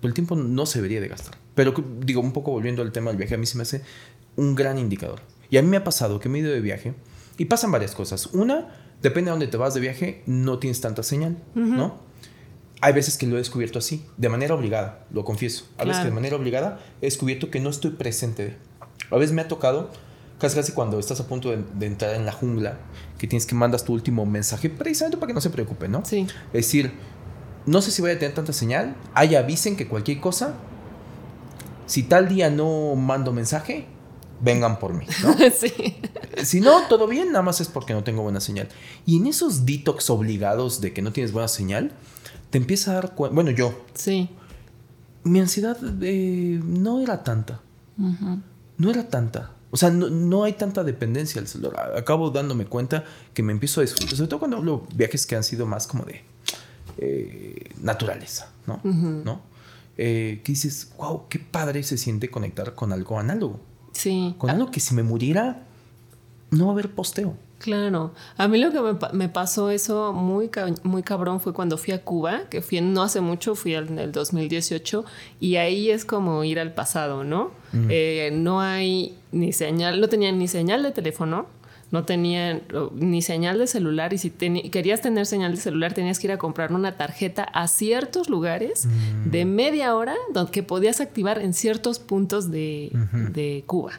El 0.02 0.14
tiempo 0.14 0.36
no 0.36 0.66
se 0.66 0.78
debería 0.78 1.00
de 1.00 1.08
gastar. 1.08 1.36
Pero 1.54 1.72
digo, 2.00 2.20
un 2.20 2.32
poco 2.32 2.50
volviendo 2.50 2.82
al 2.82 2.92
tema 2.92 3.10
del 3.10 3.16
viaje, 3.16 3.34
a 3.34 3.38
mí 3.38 3.46
se 3.46 3.56
me 3.56 3.62
hace 3.62 3.82
un 4.36 4.54
gran 4.54 4.78
indicador. 4.78 5.20
Y 5.50 5.56
a 5.56 5.62
mí 5.62 5.68
me 5.68 5.76
ha 5.76 5.84
pasado 5.84 6.18
que 6.18 6.28
me 6.28 6.38
he 6.38 6.40
ido 6.42 6.52
de 6.52 6.60
viaje 6.60 6.94
y 7.38 7.44
pasan 7.44 7.70
varias 7.70 7.94
cosas. 7.94 8.26
Una, 8.26 8.68
depende 9.02 9.28
de 9.28 9.32
dónde 9.32 9.46
te 9.46 9.56
vas 9.56 9.74
de 9.74 9.80
viaje, 9.80 10.22
no 10.26 10.58
tienes 10.58 10.80
tanta 10.80 11.02
señal, 11.02 11.36
¿no? 11.54 12.00
Hay 12.80 12.92
veces 12.92 13.16
que 13.16 13.26
lo 13.26 13.36
he 13.36 13.38
descubierto 13.38 13.78
así, 13.78 14.04
de 14.16 14.28
manera 14.28 14.54
obligada, 14.54 15.06
lo 15.10 15.24
confieso. 15.24 15.66
A 15.78 15.84
veces 15.84 16.00
que 16.00 16.08
de 16.08 16.14
manera 16.14 16.36
obligada 16.36 16.80
he 17.00 17.06
descubierto 17.06 17.50
que 17.50 17.60
no 17.60 17.70
estoy 17.70 17.92
presente. 17.92 18.56
A 19.10 19.16
veces 19.16 19.34
me 19.34 19.42
ha 19.42 19.48
tocado, 19.48 19.90
casi 20.38 20.56
casi 20.56 20.72
cuando 20.72 20.98
estás 20.98 21.20
a 21.20 21.26
punto 21.26 21.50
de, 21.50 21.86
entrar 21.86 22.14
en 22.14 22.26
la 22.26 22.32
jungla, 22.32 22.78
que 23.18 23.26
tienes 23.26 23.46
que 23.46 23.54
mandas 23.54 23.84
tu 23.84 23.92
último 23.92 24.26
mensaje, 24.26 24.68
precisamente 24.68 25.16
para 25.16 25.28
que 25.28 25.34
no 25.34 25.40
se 25.40 25.50
preocupe, 25.50 25.88
¿no? 25.88 26.04
Sí. 26.04 26.26
Es 26.48 26.66
decir, 26.66 26.92
no 27.66 27.80
sé 27.80 27.90
si 27.90 28.02
voy 28.02 28.10
a 28.10 28.18
tener 28.18 28.34
tanta 28.34 28.52
señal, 28.52 28.96
hay 29.14 29.34
avisen 29.34 29.76
que 29.76 29.88
cualquier 29.88 30.20
cosa, 30.20 30.54
si 31.86 32.02
tal 32.02 32.28
día 32.28 32.50
no 32.50 32.94
mando 32.96 33.32
mensaje, 33.32 33.86
vengan 34.40 34.78
por 34.78 34.92
mí, 34.92 35.06
¿no? 35.22 35.34
sí. 35.56 35.96
Si 36.42 36.60
no, 36.60 36.86
todo 36.88 37.06
bien, 37.06 37.28
nada 37.28 37.42
más 37.42 37.60
es 37.60 37.68
porque 37.68 37.94
no 37.94 38.04
tengo 38.04 38.22
buena 38.22 38.40
señal. 38.40 38.68
Y 39.06 39.16
en 39.16 39.26
esos 39.26 39.64
detox 39.64 40.10
obligados 40.10 40.80
de 40.80 40.92
que 40.92 41.00
no 41.00 41.12
tienes 41.12 41.32
buena 41.32 41.48
señal, 41.48 41.92
te 42.54 42.58
empieza 42.58 42.92
a 42.92 42.94
dar 42.94 43.16
cuenta, 43.16 43.34
bueno, 43.34 43.50
yo. 43.50 43.84
Sí. 43.94 44.30
Mi 45.24 45.40
ansiedad 45.40 45.76
eh, 46.02 46.60
no 46.62 47.00
era 47.00 47.24
tanta. 47.24 47.60
No 48.76 48.90
era 48.92 49.08
tanta. 49.08 49.50
O 49.72 49.76
sea, 49.76 49.90
no, 49.90 50.44
hay 50.44 50.52
tanta 50.52 50.84
dependencia 50.84 51.40
al 51.40 51.48
celular. 51.48 51.94
Acabo 51.98 52.30
dándome 52.30 52.66
cuenta 52.66 53.02
que 53.32 53.42
me 53.42 53.50
empiezo 53.50 53.80
a 53.80 53.82
disfrutar, 53.82 54.14
sobre 54.14 54.28
todo 54.28 54.38
cuando 54.38 54.58
hablo 54.58 54.86
viajes 54.94 55.26
que 55.26 55.34
han 55.34 55.42
sido 55.42 55.66
más 55.66 55.88
como 55.88 56.04
de 56.04 56.22
eh, 56.98 57.70
naturaleza, 57.82 58.52
¿no? 58.68 58.80
¿no? 58.84 59.40
eh, 59.98 60.40
que 60.44 60.52
dices, 60.52 60.92
wow, 60.96 61.24
qué 61.28 61.40
padre 61.40 61.82
se 61.82 61.98
siente 61.98 62.30
conectar 62.30 62.76
con 62.76 62.92
algo 62.92 63.18
análogo. 63.18 63.58
Sí. 63.94 64.36
Con 64.38 64.48
algo 64.48 64.70
que 64.70 64.78
si 64.78 64.94
me 64.94 65.02
muriera, 65.02 65.64
no 66.52 66.66
va 66.66 66.70
a 66.70 66.74
haber 66.74 66.94
posteo. 66.94 67.34
Claro. 67.64 68.12
A 68.36 68.46
mí 68.46 68.58
lo 68.58 68.70
que 68.72 69.06
me, 69.14 69.30
pasó 69.30 69.70
eso 69.70 70.12
muy, 70.12 70.50
muy 70.82 71.02
cabrón 71.02 71.40
fue 71.40 71.54
cuando 71.54 71.78
fui 71.78 71.94
a 71.94 72.04
Cuba, 72.04 72.42
que 72.50 72.60
fui 72.60 72.82
no 72.82 73.02
hace 73.02 73.22
mucho, 73.22 73.54
fui 73.54 73.74
en 73.74 73.98
el 73.98 74.12
2018, 74.12 75.02
y 75.40 75.56
ahí 75.56 75.90
es 75.90 76.04
como 76.04 76.44
ir 76.44 76.60
al 76.60 76.74
pasado, 76.74 77.24
¿no? 77.24 77.52
Mm. 77.72 77.86
Eh, 77.88 78.30
no 78.34 78.60
hay 78.60 79.16
ni 79.32 79.54
señal, 79.54 79.98
no 79.98 80.10
tenía 80.10 80.30
ni 80.30 80.46
señal 80.46 80.82
de 80.82 80.90
teléfono, 80.90 81.46
no 81.90 82.04
tenían 82.04 82.64
ni 82.96 83.22
señal 83.22 83.56
de 83.58 83.66
celular 83.66 84.12
y 84.12 84.18
si 84.18 84.28
querías 84.28 85.00
tener 85.00 85.24
señal 85.24 85.52
de 85.54 85.60
celular 85.62 85.94
tenías 85.94 86.18
que 86.18 86.26
ir 86.26 86.32
a 86.32 86.38
comprar 86.38 86.70
una 86.70 86.98
tarjeta 86.98 87.44
a 87.44 87.66
ciertos 87.66 88.28
lugares 88.28 88.84
mm. 88.84 89.30
de 89.30 89.44
media 89.46 89.94
hora 89.94 90.16
donde 90.34 90.50
que 90.50 90.62
podías 90.62 91.00
activar 91.00 91.38
en 91.38 91.54
ciertos 91.54 91.98
puntos 91.98 92.50
de, 92.50 92.90
de 93.32 93.64
Cuba. 93.66 93.92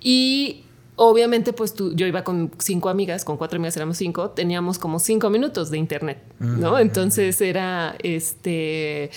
Y 0.00 0.66
obviamente 1.08 1.52
pues 1.52 1.74
tú, 1.74 1.94
yo 1.94 2.06
iba 2.06 2.22
con 2.22 2.52
cinco 2.58 2.88
amigas, 2.88 3.24
con 3.24 3.36
cuatro 3.36 3.56
amigas 3.56 3.76
éramos 3.76 3.96
cinco, 3.96 4.30
teníamos 4.30 4.78
como 4.78 5.00
cinco 5.00 5.30
minutos 5.30 5.70
de 5.70 5.78
internet, 5.78 6.22
¿no? 6.38 6.78
Entonces 6.78 7.40
era 7.40 7.96
este 8.02 9.10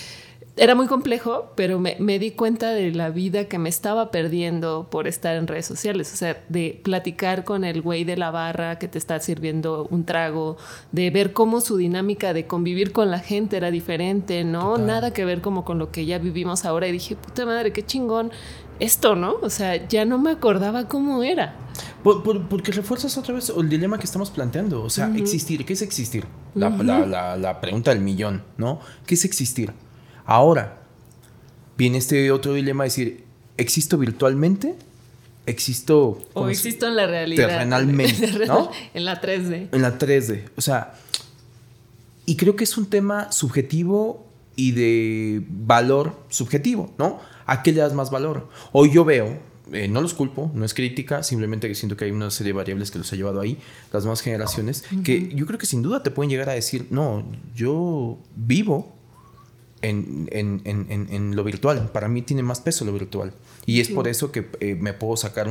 era 0.58 0.74
muy 0.74 0.86
complejo, 0.86 1.52
pero 1.54 1.78
me, 1.78 2.18
di 2.18 2.30
cuenta 2.30 2.70
de 2.70 2.90
la 2.92 3.10
vida 3.10 3.44
que 3.44 3.58
me 3.58 3.68
estaba 3.68 4.10
perdiendo 4.10 4.88
por 4.90 5.06
estar 5.06 5.36
en 5.36 5.46
redes 5.46 5.66
sociales. 5.66 6.10
O 6.14 6.16
sea, 6.16 6.42
de 6.48 6.80
platicar 6.82 7.44
con 7.44 7.62
el 7.62 7.82
güey 7.82 8.04
de 8.04 8.16
la 8.16 8.30
barra 8.30 8.78
que 8.78 8.88
te 8.88 8.96
está 8.96 9.20
sirviendo 9.20 9.86
un 9.90 10.06
trago, 10.06 10.56
de 10.92 11.10
ver 11.10 11.34
cómo 11.34 11.60
su 11.60 11.76
dinámica 11.76 12.32
de 12.32 12.46
convivir 12.46 12.92
con 12.92 13.10
la 13.10 13.18
gente 13.18 13.58
era 13.58 13.70
diferente, 13.70 14.44
¿no? 14.44 14.78
Nada 14.78 15.12
que 15.12 15.26
ver 15.26 15.42
como 15.42 15.66
con 15.66 15.78
lo 15.78 15.90
que 15.90 16.06
ya 16.06 16.18
vivimos 16.18 16.64
ahora. 16.64 16.88
Y 16.88 16.92
dije, 16.92 17.16
puta 17.16 17.44
madre, 17.44 17.74
qué 17.74 17.84
chingón 17.84 18.30
esto, 18.80 19.14
¿no? 19.14 19.36
O 19.42 19.50
sea, 19.50 19.86
ya 19.88 20.06
no 20.06 20.18
me 20.18 20.30
acordaba 20.30 20.88
cómo 20.88 21.22
era. 21.22 21.54
porque 22.02 22.72
refuerzas 22.72 23.18
otra 23.18 23.34
vez 23.34 23.52
el 23.54 23.68
dilema 23.68 23.98
que 23.98 24.04
estamos 24.04 24.30
planteando. 24.30 24.82
O 24.82 24.88
sea, 24.88 25.14
existir. 25.16 25.66
¿Qué 25.66 25.74
es 25.74 25.82
existir? 25.82 26.24
La, 26.54 26.70
la 27.36 27.60
pregunta 27.60 27.90
del 27.90 28.00
millón, 28.00 28.42
¿no? 28.56 28.80
¿Qué 29.04 29.16
es 29.16 29.26
existir? 29.26 29.74
Ahora, 30.26 30.82
viene 31.78 31.98
este 31.98 32.30
otro 32.30 32.52
dilema 32.52 32.84
de 32.84 32.88
decir, 32.88 33.24
¿existo 33.56 33.96
virtualmente 33.96 34.76
existo... 35.46 36.18
O 36.34 36.48
existo 36.48 36.86
en 36.86 36.96
la 36.96 37.06
realidad. 37.06 37.48
Terrenalmente, 37.48 38.32
¿no? 38.46 38.70
en 38.92 39.04
la 39.04 39.20
3D. 39.20 39.68
En 39.72 39.82
la 39.82 39.98
3D. 39.98 40.50
O 40.56 40.60
sea, 40.60 40.94
y 42.26 42.36
creo 42.36 42.56
que 42.56 42.64
es 42.64 42.76
un 42.76 42.86
tema 42.86 43.32
subjetivo 43.32 44.26
y 44.56 44.72
de 44.72 45.44
valor 45.48 46.20
subjetivo, 46.28 46.92
¿no? 46.98 47.20
¿A 47.46 47.62
qué 47.62 47.72
le 47.72 47.80
das 47.80 47.94
más 47.94 48.10
valor? 48.10 48.48
Hoy 48.72 48.90
yo 48.92 49.04
veo, 49.04 49.38
eh, 49.72 49.86
no 49.86 50.00
los 50.00 50.14
culpo, 50.14 50.50
no 50.54 50.64
es 50.64 50.74
crítica, 50.74 51.22
simplemente 51.22 51.68
que 51.68 51.74
siento 51.74 51.96
que 51.96 52.06
hay 52.06 52.10
una 52.10 52.30
serie 52.30 52.52
de 52.52 52.56
variables 52.56 52.90
que 52.90 52.98
los 52.98 53.12
ha 53.12 53.16
llevado 53.16 53.40
ahí, 53.40 53.58
las 53.92 54.02
nuevas 54.02 54.22
generaciones, 54.22 54.84
que 55.04 55.28
yo 55.34 55.46
creo 55.46 55.58
que 55.58 55.66
sin 55.66 55.82
duda 55.82 56.02
te 56.02 56.10
pueden 56.10 56.30
llegar 56.30 56.48
a 56.48 56.54
decir, 56.54 56.88
no, 56.90 57.24
yo 57.54 58.18
vivo 58.34 58.95
en, 59.82 60.28
en, 60.32 60.62
en, 60.64 61.08
en, 61.10 61.36
lo 61.36 61.44
virtual. 61.44 61.90
Para 61.92 62.08
mí 62.08 62.22
tiene 62.22 62.42
más 62.42 62.60
peso 62.60 62.84
lo 62.84 62.92
virtual. 62.92 63.32
Y 63.66 63.80
es 63.80 63.88
por 63.88 64.08
eso 64.08 64.32
que 64.32 64.46
eh, 64.60 64.74
me 64.74 64.92
puedo 64.92 65.16
sacar 65.16 65.48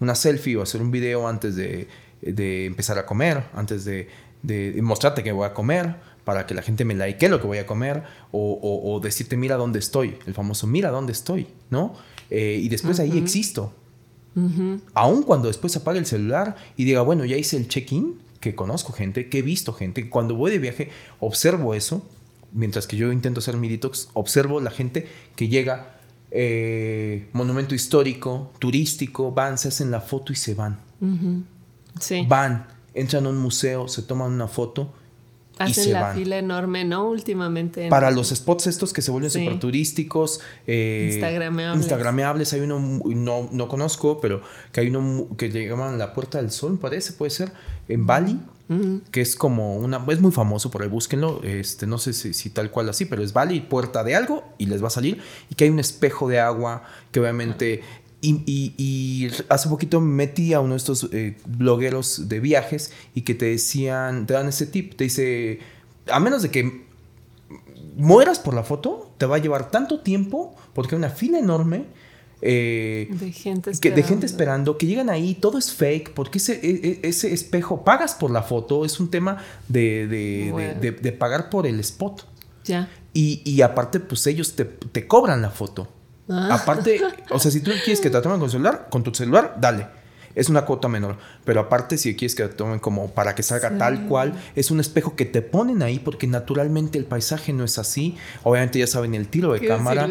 una 0.00 0.14
selfie 0.14 0.56
o 0.56 0.62
hacer 0.62 0.80
un 0.80 0.90
video 0.90 1.28
antes 1.28 1.56
de, 1.56 1.88
de 2.22 2.66
empezar 2.66 2.98
a 2.98 3.06
comer, 3.06 3.44
antes 3.54 3.84
de, 3.84 4.08
de, 4.42 4.80
mostrarte 4.82 5.22
que 5.22 5.32
voy 5.32 5.46
a 5.46 5.54
comer, 5.54 5.96
para 6.24 6.46
que 6.46 6.54
la 6.54 6.62
gente 6.62 6.84
me 6.84 6.94
like 6.94 7.28
lo 7.28 7.40
que 7.40 7.46
voy 7.46 7.58
a 7.58 7.66
comer, 7.66 8.02
o, 8.32 8.58
o, 8.84 9.00
decirte 9.00 9.36
mira 9.36 9.56
dónde 9.56 9.78
estoy, 9.78 10.18
el 10.26 10.34
famoso 10.34 10.66
mira 10.66 10.90
dónde 10.90 11.12
estoy, 11.12 11.46
¿no? 11.70 11.94
Eh, 12.30 12.60
y 12.62 12.68
después 12.68 13.00
ahí 13.00 13.16
existo. 13.16 13.72
Aun 14.94 15.24
cuando 15.24 15.48
después 15.48 15.74
apague 15.74 15.98
el 15.98 16.06
celular 16.06 16.54
y 16.76 16.84
diga, 16.84 17.00
bueno, 17.02 17.24
ya 17.24 17.36
hice 17.36 17.56
el 17.56 17.66
check-in, 17.66 18.20
que 18.38 18.54
conozco 18.54 18.92
gente, 18.92 19.28
que 19.28 19.38
he 19.38 19.42
visto 19.42 19.72
gente, 19.72 20.08
cuando 20.08 20.36
voy 20.36 20.52
de 20.52 20.60
viaje 20.60 20.90
observo 21.18 21.74
eso 21.74 22.08
mientras 22.52 22.86
que 22.86 22.96
yo 22.96 23.12
intento 23.12 23.40
hacer 23.40 23.56
mi 23.56 23.68
detox, 23.68 24.08
observo 24.14 24.60
la 24.60 24.70
gente 24.70 25.08
que 25.36 25.48
llega, 25.48 25.98
eh, 26.30 27.28
monumento 27.32 27.74
histórico, 27.74 28.52
turístico, 28.58 29.32
van, 29.32 29.58
se 29.58 29.68
hacen 29.68 29.90
la 29.90 30.00
foto 30.00 30.32
y 30.32 30.36
se 30.36 30.54
van. 30.54 30.78
sí. 32.00 32.24
Van, 32.28 32.66
entran 32.94 33.26
a 33.26 33.28
un 33.30 33.38
museo, 33.38 33.88
se 33.88 34.02
toman 34.02 34.32
una 34.32 34.48
foto. 34.48 34.92
Hacen 35.58 35.92
la 35.92 36.14
fila 36.14 36.38
enorme, 36.38 36.84
¿no? 36.84 37.08
Últimamente. 37.08 37.88
Para 37.88 38.10
los 38.10 38.28
spots 38.30 38.66
estos 38.66 38.92
que 38.92 39.02
se 39.02 39.10
vuelven 39.10 39.30
súper 39.30 39.58
turísticos. 39.58 40.40
Eh, 40.66 41.10
Instagrameables. 41.12 41.82
Instagrameables. 41.82 42.52
Hay 42.52 42.60
uno, 42.60 42.78
no, 42.78 43.48
no 43.50 43.68
conozco, 43.68 44.20
pero 44.20 44.42
que 44.72 44.80
hay 44.80 44.88
uno 44.88 45.28
que 45.36 45.50
llaman 45.50 45.98
la 45.98 46.14
Puerta 46.14 46.38
del 46.38 46.50
Sol, 46.50 46.78
parece, 46.78 47.12
puede 47.12 47.30
ser, 47.30 47.52
en 47.88 48.06
Bali 48.06 48.38
que 49.10 49.22
es 49.22 49.34
como 49.34 49.76
una, 49.76 50.04
es 50.08 50.20
muy 50.20 50.30
famoso, 50.30 50.70
por 50.70 50.82
ahí 50.82 50.88
búsquenlo, 50.88 51.40
este, 51.42 51.86
no 51.86 51.96
sé 51.96 52.12
si, 52.12 52.50
tal 52.50 52.70
cual 52.70 52.90
así, 52.90 53.06
pero 53.06 53.22
es 53.22 53.32
y 53.50 53.60
puerta 53.60 54.04
de 54.04 54.14
algo 54.14 54.44
y 54.58 54.66
les 54.66 54.82
va 54.82 54.88
a 54.88 54.90
salir, 54.90 55.22
y 55.48 55.54
que 55.54 55.64
hay 55.64 55.70
un 55.70 55.78
espejo 55.78 56.28
de 56.28 56.40
agua 56.40 56.84
que 57.10 57.20
obviamente... 57.20 57.82
Y, 58.20 59.30
hace 59.48 59.68
poquito 59.68 60.00
metí 60.00 60.52
a 60.52 60.60
uno 60.60 60.72
de 60.72 60.78
estos 60.78 61.08
eh, 61.12 61.36
blogueros 61.46 62.28
de 62.28 62.40
viajes 62.40 62.92
y 63.14 63.22
que 63.22 63.34
te 63.34 63.46
decían, 63.46 64.26
te 64.26 64.34
dan 64.34 64.48
ese 64.48 64.66
tip, 64.66 64.94
te 64.96 65.04
dice, 65.04 65.60
a 66.10 66.18
menos 66.18 66.42
de 66.42 66.50
que 66.50 66.84
mueras 67.96 68.38
por 68.38 68.54
la 68.54 68.64
foto, 68.64 69.12
te 69.18 69.26
va 69.26 69.36
a 69.36 69.38
llevar 69.38 69.70
tanto 69.70 70.00
tiempo 70.00 70.56
porque 70.74 70.94
hay 70.94 70.98
una 70.98 71.10
fila 71.10 71.38
enorme 71.38 71.86
eh, 72.40 73.08
de, 73.10 73.32
gente 73.32 73.72
que, 73.80 73.90
de 73.90 74.02
gente 74.04 74.26
esperando, 74.26 74.78
que 74.78 74.86
llegan 74.86 75.10
ahí, 75.10 75.34
todo 75.34 75.58
es 75.58 75.72
fake, 75.72 76.12
porque 76.12 76.38
ese, 76.38 76.54
e, 76.62 77.00
e, 77.02 77.08
ese 77.08 77.32
espejo, 77.32 77.82
pagas 77.82 78.14
por 78.14 78.30
la 78.30 78.42
foto, 78.42 78.84
es 78.84 79.00
un 79.00 79.10
tema 79.10 79.38
de, 79.66 80.06
de, 80.06 81.12
pagar 81.12 81.50
por 81.50 81.66
el 81.66 81.80
spot. 81.80 82.24
Ya. 82.64 82.88
Y, 83.12 83.42
y 83.44 83.62
aparte, 83.62 83.98
pues 83.98 84.26
ellos 84.26 84.54
te, 84.54 84.64
te 84.64 85.06
cobran 85.08 85.42
la 85.42 85.50
foto. 85.50 85.88
Ah. 86.28 86.60
Aparte, 86.60 87.00
o 87.30 87.38
sea, 87.38 87.50
si 87.50 87.60
tú 87.60 87.70
quieres 87.84 88.00
que 88.00 88.10
te 88.10 88.20
tomen 88.20 88.38
con 88.38 88.50
celular, 88.50 88.88
con 88.90 89.02
tu 89.02 89.14
celular, 89.14 89.56
dale. 89.60 89.86
Es 90.34 90.48
una 90.48 90.64
cuota 90.64 90.88
menor. 90.88 91.16
Pero 91.44 91.60
aparte, 91.60 91.98
si 91.98 92.14
quieres 92.14 92.34
que 92.34 92.44
te 92.44 92.54
tomen 92.54 92.78
como 92.78 93.10
para 93.10 93.34
que 93.34 93.42
salga 93.42 93.76
tal 93.76 94.06
cual, 94.06 94.34
es 94.54 94.70
un 94.70 94.78
espejo 94.78 95.16
que 95.16 95.24
te 95.24 95.42
ponen 95.42 95.82
ahí 95.82 95.98
porque 95.98 96.26
naturalmente 96.26 96.98
el 96.98 97.06
paisaje 97.06 97.52
no 97.52 97.64
es 97.64 97.78
así. 97.78 98.16
Obviamente 98.44 98.78
ya 98.78 98.86
saben 98.86 99.14
el 99.14 99.28
tiro 99.28 99.52
de 99.52 99.66
cámara 99.66 100.08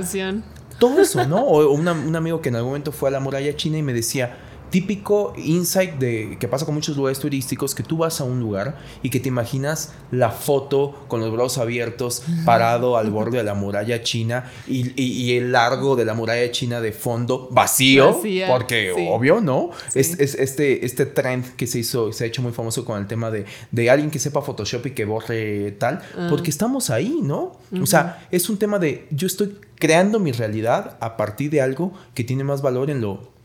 todo 0.80 1.02
eso, 1.02 1.26
¿no? 1.26 1.44
O 1.44 1.72
un 1.72 2.16
amigo 2.16 2.42
que 2.42 2.50
en 2.50 2.56
algún 2.56 2.72
momento 2.72 2.92
fue 2.92 3.10
a 3.10 3.12
la 3.12 3.20
muralla 3.20 3.56
china 3.56 3.78
y 3.78 3.84
me 3.84 3.94
decía, 3.94 4.38
típico 4.70 5.34
insight 5.38 5.94
de 5.96 6.38
que 6.40 6.48
pasa 6.48 6.66
con 6.66 6.76
muchos 6.76 6.98
lugares 6.98 7.20
turísticos 7.20 7.74
que 7.74 7.84
tú 7.84 7.98
vas 7.98 8.20
a 8.22 8.24
un 8.24 8.40
lugar 8.40 8.78
y 9.02 9.10
que 9.10 9.20
te 9.20 9.30
imaginas 9.30 9.94
la 10.12 10.32
foto 10.32 11.06
con 11.08 11.22
los 11.22 11.32
brazos 11.32 11.58
abiertos 11.60 12.24
parado 12.46 12.98
al 12.98 13.12
borde 13.12 13.38
de 13.38 13.44
la 13.44 13.54
muralla 13.54 14.02
china 14.04 14.52
y, 14.68 15.38
el 15.38 15.52
largo 15.52 15.96
de 15.96 16.06
la 16.06 16.14
muralla 16.14 16.50
china 16.52 16.82
de 16.82 16.92
fondo 16.92 17.50
vacío 17.52 18.20
porque 18.48 18.94
obvio 19.10 19.42
no 19.42 19.72
es, 19.94 20.20
este 20.20 20.86
este 20.86 21.06
trend 21.06 21.56
que 21.56 21.68
se 21.68 21.80
hizo 21.80 22.12
se 22.12 22.24
ha 22.24 22.28
hecho 22.28 22.42
muy 22.42 22.52
famoso 22.52 22.86
con 22.86 23.00
el 23.00 23.08
tema 23.08 23.30
de, 23.32 23.46
de 23.72 23.90
alguien 23.90 24.10
que 24.10 24.20
sepa 24.20 24.42
Photoshop 24.42 24.88
y 24.88 24.92
que 24.92 25.06
borre 25.06 25.72
tal 25.74 26.02
ah. 26.18 26.28
porque 26.30 26.50
estamos 26.50 26.90
ahí 26.90 27.20
no 27.22 27.58
o 27.82 27.86
sea 27.86 28.28
es 28.32 28.50
un 28.50 28.58
tema 28.58 28.80
de 28.80 29.08
yo 29.12 29.28
estoy 29.28 29.58
creando 29.76 30.20
mi 30.20 30.32
realidad 30.32 30.98
a 31.00 31.18
partir 31.18 31.52
de 31.52 31.62
algo 31.62 31.94
que 32.14 32.24
tiene 32.24 32.44
más 32.44 32.62
valor 32.62 32.90
en 32.90 33.02
lo 33.02 33.37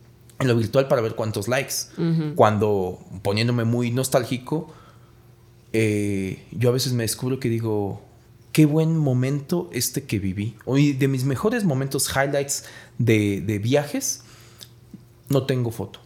en 0.42 0.48
lo 0.48 0.56
virtual 0.56 0.88
para 0.88 1.00
ver 1.00 1.14
cuántos 1.14 1.48
likes. 1.48 1.74
Cuando 2.34 2.98
poniéndome 3.22 3.64
muy 3.64 3.90
nostálgico, 3.90 4.72
eh, 5.72 6.44
yo 6.52 6.68
a 6.68 6.72
veces 6.72 6.92
me 6.92 7.04
descubro 7.04 7.40
que 7.40 7.48
digo, 7.48 8.02
qué 8.52 8.66
buen 8.66 8.96
momento 8.96 9.70
este 9.72 10.04
que 10.04 10.18
viví. 10.18 10.56
Hoy 10.64 10.92
de 10.92 11.08
mis 11.08 11.24
mejores 11.24 11.64
momentos, 11.64 12.10
highlights 12.14 12.64
de, 12.98 13.40
de 13.40 13.58
viajes, 13.58 14.22
no 15.28 15.46
tengo 15.46 15.70
foto. 15.70 16.00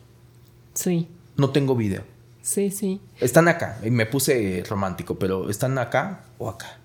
Sí. 0.74 1.08
No 1.36 1.50
tengo 1.50 1.74
video. 1.74 2.04
Sí, 2.42 2.70
sí. 2.70 3.00
Están 3.18 3.48
acá, 3.48 3.80
y 3.84 3.90
me 3.90 4.06
puse 4.06 4.62
romántico, 4.68 5.18
pero 5.18 5.50
están 5.50 5.78
acá 5.78 6.26
o 6.38 6.48
acá 6.48 6.75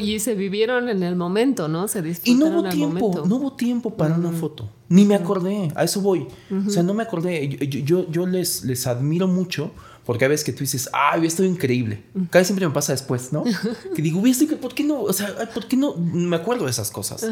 y 0.00 0.18
se 0.20 0.34
vivieron 0.34 0.88
en 0.88 1.02
el 1.02 1.16
momento, 1.16 1.68
¿no? 1.68 1.88
Se 1.88 2.02
disfrutaron 2.02 2.36
Y 2.36 2.52
no 2.52 2.60
hubo 2.60 2.68
tiempo, 2.68 3.24
no 3.26 3.36
hubo 3.36 3.52
tiempo 3.52 3.94
para 3.94 4.14
una 4.14 4.32
foto. 4.32 4.68
Ni 4.88 5.04
me 5.04 5.14
acordé, 5.14 5.70
a 5.74 5.84
eso 5.84 6.00
voy. 6.00 6.26
O 6.66 6.70
sea, 6.70 6.82
no 6.82 6.94
me 6.94 7.02
acordé. 7.02 7.48
Yo, 7.48 8.10
yo, 8.10 8.26
les, 8.26 8.64
les 8.64 8.86
admiro 8.86 9.28
mucho 9.28 9.70
porque 10.08 10.24
a 10.24 10.28
veces 10.28 10.42
que 10.42 10.52
tú 10.52 10.60
dices, 10.60 10.88
ah, 10.94 11.10
hubiera 11.12 11.28
estado 11.28 11.46
increíble. 11.46 12.02
Cada 12.30 12.40
vez 12.40 12.46
siempre 12.46 12.66
me 12.66 12.72
pasa 12.72 12.92
después, 12.92 13.30
¿no? 13.30 13.44
Que 13.94 14.00
digo, 14.00 14.22
¿por 14.58 14.74
qué 14.74 14.82
no? 14.82 15.02
O 15.02 15.12
sea, 15.12 15.34
¿por 15.52 15.66
qué 15.66 15.76
no? 15.76 15.94
Me 15.96 16.36
acuerdo 16.36 16.64
de 16.64 16.70
esas 16.70 16.90
cosas. 16.90 17.28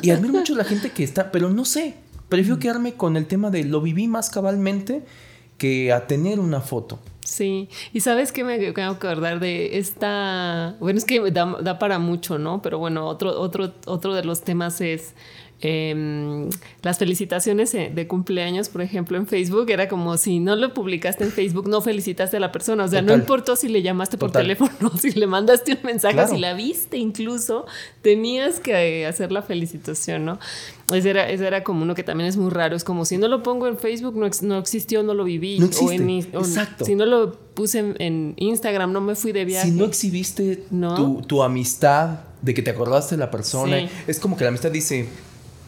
Y 0.00 0.10
admiro 0.10 0.32
mucho 0.32 0.54
a 0.54 0.56
la 0.56 0.64
gente 0.64 0.90
que 0.90 1.04
está, 1.04 1.30
pero 1.30 1.50
no 1.50 1.66
sé. 1.66 1.96
Prefiero 2.30 2.58
quedarme 2.58 2.94
con 2.94 3.16
el 3.18 3.26
tema 3.26 3.50
de 3.50 3.64
lo 3.64 3.82
viví 3.82 4.08
más 4.08 4.30
cabalmente 4.30 5.04
que 5.58 5.92
a 5.92 6.06
tener 6.06 6.40
una 6.40 6.62
foto. 6.62 6.98
Sí, 7.28 7.68
y 7.92 8.00
sabes 8.00 8.32
que 8.32 8.42
me 8.42 8.58
que 8.72 8.80
acordar 8.80 9.38
de 9.38 9.76
esta, 9.78 10.76
bueno, 10.80 10.96
es 10.98 11.04
que 11.04 11.20
da, 11.30 11.58
da, 11.60 11.78
para 11.78 11.98
mucho, 11.98 12.38
¿no? 12.38 12.62
Pero 12.62 12.78
bueno, 12.78 13.06
otro, 13.06 13.38
otro, 13.38 13.74
otro 13.84 14.14
de 14.14 14.24
los 14.24 14.40
temas 14.40 14.80
es 14.80 15.14
Em, 15.60 16.48
las 16.82 16.98
felicitaciones 16.98 17.74
eh, 17.74 17.90
de 17.92 18.06
cumpleaños, 18.06 18.68
por 18.68 18.80
ejemplo, 18.80 19.16
en 19.16 19.26
Facebook, 19.26 19.68
era 19.70 19.88
como 19.88 20.16
si 20.16 20.38
no 20.38 20.54
lo 20.54 20.72
publicaste 20.72 21.24
en 21.24 21.32
Facebook, 21.32 21.68
no 21.68 21.80
felicitaste 21.80 22.36
a 22.36 22.40
la 22.40 22.52
persona. 22.52 22.84
O 22.84 22.88
sea, 22.88 23.02
no 23.02 23.12
importó 23.12 23.56
si 23.56 23.68
le 23.68 23.82
llamaste 23.82 24.18
por 24.18 24.30
teléfono, 24.30 24.92
si 25.00 25.10
le 25.12 25.26
mandaste 25.26 25.72
un 25.72 25.78
mensaje, 25.82 26.28
si 26.28 26.38
la 26.38 26.54
viste 26.54 26.96
incluso, 26.96 27.66
tenías 28.02 28.60
que 28.60 29.04
hacer 29.04 29.32
la 29.32 29.42
felicitación, 29.42 30.24
¿no? 30.24 30.38
Ese 30.92 31.10
era, 31.10 31.28
ese 31.28 31.46
era 31.46 31.64
como 31.64 31.82
uno 31.82 31.96
que 31.96 32.04
también 32.04 32.28
es 32.28 32.36
muy 32.36 32.50
raro. 32.50 32.76
Es 32.76 32.84
como 32.84 33.04
si 33.04 33.18
no 33.18 33.26
lo 33.26 33.42
pongo 33.42 33.66
en 33.66 33.78
Facebook, 33.78 34.16
no, 34.16 34.28
no 34.42 34.58
existió, 34.58 35.02
no 35.02 35.12
lo 35.12 35.24
viví. 35.24 35.60
o 35.60 35.90
en, 35.90 36.08
Exacto. 36.08 36.84
Si 36.84 36.94
no 36.94 37.04
lo 37.04 37.34
puse 37.34 37.94
en, 37.98 38.34
Instagram, 38.36 38.92
no 38.92 39.00
me 39.00 39.16
fui 39.16 39.32
de 39.32 39.44
viaje. 39.44 39.68
Si 39.68 39.74
no 39.74 39.86
exhibiste 39.86 40.64
Tu, 40.70 41.22
tu, 41.22 41.42
amistad, 41.42 42.20
de 42.42 42.54
que 42.54 42.62
te 42.62 42.70
acordaste 42.70 43.16
de 43.16 43.18
la 43.18 43.32
persona, 43.32 43.88
es 44.06 44.20
como 44.20 44.36
que 44.36 44.44
la 44.44 44.48
amistad 44.50 44.70
dice 44.70 45.08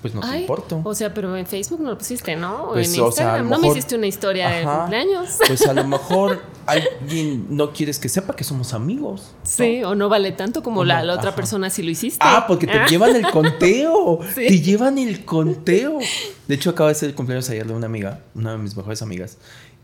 pues 0.00 0.14
no 0.14 0.20
te 0.20 0.40
importo. 0.40 0.80
O 0.84 0.94
sea, 0.94 1.12
pero 1.12 1.36
en 1.36 1.46
Facebook 1.46 1.80
no 1.80 1.90
lo 1.90 1.98
pusiste, 1.98 2.34
¿no? 2.36 2.68
Pues, 2.72 2.94
en 2.94 3.04
Instagram 3.04 3.48
no 3.48 3.58
me 3.58 3.68
hiciste 3.68 3.96
una 3.96 4.06
historia 4.06 4.48
de 4.48 4.64
cumpleaños. 4.64 5.38
Pues 5.46 5.66
a 5.66 5.72
lo 5.72 5.84
mejor 5.88 6.42
alguien 6.66 7.46
no 7.50 7.72
quieres 7.72 7.98
que 7.98 8.08
sepa 8.08 8.36
que 8.36 8.44
somos 8.44 8.72
amigos. 8.72 9.34
Sí, 9.42 9.82
o 9.82 9.94
no 9.94 10.08
vale 10.08 10.32
tanto 10.32 10.62
como 10.62 10.84
la, 10.84 11.02
otra 11.12 11.34
persona 11.34 11.70
si 11.70 11.82
lo 11.82 11.90
hiciste. 11.90 12.18
Ah, 12.20 12.44
porque 12.46 12.66
te 12.66 12.78
ah. 12.78 12.86
llevan 12.86 13.16
el 13.16 13.30
conteo. 13.30 14.20
Te 14.34 14.60
llevan 14.60 14.98
el 14.98 15.24
conteo. 15.24 15.98
De 16.46 16.54
hecho, 16.54 16.70
acaba 16.70 16.88
de 16.88 16.94
ser 16.94 17.10
el 17.10 17.14
cumpleaños 17.14 17.50
ayer 17.50 17.66
de 17.66 17.74
una 17.74 17.86
amiga, 17.86 18.20
una 18.34 18.52
de 18.52 18.58
mis 18.58 18.76
mejores 18.76 19.02
amigas. 19.02 19.38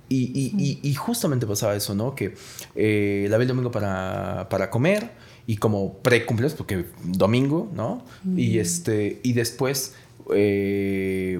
Y, 0.08 0.52
y, 0.56 0.78
y, 0.88 0.94
justamente 0.94 1.48
pasaba 1.48 1.74
eso, 1.74 1.96
¿no? 1.96 2.14
Que 2.14 2.36
eh, 2.76 3.26
la 3.28 3.38
vi 3.38 3.42
el 3.42 3.48
domingo 3.48 3.72
para, 3.72 4.48
para 4.48 4.70
comer 4.70 5.10
y 5.48 5.56
como 5.56 5.98
pre-cumpleaños, 5.98 6.56
porque 6.56 6.86
domingo, 7.02 7.70
¿no? 7.72 8.04
Y, 8.36 8.58
este, 8.58 9.20
y 9.22 9.32
después 9.32 9.94
eh, 10.34 11.38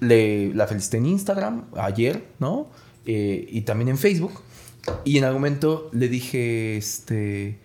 le, 0.00 0.54
la 0.54 0.66
felicité 0.66 0.98
en 0.98 1.06
Instagram 1.06 1.66
ayer, 1.76 2.24
¿no? 2.38 2.68
Eh, 3.06 3.46
y 3.50 3.62
también 3.62 3.88
en 3.88 3.98
Facebook. 3.98 4.40
Y 5.04 5.18
en 5.18 5.24
algún 5.24 5.42
momento 5.42 5.90
le 5.92 6.08
dije, 6.08 6.76
este, 6.76 7.58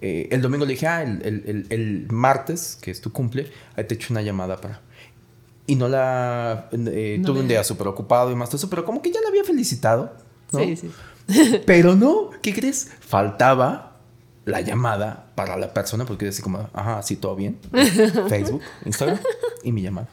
eh, 0.00 0.28
el 0.30 0.40
domingo 0.40 0.64
le 0.64 0.72
dije, 0.72 0.86
ah, 0.86 1.02
el, 1.02 1.22
el, 1.24 1.66
el, 1.68 2.06
martes, 2.10 2.78
que 2.80 2.90
es 2.90 3.00
tu 3.00 3.12
cumple, 3.12 3.50
ahí 3.76 3.84
te 3.84 3.94
echo 3.94 4.12
una 4.12 4.22
llamada 4.22 4.58
para... 4.58 4.80
y 5.66 5.74
no 5.74 5.88
la 5.88 6.68
eh, 6.72 7.20
tuve 7.24 7.40
un 7.40 7.48
día 7.48 7.62
súper 7.64 7.88
ocupado 7.88 8.30
y 8.30 8.34
más 8.34 8.48
todo 8.48 8.56
eso, 8.56 8.70
pero 8.70 8.84
como 8.84 9.02
que 9.02 9.10
ya 9.10 9.20
la 9.20 9.28
había 9.28 9.44
felicitado. 9.44 10.14
Sí, 10.54 10.76
sí. 10.76 10.90
pero 11.66 11.96
no, 11.96 12.30
¿qué 12.42 12.54
crees? 12.54 12.90
Faltaba 13.00 13.98
la 14.46 14.62
llamada 14.62 15.29
para 15.40 15.56
la 15.56 15.72
persona, 15.72 16.04
porque 16.04 16.26
decía 16.26 16.42
como, 16.42 16.68
ajá, 16.74 17.02
sí, 17.02 17.16
todo 17.16 17.34
bien. 17.34 17.58
Facebook, 18.28 18.60
Instagram 18.84 19.18
y 19.62 19.72
mi 19.72 19.80
llamada. 19.82 20.08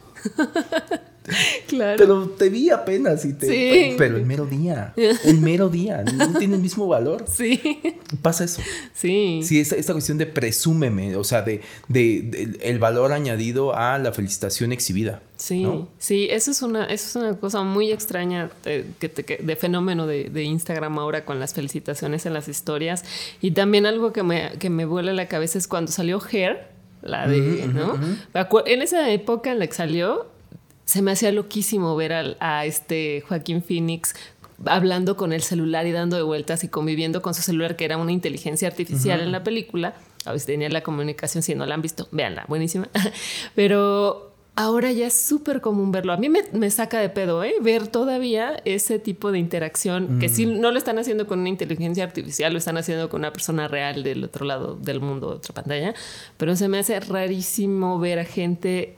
Claro. 1.68 1.98
Pero 1.98 2.28
te 2.30 2.48
vi 2.48 2.70
apenas 2.70 3.24
y 3.24 3.34
te. 3.34 3.94
Pero 3.98 4.16
el 4.16 4.24
mero 4.24 4.46
día. 4.46 4.94
El 4.96 5.40
mero 5.40 5.68
día. 5.68 6.02
No 6.02 6.38
tiene 6.38 6.56
el 6.56 6.62
mismo 6.62 6.86
valor. 6.86 7.24
Sí. 7.38 7.60
Pasa 8.20 8.44
eso. 8.44 8.62
Sí. 8.94 9.42
Sí, 9.44 9.60
esta, 9.60 9.76
esta 9.76 9.92
cuestión 9.92 10.18
de 10.18 10.26
presúmeme, 10.26 11.14
o 11.14 11.22
sea, 11.22 11.42
de, 11.42 11.60
de, 11.86 12.58
el 12.62 12.78
valor 12.80 13.12
añadido 13.12 13.76
a 13.76 13.98
la 13.98 14.12
felicitación 14.12 14.72
exhibida. 14.72 15.22
Sí, 15.36 15.64
sí, 15.98 16.26
eso 16.30 16.50
es 16.50 16.62
una, 16.62 16.86
eso 16.86 17.08
es 17.08 17.16
una 17.16 17.38
cosa 17.38 17.62
muy 17.62 17.92
extraña 17.92 18.50
de, 18.64 18.84
de 19.40 19.56
fenómeno 19.56 20.08
de, 20.08 20.42
Instagram 20.42 20.98
ahora 20.98 21.24
con 21.24 21.38
las 21.38 21.54
felicitaciones 21.54 22.26
en 22.26 22.34
las 22.34 22.48
historias. 22.48 23.04
Y 23.40 23.52
también 23.52 23.86
algo 23.86 24.12
que 24.12 24.24
me, 24.24 24.52
que 24.58 24.68
me 24.68 24.84
vuela 24.84 25.12
la 25.12 25.28
cabeza 25.28 25.58
es 25.58 25.68
cuando 25.68 25.92
salió 25.92 26.20
Hair, 26.20 26.68
la 27.02 27.28
de, 27.28 27.68
¿no? 27.68 27.98
En 28.66 28.82
esa 28.82 29.10
época 29.10 29.52
en 29.52 29.60
la 29.60 29.66
que 29.68 29.74
salió, 29.74 30.26
se 30.88 31.02
me 31.02 31.10
hacía 31.10 31.32
loquísimo 31.32 31.94
ver 31.96 32.36
a, 32.40 32.64
este 32.64 33.22
Joaquín 33.28 33.62
Phoenix 33.62 34.14
hablando 34.64 35.18
con 35.18 35.34
el 35.34 35.42
celular 35.42 35.86
y 35.86 35.92
dando 35.92 36.16
de 36.16 36.22
vueltas 36.22 36.64
y 36.64 36.68
conviviendo 36.68 37.20
con 37.20 37.34
su 37.34 37.42
celular, 37.42 37.76
que 37.76 37.84
era 37.84 37.98
una 37.98 38.10
inteligencia 38.10 38.68
artificial 38.68 39.20
en 39.20 39.30
la 39.30 39.44
película. 39.44 39.92
A 40.24 40.32
veces 40.32 40.46
tenía 40.46 40.70
la 40.70 40.82
comunicación, 40.82 41.42
si 41.42 41.54
no 41.54 41.66
la 41.66 41.74
han 41.74 41.82
visto, 41.82 42.08
véanla, 42.10 42.46
buenísima. 42.48 42.88
Pero 43.54 44.32
ahora 44.56 44.90
ya 44.90 45.08
es 45.08 45.14
súper 45.14 45.60
común 45.60 45.92
verlo. 45.92 46.14
A 46.14 46.16
mí 46.16 46.30
me, 46.30 46.70
saca 46.70 47.00
de 47.00 47.10
pedo, 47.10 47.44
¿eh? 47.44 47.56
Ver 47.60 47.88
todavía 47.88 48.62
ese 48.64 48.98
tipo 48.98 49.30
de 49.30 49.40
interacción, 49.40 50.18
que 50.18 50.30
si 50.30 50.46
no 50.46 50.70
lo 50.70 50.78
están 50.78 50.98
haciendo 50.98 51.26
con 51.26 51.40
una 51.40 51.50
inteligencia 51.50 52.02
artificial, 52.02 52.50
lo 52.50 52.58
están 52.58 52.78
haciendo 52.78 53.10
con 53.10 53.20
una 53.20 53.32
persona 53.34 53.68
real 53.68 54.02
del 54.02 54.24
otro 54.24 54.46
lado 54.46 54.76
del 54.76 55.00
mundo, 55.00 55.28
otra 55.28 55.52
pantalla. 55.52 55.92
Pero 56.38 56.56
se 56.56 56.66
me 56.66 56.78
hace 56.78 56.98
rarísimo 56.98 57.98
ver 57.98 58.20
a 58.20 58.24
gente 58.24 58.96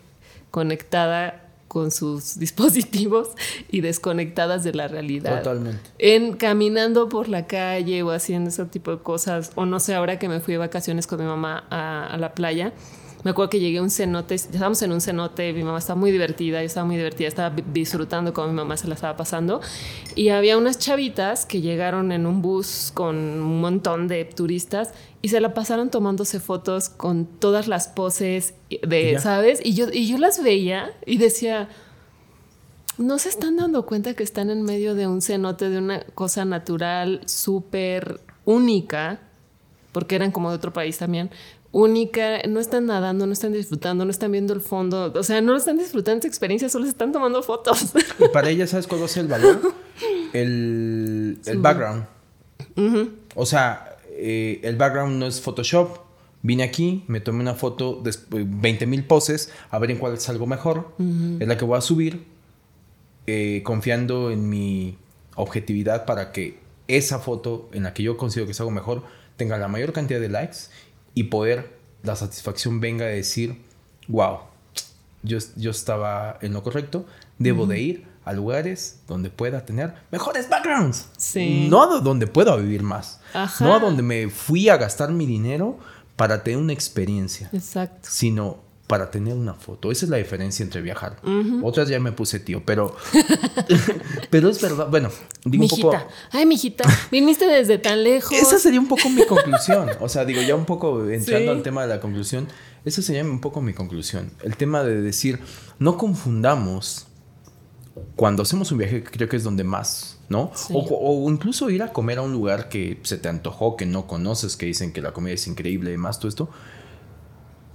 conectada 0.53 1.50
con 1.71 1.93
sus 1.93 2.37
dispositivos 2.41 3.29
y 3.71 3.81
desconectadas 3.81 4.65
de 4.65 4.75
la 4.75 4.89
realidad. 4.89 5.39
Totalmente. 5.39 5.81
En 5.99 6.33
caminando 6.33 7.09
por 7.09 7.29
la 7.29 7.47
calle 7.47 8.03
o 8.03 8.11
haciendo 8.11 8.51
ese 8.51 8.65
tipo 8.65 8.91
de 8.91 8.99
cosas, 8.99 9.53
o 9.55 9.67
no 9.67 9.79
sé, 9.79 9.95
ahora 9.95 10.19
que 10.19 10.29
me 10.29 10.41
fui 10.41 10.55
de 10.55 10.59
vacaciones 10.59 11.07
con 11.07 11.21
mi 11.21 11.27
mamá 11.27 11.65
a 11.71 12.17
la 12.19 12.35
playa, 12.35 12.73
me 13.23 13.33
acuerdo 13.33 13.51
que 13.51 13.61
llegué 13.61 13.79
a 13.79 13.83
un 13.83 13.91
cenote, 13.91 14.35
estábamos 14.35 14.81
en 14.83 14.93
un 14.93 15.01
cenote, 15.01 15.53
mi 15.53 15.63
mamá 15.63 15.79
estaba 15.79 15.99
muy 15.99 16.11
divertida, 16.11 16.61
yo 16.61 16.67
estaba 16.67 16.87
muy 16.87 16.97
divertida, 16.97 17.29
estaba 17.29 17.55
disfrutando 17.73 18.33
como 18.33 18.49
mi 18.49 18.55
mamá 18.55 18.77
se 18.77 18.89
la 18.89 18.95
estaba 18.95 19.17
pasando. 19.17 19.61
Y 20.15 20.31
había 20.31 20.57
unas 20.57 20.79
chavitas 20.79 21.45
que 21.45 21.61
llegaron 21.61 22.13
en 22.13 22.27
un 22.27 22.41
bus 22.41 22.91
con 22.95 23.17
un 23.17 23.61
montón 23.61 24.09
de 24.09 24.25
turistas 24.25 24.93
y 25.21 25.29
se 25.29 25.41
la 25.41 25.53
pasaron 25.53 25.91
tomándose 25.91 26.41
fotos 26.41 26.89
con 26.89 27.27
todas 27.27 27.69
las 27.69 27.89
poses 27.89 28.55
de, 28.71 29.19
¿sabes? 29.19 29.61
Y 29.63 29.75
yo, 29.75 29.87
y 29.93 30.07
yo 30.07 30.17
las 30.17 30.43
veía 30.43 30.91
y 31.05 31.19
decía, 31.19 31.69
no 32.97 33.19
se 33.19 33.29
están 33.29 33.57
dando 33.57 33.85
cuenta 33.85 34.15
que 34.15 34.23
están 34.23 34.49
en 34.49 34.63
medio 34.63 34.95
de 34.95 35.07
un 35.07 35.21
cenote, 35.21 35.69
de 35.69 35.79
una 35.79 36.05
cosa 36.15 36.47
natural 36.47 37.21
súper 37.27 38.21
única, 38.47 39.21
porque 39.93 40.17
eran 40.17 40.31
como 40.31 40.51
de 40.51 40.57
otro 40.57 40.73
país 40.73 40.97
también, 40.97 41.31
única, 41.73 42.43
no 42.49 42.61
están 42.61 42.87
nadando, 42.87 43.27
no 43.27 43.33
están 43.33 43.53
disfrutando, 43.53 44.05
no 44.05 44.11
están 44.11 44.33
viendo 44.33 44.53
el 44.53 44.61
fondo, 44.61 45.13
o 45.15 45.23
sea, 45.23 45.41
no 45.41 45.57
están 45.57 45.79
disfrutando 45.79 46.19
esa 46.19 46.29
experiencia, 46.29 46.69
solo 46.69 46.85
se 46.85 46.91
están 46.91 47.13
tomando 47.13 47.43
fotos. 47.43 47.93
Y 48.19 48.29
para 48.29 48.51
ella, 48.51 48.67
¿sabes 48.67 48.87
cuál 48.87 49.03
es 49.03 49.17
el 49.17 49.29
valor? 49.29 49.61
El, 50.33 51.39
el 51.45 51.59
background. 51.59 52.07
O 53.35 53.47
sea, 53.47 53.97
eh, 54.11 54.61
el 54.63 54.77
background 54.77 55.19
no 55.19 55.27
es 55.27 55.41
Photoshop. 55.41 55.99
Vine 56.43 56.63
aquí, 56.63 57.05
me 57.07 57.21
tomé 57.21 57.41
una 57.41 57.55
foto 57.55 58.01
de 58.03 58.13
20 58.31 58.87
mil 58.87 59.05
poses, 59.05 59.53
a 59.71 59.79
ver 59.79 59.91
en 59.91 59.99
cuál 59.99 60.15
es 60.15 60.29
algo 60.29 60.47
mejor. 60.47 60.95
Es 61.39 61.47
la 61.47 61.59
que 61.59 61.67
voy 61.67 61.77
a 61.77 61.83
subir, 61.83 62.25
eh, 63.27 63.61
confiando 63.63 64.31
en 64.31 64.49
mi 64.49 64.97
objetividad 65.37 66.07
para 66.07 66.33
que 66.33 66.59
esa 66.89 67.19
foto 67.19 67.69
en 67.73 67.83
la 67.83 67.93
que 67.93 68.03
yo 68.03 68.17
considero 68.17 68.47
que 68.47 68.53
es 68.53 68.61
algo 68.61 68.71
mejor 68.71 69.03
tenga 69.37 69.59
la 69.59 69.69
mayor 69.69 69.93
cantidad 69.93 70.21
de 70.21 70.29
likes 70.29 70.57
y 71.15 71.25
poder 71.25 71.79
la 72.03 72.17
satisfacción 72.17 72.81
venga 72.81 73.07
de 73.07 73.17
decir, 73.17 73.63
wow, 74.09 74.39
yo, 75.23 75.39
yo 75.57 75.71
estaba 75.71 76.39
en 76.41 76.53
lo 76.53 76.63
correcto, 76.63 77.07
debo 77.39 77.67
de 77.67 77.81
ir 77.81 78.07
a 78.25 78.33
lugares 78.33 79.01
donde 79.09 79.31
pueda 79.31 79.65
tener 79.65 79.95
mejores 80.11 80.49
backgrounds. 80.49 81.09
Sí. 81.17 81.67
No 81.69 81.83
a 81.83 82.01
donde 82.01 82.27
pueda 82.27 82.57
vivir 82.57 82.83
más. 82.83 83.21
No 83.61 83.75
a 83.75 83.79
donde 83.79 84.03
me 84.03 84.29
fui 84.29 84.69
a 84.69 84.77
gastar 84.77 85.11
mi 85.11 85.27
dinero 85.27 85.79
para 86.17 86.43
tener 86.43 86.59
una 86.59 86.73
experiencia. 86.73 87.51
Exacto. 87.53 88.09
Sino 88.11 88.59
para 88.91 89.09
tener 89.09 89.35
una 89.35 89.55
foto. 89.55 89.93
Esa 89.93 90.05
es 90.05 90.11
la 90.11 90.17
diferencia 90.17 90.65
entre 90.65 90.83
viajar. 90.83 91.21
Otras 91.63 91.89
ya 91.89 92.01
me 92.01 92.11
puse 92.11 92.41
tío, 92.41 92.65
pero 92.67 92.97
pero 94.31 94.49
es 94.49 94.61
verdad. 94.61 94.89
Bueno, 94.91 95.11
digo 95.45 95.63
un 95.63 95.71
poco. 95.71 95.97
Ay, 96.33 96.45
mijita, 96.45 96.83
viniste 97.13 97.47
desde 97.47 97.79
tan 97.79 98.03
lejos. 98.03 98.33
Esa 98.33 98.59
sería 98.59 98.81
un 98.81 98.89
poco 98.89 99.09
mi 99.09 99.25
conclusión. 99.25 99.89
O 100.01 100.09
sea, 100.09 100.25
digo, 100.25 100.43
ya 100.43 100.57
un 100.57 100.65
poco 100.65 101.09
entrando 101.09 101.53
al 101.53 101.63
tema 101.63 101.83
de 101.83 101.89
la 101.89 102.01
conclusión, 102.01 102.49
esa 102.85 103.01
sería 103.01 103.23
un 103.23 103.41
poco 103.41 103.63
mi 103.63 103.75
conclusión. 103.75 104.33
El 104.43 104.57
tema 104.57 104.83
de 104.83 105.01
decir, 105.01 105.39
no 105.79 105.97
confundamos 105.97 107.07
cuando 108.17 108.43
hacemos 108.43 108.73
un 108.73 108.79
viaje, 108.79 109.05
creo 109.05 109.29
que 109.29 109.37
es 109.37 109.45
donde 109.45 109.63
más, 109.63 110.19
¿no? 110.29 110.51
O, 110.73 111.25
o, 111.25 111.31
incluso 111.31 111.71
ir 111.71 111.85
a 111.85 111.93
comer 111.93 112.19
a 112.19 112.23
un 112.23 112.33
lugar 112.33 112.69
que 112.69 112.99
se 113.05 113.19
te 113.19 113.29
antojó, 113.29 113.77
que 113.77 113.87
no 113.87 114.09
conoces, 114.09 114.57
que 114.57 114.67
dicen 114.67 114.93
que 114.93 115.01
la 115.01 115.13
comida 115.13 115.35
es 115.35 115.47
increíble 115.47 115.93
y 115.93 115.97
más, 115.97 116.19
todo 116.19 116.29
esto. 116.29 116.51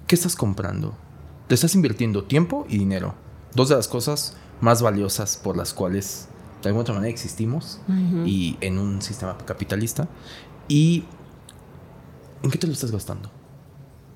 ¿Qué 0.07 0.16
estás 0.16 0.36
comprando? 0.36 0.97
Te 1.48 1.56
estás 1.56 1.76
invirtiendo 1.76 2.24
tiempo 2.24 2.66
y 2.70 2.78
dinero. 2.78 3.14
Dos 3.54 3.70
de 3.70 3.76
las 3.76 3.88
cosas 3.88 4.36
más 4.62 4.82
valiosas 4.82 5.38
por 5.38 5.56
las 5.56 5.74
cuales 5.74 6.28
de 6.62 6.70
alguna 6.70 6.82
otra 6.82 6.96
manera 6.96 7.12
existimos 7.12 7.80
y 8.26 8.58
en 8.62 8.80
un 8.80 9.02
sistema 9.02 9.38
capitalista. 9.38 10.08
¿Y 10.68 11.04
en 12.41 12.50
qué 12.50 12.58
te 12.58 12.66
lo 12.66 12.74
estás 12.74 12.91
gastando? 12.91 13.30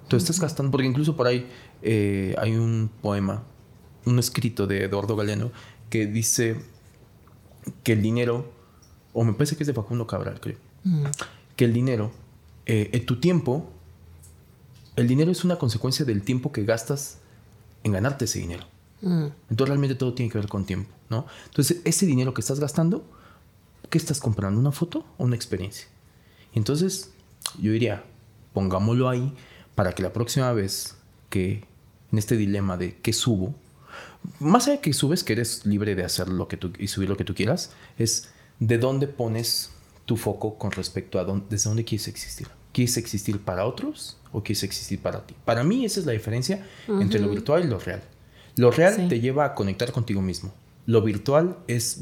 Te 0.07 0.15
lo 0.15 0.17
estás 0.17 0.39
gastando, 0.39 0.71
porque 0.71 0.87
incluso 0.87 1.15
por 1.15 1.27
ahí 1.27 1.47
eh, 1.83 2.33
hay 2.39 2.55
un 2.55 2.89
poema, 3.01 3.43
un 4.05 4.17
escrito 4.17 4.65
de 4.65 4.85
Eduardo 4.85 5.15
Galeno 5.15 5.51
que 5.91 6.07
dice 6.07 6.59
que 7.83 7.93
el 7.93 8.01
dinero, 8.01 8.51
o 9.13 9.23
me 9.23 9.33
parece 9.33 9.55
que 9.55 9.63
es 9.63 9.67
de 9.67 9.73
Facundo 9.73 10.07
Cabral, 10.07 10.39
creo, 10.39 10.57
que 11.55 11.65
el 11.65 11.73
dinero, 11.73 12.11
eh, 12.65 12.89
en 12.93 13.05
tu 13.05 13.19
tiempo, 13.19 13.69
el 14.99 15.07
dinero 15.07 15.31
es 15.31 15.43
una 15.43 15.57
consecuencia 15.57 16.05
del 16.05 16.23
tiempo 16.23 16.51
que 16.51 16.65
gastas 16.65 17.19
en 17.83 17.93
ganarte 17.93 18.25
ese 18.25 18.39
dinero. 18.39 18.65
Mm. 19.01 19.27
Entonces 19.49 19.67
realmente 19.67 19.95
todo 19.95 20.13
tiene 20.13 20.31
que 20.31 20.37
ver 20.37 20.49
con 20.49 20.65
tiempo, 20.65 20.91
¿no? 21.09 21.25
Entonces 21.45 21.79
ese 21.85 22.05
dinero 22.05 22.33
que 22.33 22.41
estás 22.41 22.59
gastando, 22.59 23.05
¿qué 23.89 23.97
estás 23.97 24.19
comprando? 24.19 24.59
¿Una 24.59 24.71
foto 24.71 25.05
o 25.17 25.23
una 25.23 25.35
experiencia? 25.35 25.87
Entonces 26.53 27.11
yo 27.59 27.71
diría, 27.71 28.03
pongámoslo 28.53 29.07
ahí 29.07 29.33
para 29.75 29.93
que 29.93 30.03
la 30.03 30.11
próxima 30.11 30.51
vez 30.51 30.95
que 31.29 31.63
en 32.11 32.17
este 32.17 32.35
dilema 32.35 32.75
de 32.75 32.97
qué 32.97 33.13
subo, 33.13 33.55
más 34.39 34.67
allá 34.67 34.77
de 34.77 34.81
que 34.81 34.91
subes, 34.91 35.23
que 35.23 35.33
eres 35.33 35.65
libre 35.65 35.95
de 35.95 36.03
hacer 36.03 36.27
lo 36.27 36.47
que 36.49 36.57
tú 36.57 36.73
y 36.77 36.87
subir 36.87 37.07
lo 37.07 37.15
que 37.15 37.23
tú 37.23 37.33
quieras, 37.33 37.71
es 37.97 38.29
de 38.59 38.77
dónde 38.77 39.07
pones 39.07 39.71
tu 40.05 40.17
foco 40.17 40.57
con 40.57 40.71
respecto 40.71 41.19
a 41.19 41.23
dónde, 41.23 41.45
desde 41.49 41.69
dónde 41.69 41.85
quieres 41.85 42.09
existir. 42.09 42.49
¿Quieres 42.73 42.97
existir 42.97 43.39
para 43.39 43.65
otros 43.65 44.18
o 44.31 44.43
quieres 44.43 44.63
existir 44.63 45.01
para 45.01 45.25
ti? 45.25 45.35
Para 45.45 45.63
mí 45.63 45.85
esa 45.85 45.99
es 45.99 46.05
la 46.05 46.11
diferencia 46.11 46.65
entre 46.87 47.19
lo 47.19 47.29
virtual 47.29 47.63
y 47.63 47.67
lo 47.67 47.79
real. 47.79 48.01
Lo 48.55 48.71
real 48.71 49.07
te 49.07 49.19
lleva 49.19 49.45
a 49.45 49.55
conectar 49.55 49.91
contigo 49.91 50.21
mismo. 50.21 50.51
Lo 50.85 51.01
virtual 51.01 51.57
es 51.67 52.01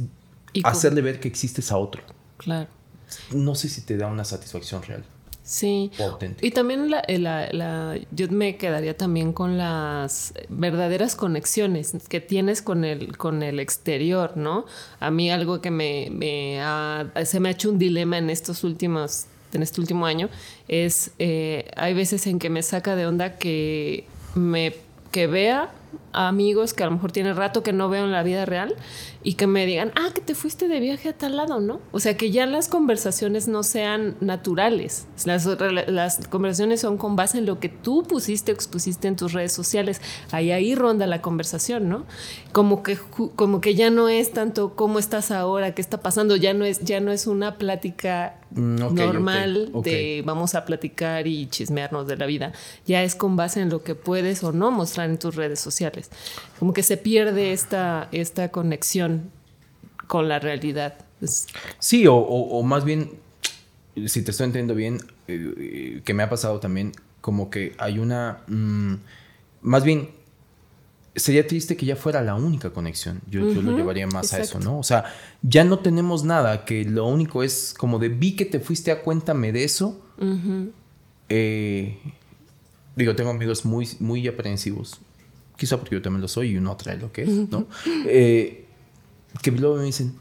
hacerle 0.64 1.02
ver 1.02 1.20
que 1.20 1.28
existes 1.28 1.72
a 1.72 1.78
otro. 1.78 2.02
Claro. 2.38 2.70
No 3.32 3.56
sé 3.56 3.70
si 3.70 3.82
te 3.82 3.98
da 3.98 4.08
una 4.08 4.24
satisfacción 4.24 4.82
real. 4.84 5.04
Sí. 5.48 5.92
Y 6.42 6.52
también 6.52 6.92
eh, 7.08 7.20
la, 7.20 7.98
yo 8.12 8.28
me 8.30 8.58
quedaría 8.58 8.98
también 8.98 9.32
con 9.32 9.58
las 9.58 10.34
verdaderas 10.50 11.16
conexiones 11.16 11.94
que 12.10 12.20
tienes 12.20 12.62
con 12.62 12.84
el, 12.84 13.18
con 13.18 13.42
el 13.42 13.62
exterior, 13.62 14.36
¿no? 14.36 14.66
A 15.00 15.10
mí 15.10 15.32
algo 15.32 15.62
que 15.62 15.72
me, 15.72 16.10
me 16.12 16.60
se 17.26 17.40
me 17.40 17.48
ha 17.48 17.52
hecho 17.54 17.70
un 17.70 17.80
dilema 17.80 18.18
en 18.18 18.30
estos 18.30 18.66
últimos 18.66 19.28
en 19.54 19.64
este 19.64 19.82
último 19.82 20.06
año 20.06 20.30
es, 20.68 21.12
eh, 21.20 21.70
hay 21.76 21.94
veces 21.94 22.28
en 22.28 22.40
que 22.40 22.50
me 22.50 22.64
saca 22.64 22.96
de 22.96 23.06
onda 23.08 23.38
que 23.38 24.06
me 24.36 24.74
que 25.12 25.28
vea 25.28 25.72
amigos 26.14 26.74
que 26.74 26.84
a 26.84 26.88
lo 26.88 26.94
mejor 26.94 27.12
tiene 27.12 27.34
rato 27.34 27.64
que 27.64 27.74
no 27.74 27.90
veo 27.90 28.06
en 28.06 28.12
la 28.12 28.24
vida 28.24 28.46
real 28.46 28.76
y 29.24 29.34
que 29.34 29.46
me 29.46 29.66
digan, 29.66 29.92
ah, 29.96 30.10
que 30.14 30.22
te 30.22 30.36
fuiste 30.36 30.68
de 30.68 30.80
viaje 30.80 31.10
a 31.10 31.14
tal 31.14 31.38
lado, 31.38 31.60
¿no? 31.60 31.80
O 31.92 32.00
sea, 32.00 32.18
que 32.18 32.32
ya 32.32 32.46
las 32.46 32.70
conversaciones 32.70 33.48
no 33.48 33.62
sean 33.64 34.16
naturales. 34.20 35.08
Las, 35.26 35.46
las 35.46 36.28
conversaciones 36.28 36.82
son 36.82 36.98
con 36.98 37.16
base 37.16 37.38
en 37.40 37.46
lo 37.46 37.60
que 37.60 37.70
tú 37.70 38.04
pusiste 38.04 38.52
o 38.52 38.56
expusiste 38.56 39.08
en 39.08 39.16
tus 39.16 39.34
redes 39.34 39.52
sociales. 39.52 40.02
Ahí 40.32 40.52
ahí 40.52 40.76
ronda 40.76 41.08
la 41.08 41.22
conversación, 41.22 41.90
¿no? 41.90 42.06
Como 42.52 42.84
que, 42.84 42.98
como 43.36 43.62
que 43.62 43.76
ya 43.76 43.90
no 43.90 44.10
es 44.10 44.32
tanto 44.32 44.76
cómo 44.76 45.00
estás 45.00 45.30
ahora, 45.32 45.76
qué 45.76 45.82
está 45.82 46.02
pasando, 46.02 46.36
ya 46.36 46.54
no 46.54 46.66
es, 46.66 46.80
ya 46.80 47.00
no 47.00 47.12
es 47.12 47.28
una 47.28 47.58
plática 47.58 48.40
mm, 48.52 48.96
normal 48.96 49.72
de 49.84 50.24
vamos 50.26 50.56
a 50.56 50.66
platicar 50.66 51.28
y 51.28 51.48
chismearnos 51.48 52.08
de 52.08 52.18
la 52.18 52.26
vida. 52.26 52.54
Ya 52.86 53.04
es 53.04 53.16
con 53.16 53.36
base 53.36 53.62
en 53.62 53.70
lo 53.70 53.84
que 53.84 53.94
puedes 53.94 54.44
o 54.44 54.52
no 54.52 54.72
mostrar 54.72 55.10
en 55.10 55.20
tus 55.20 55.36
redes 55.36 55.60
sociales. 55.60 55.77
Como 56.60 56.74
que 56.74 56.84
se 56.84 56.98
pierde 56.98 57.54
esta, 57.54 58.10
esta 58.12 58.50
conexión 58.50 59.32
con 60.08 60.28
la 60.28 60.40
realidad. 60.40 60.96
Sí, 61.80 62.06
o, 62.10 62.64
más 62.64 62.86
bien, 62.86 63.12
si 64.06 64.22
te 64.22 64.32
estoy 64.32 64.46
entendiendo 64.46 64.76
bien, 64.76 65.00
eh, 65.28 66.02
que 66.04 66.14
me 66.14 66.24
ha 66.24 66.30
pasado 66.30 66.60
también, 66.60 66.92
como 67.22 67.50
que 67.50 67.76
hay 67.78 68.00
una... 68.00 68.44
Mm, 68.48 68.96
más 69.62 69.84
bien, 69.84 70.12
sería 71.18 71.46
triste 71.46 71.76
que 71.76 71.86
ya 71.86 71.96
fuera 71.96 72.22
la 72.22 72.36
única 72.36 72.70
conexión. 72.70 73.22
Yo, 73.30 73.42
lo 73.42 73.76
llevaría 73.76 74.08
más 74.08 74.34
a 74.34 74.40
eso, 74.40 74.60
¿no? 74.60 74.80
O 74.80 74.84
sea, 74.84 75.06
ya 75.42 75.64
no 75.64 75.80
tenemos 75.80 76.24
nada, 76.24 76.64
que 76.64 76.86
lo 76.86 77.08
único 77.08 77.44
es 77.44 77.74
como 77.78 78.00
de 78.00 78.10
vi 78.10 78.36
que 78.36 78.46
te 78.46 78.60
fuiste 78.60 78.92
a 78.92 79.02
cuéntame 79.02 79.52
de 79.52 79.64
eso. 79.64 80.00
Eh, 81.30 81.98
digo, 82.96 83.16
tengo 83.16 83.32
amigos 83.32 83.66
muy, 83.66 83.90
muy 84.00 84.28
aprensivos. 84.28 85.00
Quizá 85.58 85.78
porque 85.78 85.96
yo 85.96 86.02
también 86.02 86.22
lo 86.22 86.28
soy 86.28 86.52
y 86.52 86.58
uno 86.58 86.72
atrae 86.72 86.98
lo 86.98 87.12
que 87.12 87.24
es, 87.24 87.30
¿no? 87.30 87.68
eh, 88.06 88.66
que 89.42 89.52
luego 89.52 89.78
me 89.78 89.84
dicen, 89.84 90.14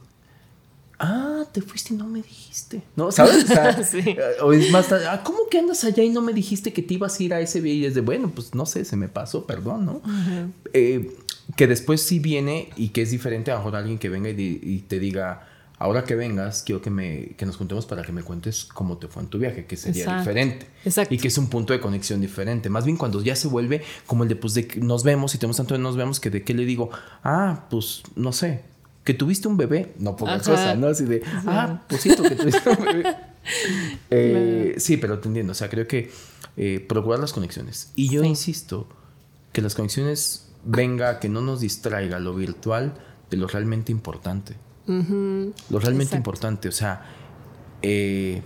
ah, 0.98 1.44
te 1.52 1.60
fuiste 1.60 1.94
y 1.94 1.96
no 1.96 2.06
me 2.06 2.22
dijiste. 2.22 2.82
¿No? 2.96 3.12
¿Sabes? 3.12 3.46
O, 4.42 4.52
es 4.52 4.70
más, 4.70 4.90
ah, 4.92 5.22
¿cómo 5.24 5.40
que 5.50 5.58
andas 5.58 5.84
allá 5.84 6.02
y 6.02 6.10
no 6.10 6.22
me 6.22 6.32
dijiste 6.32 6.72
que 6.72 6.82
te 6.82 6.94
ibas 6.94 7.18
a 7.18 7.22
ir 7.22 7.34
a 7.34 7.40
ese 7.40 7.60
viaje? 7.60 7.78
Y 7.78 7.84
es 7.84 7.94
de, 7.94 8.00
bueno, 8.00 8.30
pues 8.34 8.54
no 8.54 8.66
sé, 8.66 8.84
se 8.84 8.96
me 8.96 9.08
pasó, 9.08 9.46
perdón, 9.46 9.86
¿no? 9.86 10.02
Eh, 10.72 11.16
que 11.56 11.66
después 11.66 12.02
sí 12.02 12.18
viene 12.18 12.70
y 12.76 12.88
que 12.88 13.02
es 13.02 13.10
diferente 13.10 13.50
a 13.50 13.54
lo 13.54 13.60
mejor 13.60 13.76
alguien 13.76 13.98
que 13.98 14.08
venga 14.08 14.30
y, 14.30 14.84
te 14.88 14.98
diga, 14.98 15.48
ahora 15.78 16.04
que 16.04 16.14
vengas, 16.14 16.62
quiero 16.62 16.80
que, 16.80 16.90
me, 16.90 17.34
que 17.36 17.46
nos 17.46 17.56
juntemos 17.56 17.86
para 17.86 18.02
que 18.02 18.12
me 18.12 18.22
cuentes 18.22 18.64
cómo 18.64 18.98
te 18.98 19.08
fue 19.08 19.22
en 19.22 19.28
tu 19.28 19.38
viaje, 19.38 19.66
que 19.66 19.76
sería 19.76 20.18
diferente. 20.18 20.66
Exacto. 20.84 21.14
Y 21.14 21.18
que 21.18 21.28
es 21.28 21.38
un 21.38 21.48
punto 21.48 21.72
de 21.72 21.80
conexión 21.80 22.20
diferente. 22.20 22.70
Más 22.70 22.84
bien 22.84 22.96
cuando 22.96 23.22
ya 23.22 23.36
se 23.36 23.48
vuelve 23.48 23.82
como 24.06 24.22
el 24.22 24.28
de, 24.28 24.36
pues, 24.36 24.54
de 24.54 24.66
que 24.66 24.80
nos 24.80 25.04
vemos 25.04 25.34
y 25.34 25.38
tenemos 25.38 25.56
tanto 25.56 25.74
de 25.74 25.80
nos 25.80 25.96
vemos 25.96 26.20
que 26.20 26.30
de 26.30 26.42
qué 26.42 26.54
le 26.54 26.64
digo, 26.64 26.90
ah, 27.22 27.66
pues, 27.70 28.02
no 28.14 28.32
sé, 28.32 28.62
que 29.04 29.14
tuviste 29.14 29.48
un 29.48 29.56
bebé, 29.56 29.94
no 29.98 30.16
pongas 30.16 30.48
cosa, 30.48 30.74
¿no? 30.74 30.88
Así 30.88 31.04
de, 31.04 31.22
ah, 31.46 31.82
pues 31.88 32.02
siento 32.02 32.22
que 32.22 32.36
tuviste 32.36 32.68
un 32.68 32.84
bebé. 32.84 33.16
Eh, 34.10 34.74
sí, 34.78 34.96
pero 34.96 35.14
entendiendo, 35.14 35.52
o 35.52 35.54
sea, 35.54 35.68
creo 35.68 35.86
que 35.86 36.10
eh, 36.56 36.84
procurar 36.88 37.20
las 37.20 37.32
conexiones. 37.32 37.92
Y 37.94 38.08
yo 38.08 38.24
insisto, 38.24 38.88
que 39.52 39.62
las 39.62 39.76
conexiones 39.76 40.48
venga, 40.64 41.20
que 41.20 41.28
no 41.28 41.42
nos 41.42 41.60
distraiga 41.60 42.18
lo 42.18 42.34
virtual 42.34 42.94
de 43.30 43.36
lo 43.36 43.46
realmente 43.46 43.92
importante. 43.92 44.56
Lo 44.86 45.78
realmente 45.80 46.16
importante, 46.16 46.68
o 46.68 46.72
sea, 46.72 47.04
eh, 47.82 48.42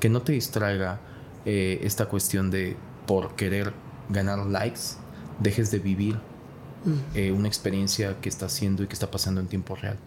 que 0.00 0.08
no 0.08 0.22
te 0.22 0.32
distraiga 0.32 1.00
esta 1.44 2.06
cuestión 2.06 2.50
de 2.50 2.76
por 3.06 3.34
querer 3.34 3.72
ganar 4.08 4.46
likes, 4.46 4.80
dejes 5.40 5.70
de 5.70 5.78
vivir 5.78 6.16
eh, 7.14 7.30
una 7.30 7.46
experiencia 7.46 8.20
que 8.20 8.28
está 8.28 8.46
haciendo 8.46 8.82
y 8.82 8.86
que 8.86 8.94
está 8.94 9.10
pasando 9.10 9.40
en 9.40 9.46
tiempo 9.46 9.76
real. 9.76 9.98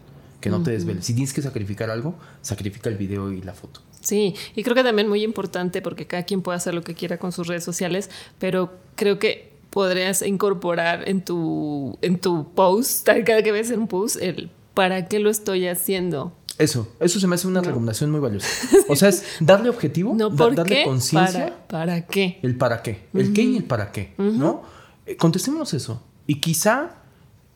Que 0.41 0.49
no 0.49 0.61
te 0.61 0.71
desveles. 0.71 1.05
Si 1.05 1.13
tienes 1.13 1.34
que 1.34 1.41
sacrificar 1.41 1.89
algo, 1.89 2.13
sacrifica 2.41 2.89
el 2.89 2.97
video 2.97 3.32
y 3.32 3.41
la 3.41 3.53
foto. 3.53 3.82
Sí, 4.01 4.36
y 4.55 4.61
creo 4.61 4.76
que 4.76 4.84
también 4.84 5.07
muy 5.07 5.23
importante 5.23 5.82
porque 5.82 6.05
cada 6.05 6.23
quien 6.23 6.43
puede 6.43 6.57
hacer 6.57 6.76
lo 6.76 6.84
que 6.84 6.93
quiera 6.93 7.17
con 7.17 7.32
sus 7.32 7.47
redes 7.47 7.63
sociales, 7.63 8.11
pero 8.38 8.71
creo 8.95 9.17
que 9.17 9.53
podrías 9.71 10.21
incorporar 10.21 11.09
en 11.09 11.23
tu, 11.23 11.97
en 12.01 12.19
tu 12.19 12.53
post, 12.53 13.07
cada 13.26 13.41
que 13.41 13.51
ves 13.51 13.71
un 13.71 13.88
post, 13.88 14.17
el 14.21 14.51
para 14.76 15.07
qué 15.07 15.19
lo 15.19 15.32
estoy 15.32 15.67
haciendo. 15.67 16.34
Eso, 16.59 16.88
eso 16.99 17.19
se 17.19 17.28
me 17.28 17.36
hace 17.36 17.47
una 17.47 17.61
recomendación 17.61 18.11
muy 18.11 18.19
valiosa. 18.19 18.47
O 18.88 18.95
sea, 18.95 19.09
es 19.09 19.23
darle 19.39 19.69
objetivo, 19.69 20.13
no, 20.13 20.30
darle 20.30 20.84
conciencia. 20.84 21.57
Para, 21.67 21.86
¿Para, 21.86 22.07
qué? 22.07 22.39
El 22.43 22.55
para 22.55 22.84
qué. 22.84 23.07
El 23.13 23.34
qué 23.34 23.41
y 23.41 23.57
el 23.57 23.63
para 23.63 23.91
qué. 23.91 24.13
¿No? 24.17 24.61
Eh, 25.07 25.17
contestémonos 25.17 25.73
eso. 25.73 26.03
Y 26.28 26.39
quizá 26.39 27.01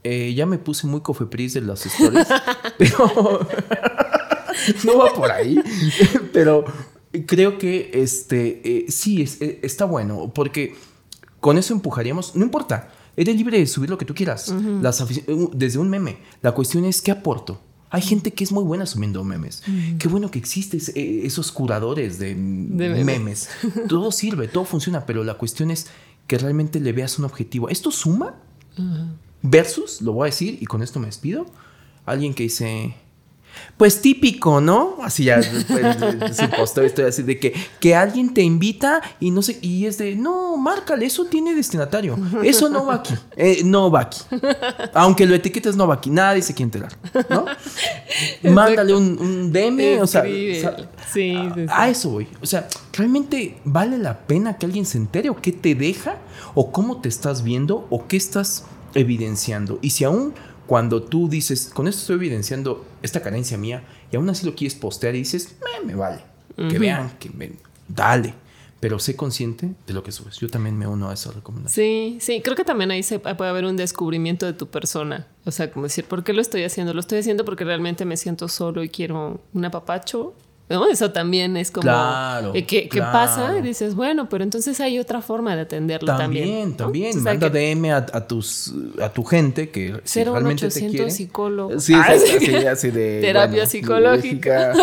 eh, 0.03 0.33
ya 0.33 0.45
me 0.45 0.57
puse 0.57 0.87
muy 0.87 1.01
cofepris 1.01 1.55
de 1.55 1.61
las 1.61 1.85
historias, 1.85 2.27
pero 2.77 2.97
no 4.85 4.97
va 4.97 5.13
por 5.13 5.29
ahí. 5.29 5.59
pero 6.31 6.63
creo 7.25 7.57
que 7.57 7.91
este 7.93 8.61
eh, 8.63 8.85
sí 8.89 9.27
eh, 9.41 9.59
está 9.61 9.83
bueno, 9.83 10.31
porque 10.33 10.75
con 11.41 11.57
eso 11.57 11.73
empujaríamos, 11.73 12.35
no 12.35 12.45
importa, 12.45 12.89
eres 13.21 13.35
libre 13.35 13.59
de 13.59 13.67
subir 13.67 13.89
lo 13.89 13.97
que 13.97 14.05
tú 14.05 14.15
quieras, 14.15 14.53
desde 15.53 15.77
un 15.77 15.89
meme. 15.89 16.19
La 16.41 16.53
cuestión 16.53 16.85
es 16.85 17.01
qué 17.01 17.11
aporto. 17.11 17.61
Hay 17.91 18.01
gente 18.01 18.31
que 18.31 18.43
es 18.43 18.51
muy 18.51 18.63
buena 18.63 18.85
subiendo 18.85 19.23
memes. 19.23 19.61
Qué 19.97 20.07
bueno 20.07 20.31
que 20.31 20.39
existen 20.39 20.79
esos 20.95 21.51
curadores 21.51 22.17
de, 22.17 22.33
memes. 22.35 23.49
Todo 23.89 24.11
sirve, 24.11 24.47
todo 24.47 24.63
funciona, 24.63 25.05
pero 25.05 25.23
la 25.23 25.33
cuestión 25.33 25.69
es 25.71 25.87
que 26.27 26.37
realmente 26.37 26.79
le 26.79 26.93
veas 26.93 27.19
un 27.19 27.25
objetivo. 27.25 27.67
¿Esto 27.69 27.91
suma? 27.91 28.35
Versus, 29.41 30.01
lo 30.01 30.13
voy 30.13 30.27
a 30.27 30.31
decir 30.31 30.57
y 30.61 30.65
con 30.65 30.81
esto 30.81 30.99
me 30.99 31.07
despido, 31.07 31.45
alguien 32.05 32.33
que 32.33 32.43
dice, 32.43 32.95
pues 33.77 34.01
típico, 34.01 34.59
¿no? 34.59 34.97
Así 35.03 35.23
ya 35.23 35.41
su 35.41 36.49
postre 36.57 36.85
estoy 36.85 37.05
así 37.05 37.23
de 37.23 37.39
que, 37.39 37.53
que 37.79 37.95
alguien 37.95 38.33
te 38.33 38.41
invita 38.41 39.01
y 39.21 39.31
no 39.31 39.41
sé, 39.41 39.57
y 39.61 39.85
es 39.85 39.97
de, 39.97 40.15
no, 40.15 40.57
márcale, 40.57 41.05
eso 41.05 41.25
tiene 41.25 41.55
destinatario. 41.55 42.17
Eso 42.43 42.69
no 42.69 42.85
va 42.85 42.95
aquí. 42.95 43.13
Eh, 43.41 43.61
no 43.63 43.89
va 43.89 44.01
aquí. 44.01 44.19
Aunque 44.93 45.25
lo 45.25 45.33
etiquetes 45.33 45.77
no 45.77 45.87
va 45.87 45.95
aquí. 45.95 46.09
Nadie 46.09 46.37
dice 46.37 46.53
quién 46.53 46.69
te 46.69 46.79
da, 46.79 46.89
¿no? 47.29 47.45
Mándale 48.51 48.93
un, 48.93 49.17
un 49.17 49.53
DM, 49.53 50.01
o 50.01 50.07
sea, 50.07 50.23
a, 50.23 51.83
a, 51.83 51.89
eso 51.89 52.09
voy. 52.09 52.27
O 52.41 52.45
sea, 52.45 52.67
¿realmente 52.91 53.59
vale 53.63 53.97
la 53.97 54.19
pena 54.19 54.57
que 54.57 54.65
alguien 54.65 54.85
se 54.85 54.97
entere 54.97 55.29
o 55.29 55.37
qué 55.37 55.53
te 55.53 55.73
deja? 55.73 56.17
¿O 56.53 56.71
cómo 56.73 56.99
te 56.99 57.07
estás 57.07 57.43
viendo? 57.43 57.87
¿O 57.89 58.07
qué 58.07 58.17
estás 58.17 58.65
evidenciando? 58.93 59.79
Y 59.81 59.91
si 59.91 60.03
aún 60.03 60.33
cuando 60.69 61.01
tú 61.01 61.27
dices, 61.29 61.71
con 61.73 61.87
esto 61.87 62.01
estoy 62.01 62.17
evidenciando 62.17 62.85
esta 63.01 63.21
carencia 63.21 63.57
mía, 63.57 63.83
y 64.11 64.15
aún 64.15 64.29
así 64.29 64.45
lo 64.45 64.55
quieres 64.55 64.77
postear 64.77 65.15
y 65.15 65.19
dices, 65.19 65.55
me, 65.85 65.95
vale, 65.95 66.21
que 66.55 66.79
vean, 66.79 67.11
que 67.19 67.29
me, 67.29 67.51
dale. 67.87 68.33
Pero 68.79 68.97
sé 68.97 69.17
consciente 69.17 69.73
de 69.85 69.93
lo 69.93 70.03
que 70.03 70.13
subes. 70.13 70.37
Yo 70.37 70.47
también 70.47 70.77
me 70.77 70.87
uno 70.87 71.09
a 71.09 71.13
esa 71.13 71.31
recomendación. 71.31 71.73
Sí, 71.73 72.17
sí, 72.21 72.41
creo 72.41 72.55
que 72.55 72.63
también 72.63 72.91
ahí 72.91 73.03
se 73.03 73.19
puede 73.19 73.49
haber 73.49 73.65
un 73.65 73.75
descubrimiento 73.75 74.45
de 74.45 74.53
tu 74.53 74.67
persona. 74.67 75.27
O 75.43 75.51
sea, 75.51 75.69
como 75.69 75.83
decir, 75.83 76.05
¿por 76.05 76.23
qué 76.23 76.31
lo 76.31 76.39
estoy 76.39 76.63
haciendo? 76.63 76.93
Lo 76.93 77.01
estoy 77.01 77.19
haciendo 77.19 77.43
porque 77.43 77.65
realmente 77.65 78.05
me 78.05 78.15
siento 78.15 78.47
solo 78.47 78.81
y 78.81 78.87
quiero 78.87 79.41
un 79.53 79.65
apapacho 79.65 80.33
eso 80.69 81.11
también 81.11 81.57
es 81.57 81.71
como 81.71 81.83
claro, 81.83 82.51
eh, 82.53 82.65
que, 82.65 82.87
pasa 82.99 83.57
y 83.57 83.61
dices, 83.63 83.95
bueno, 83.95 84.29
pero 84.29 84.43
entonces 84.43 84.79
hay 84.79 84.99
otra 84.99 85.21
forma 85.21 85.55
de 85.55 85.63
atenderlo 85.63 86.15
también. 86.15 86.75
También, 86.75 87.13
también. 87.13 87.23
Manda 87.23 87.49
DM 87.49 87.91
a, 87.91 88.27
tus, 88.27 88.73
a 89.01 89.09
tu 89.09 89.23
gente 89.23 89.69
que 89.71 89.99
si 90.03 90.23
realmente 90.23 90.69
te 90.69 90.87
quiere. 90.87 91.09
psicólogo. 91.09 91.79
Sí, 91.79 91.93
ah, 91.95 92.09
así, 92.09 92.55
así 92.55 92.91
de, 92.91 93.19
Terapia 93.21 93.65
psicológica. 93.65 94.73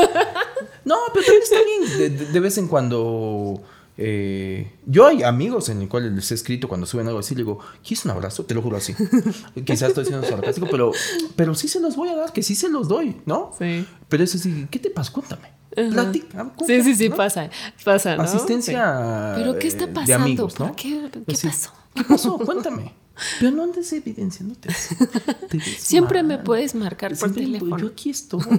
no, 0.84 0.96
pero 1.14 1.24
también 1.24 1.42
está 1.42 1.56
bien 1.64 2.32
de, 2.32 2.40
vez 2.40 2.58
en 2.58 2.66
cuando... 2.66 3.62
Eh, 3.98 4.72
yo 4.84 5.06
hay 5.06 5.22
amigos 5.22 5.70
en 5.70 5.80
los 5.80 5.88
cuales 5.88 6.12
les 6.12 6.30
he 6.30 6.34
escrito 6.34 6.68
cuando 6.68 6.84
suben 6.84 7.06
algo 7.06 7.20
así, 7.20 7.34
le 7.34 7.42
digo, 7.44 7.60
¿quieres 7.82 8.04
un 8.04 8.10
abrazo? 8.10 8.44
Te 8.44 8.54
lo 8.54 8.60
juro 8.60 8.76
así. 8.76 8.94
Quizás 9.64 9.88
estoy 9.88 10.04
siendo 10.04 10.26
sarcástico, 10.26 10.66
pero, 10.70 10.90
pero 11.34 11.54
sí 11.54 11.66
se 11.66 11.80
los 11.80 11.96
voy 11.96 12.10
a 12.10 12.16
dar, 12.16 12.32
que 12.32 12.42
sí 12.42 12.54
se 12.54 12.68
los 12.68 12.88
doy, 12.88 13.22
¿no? 13.24 13.52
Sí. 13.58 13.86
Pero 14.08 14.24
es 14.24 14.34
así, 14.34 14.66
¿qué 14.70 14.78
te 14.78 14.90
pasa? 14.90 15.12
Cuéntame. 15.12 15.55
Platica. 15.76 16.52
Sí, 16.66 16.82
sí, 16.82 16.94
sí, 16.94 17.08
pasa, 17.10 17.50
pasa, 17.84 18.16
¿no? 18.16 18.22
Asistencia 18.22 19.34
¿Pero 19.36 19.58
qué 19.58 19.68
está 19.68 19.86
pasando? 19.86 20.06
De 20.06 20.14
amigos, 20.14 20.58
¿no? 20.58 20.74
¿Qué, 20.74 21.10
qué 21.12 21.36
pasó? 21.48 21.72
¿Qué 21.94 22.04
pasó? 22.04 22.38
Cuéntame. 22.38 22.92
Pero 23.40 23.50
no 23.50 23.64
andes 23.64 23.92
evidenciándote. 23.92 24.68
Siempre 25.78 26.22
me 26.22 26.38
puedes 26.38 26.74
marcar 26.74 27.16
por 27.16 27.32
teléfono. 27.32 27.78
Yo 27.78 27.88
aquí 27.88 28.10
estoy. 28.10 28.42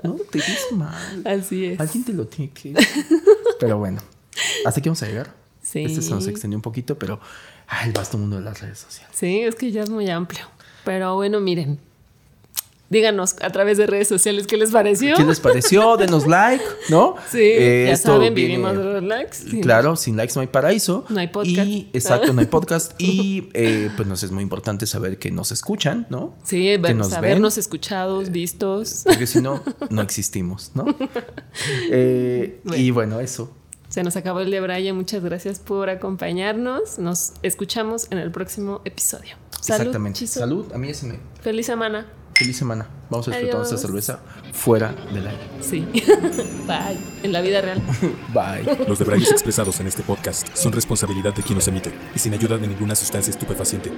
No, 0.00 0.14
te 0.30 0.38
ves 0.38 0.66
mal. 0.70 1.26
Así 1.26 1.64
es. 1.64 1.80
Alguien 1.80 2.04
te 2.04 2.12
lo 2.12 2.28
tiene 2.28 2.52
que... 2.52 2.72
Pero 3.58 3.78
bueno, 3.78 4.00
hasta 4.64 4.78
aquí 4.78 4.88
vamos 4.88 5.02
a 5.02 5.06
llegar. 5.06 5.34
Sí. 5.60 5.80
Este 5.80 6.02
se 6.02 6.10
nos 6.10 6.28
extendió 6.28 6.56
un 6.56 6.62
poquito, 6.62 6.96
pero 6.96 7.18
el 7.84 7.92
vasto 7.92 8.16
mundo 8.16 8.36
de 8.36 8.42
las 8.42 8.60
redes 8.60 8.78
sociales. 8.78 9.12
Sí, 9.18 9.40
es 9.40 9.56
que 9.56 9.72
ya 9.72 9.82
es 9.82 9.90
muy 9.90 10.08
amplio. 10.08 10.46
Pero 10.84 11.16
bueno, 11.16 11.40
miren, 11.40 11.80
Díganos 12.90 13.36
a 13.42 13.50
través 13.50 13.76
de 13.76 13.86
redes 13.86 14.08
sociales 14.08 14.46
qué 14.46 14.56
les 14.56 14.70
pareció. 14.70 15.14
¿Qué 15.14 15.24
les 15.24 15.40
pareció? 15.40 15.96
Denos 15.98 16.26
like, 16.26 16.64
¿no? 16.88 17.16
Sí, 17.30 17.38
Eh, 17.42 17.84
ya 17.88 17.92
esto 17.92 18.12
saben, 18.14 18.32
viene- 18.32 18.52
vivimos 18.56 18.76
de 18.78 18.84
los 18.84 19.02
likes. 19.02 19.60
Claro, 19.60 19.94
sin 19.94 20.16
likes 20.16 20.32
no 20.34 20.40
hay 20.40 20.46
paraíso. 20.46 21.04
No 21.10 21.20
hay 21.20 21.28
podcast. 21.28 21.68
Y, 21.68 21.90
exacto, 21.92 22.32
no 22.32 22.40
hay 22.40 22.46
podcast. 22.56 22.92
Y 22.98 23.50
eh, 23.52 23.90
pues 23.94 24.08
nos 24.08 24.22
es 24.22 24.30
muy 24.30 24.42
importante 24.42 24.86
saber 24.86 25.18
que 25.18 25.30
nos 25.30 25.52
escuchan, 25.52 26.06
¿no? 26.08 26.34
Sí, 26.44 26.78
que 26.82 26.94
nos 26.94 27.10
sabernos 27.10 27.56
ven. 27.56 27.60
escuchados, 27.60 28.30
vistos. 28.30 29.02
Porque 29.04 29.26
si 29.26 29.42
no, 29.42 29.62
no 29.90 30.00
existimos, 30.00 30.72
¿no? 30.74 30.86
Eh, 31.90 32.60
Y 32.74 32.90
bueno, 32.90 33.20
eso. 33.20 33.52
Se 33.88 34.02
nos 34.02 34.16
acabó 34.16 34.40
el 34.40 34.50
de 34.50 34.60
Brian. 34.60 34.96
Muchas 34.96 35.22
gracias 35.22 35.58
por 35.60 35.88
acompañarnos. 35.90 36.98
Nos 36.98 37.32
escuchamos 37.42 38.06
en 38.10 38.18
el 38.18 38.30
próximo 38.30 38.80
episodio. 38.84 39.36
Salud, 39.60 39.80
Exactamente. 39.80 40.26
Salud. 40.26 40.72
A 40.72 40.78
mí 40.78 40.88
ya 40.88 40.94
se 40.94 41.06
me... 41.06 41.18
Feliz 41.42 41.66
semana. 41.66 42.06
Feliz 42.38 42.56
semana. 42.56 42.86
Vamos 43.10 43.26
a 43.26 43.32
disfrutar 43.32 43.56
nuestra 43.56 43.78
cerveza 43.78 44.20
fuera 44.52 44.94
del 45.12 45.26
aire. 45.26 45.42
Sí. 45.60 45.80
Bye. 46.66 46.98
En 47.24 47.32
la 47.32 47.40
vida 47.40 47.60
real. 47.60 47.82
Bye. 48.32 48.86
Los 48.86 49.00
debrayes 49.00 49.32
expresados 49.32 49.80
en 49.80 49.88
este 49.88 50.04
podcast 50.04 50.46
son 50.54 50.72
responsabilidad 50.72 51.34
de 51.34 51.42
quien 51.42 51.56
los 51.56 51.66
emite 51.66 51.92
y 52.14 52.18
sin 52.20 52.34
ayuda 52.34 52.56
de 52.56 52.68
ninguna 52.68 52.94
sustancia 52.94 53.32
estupefaciente. 53.32 53.90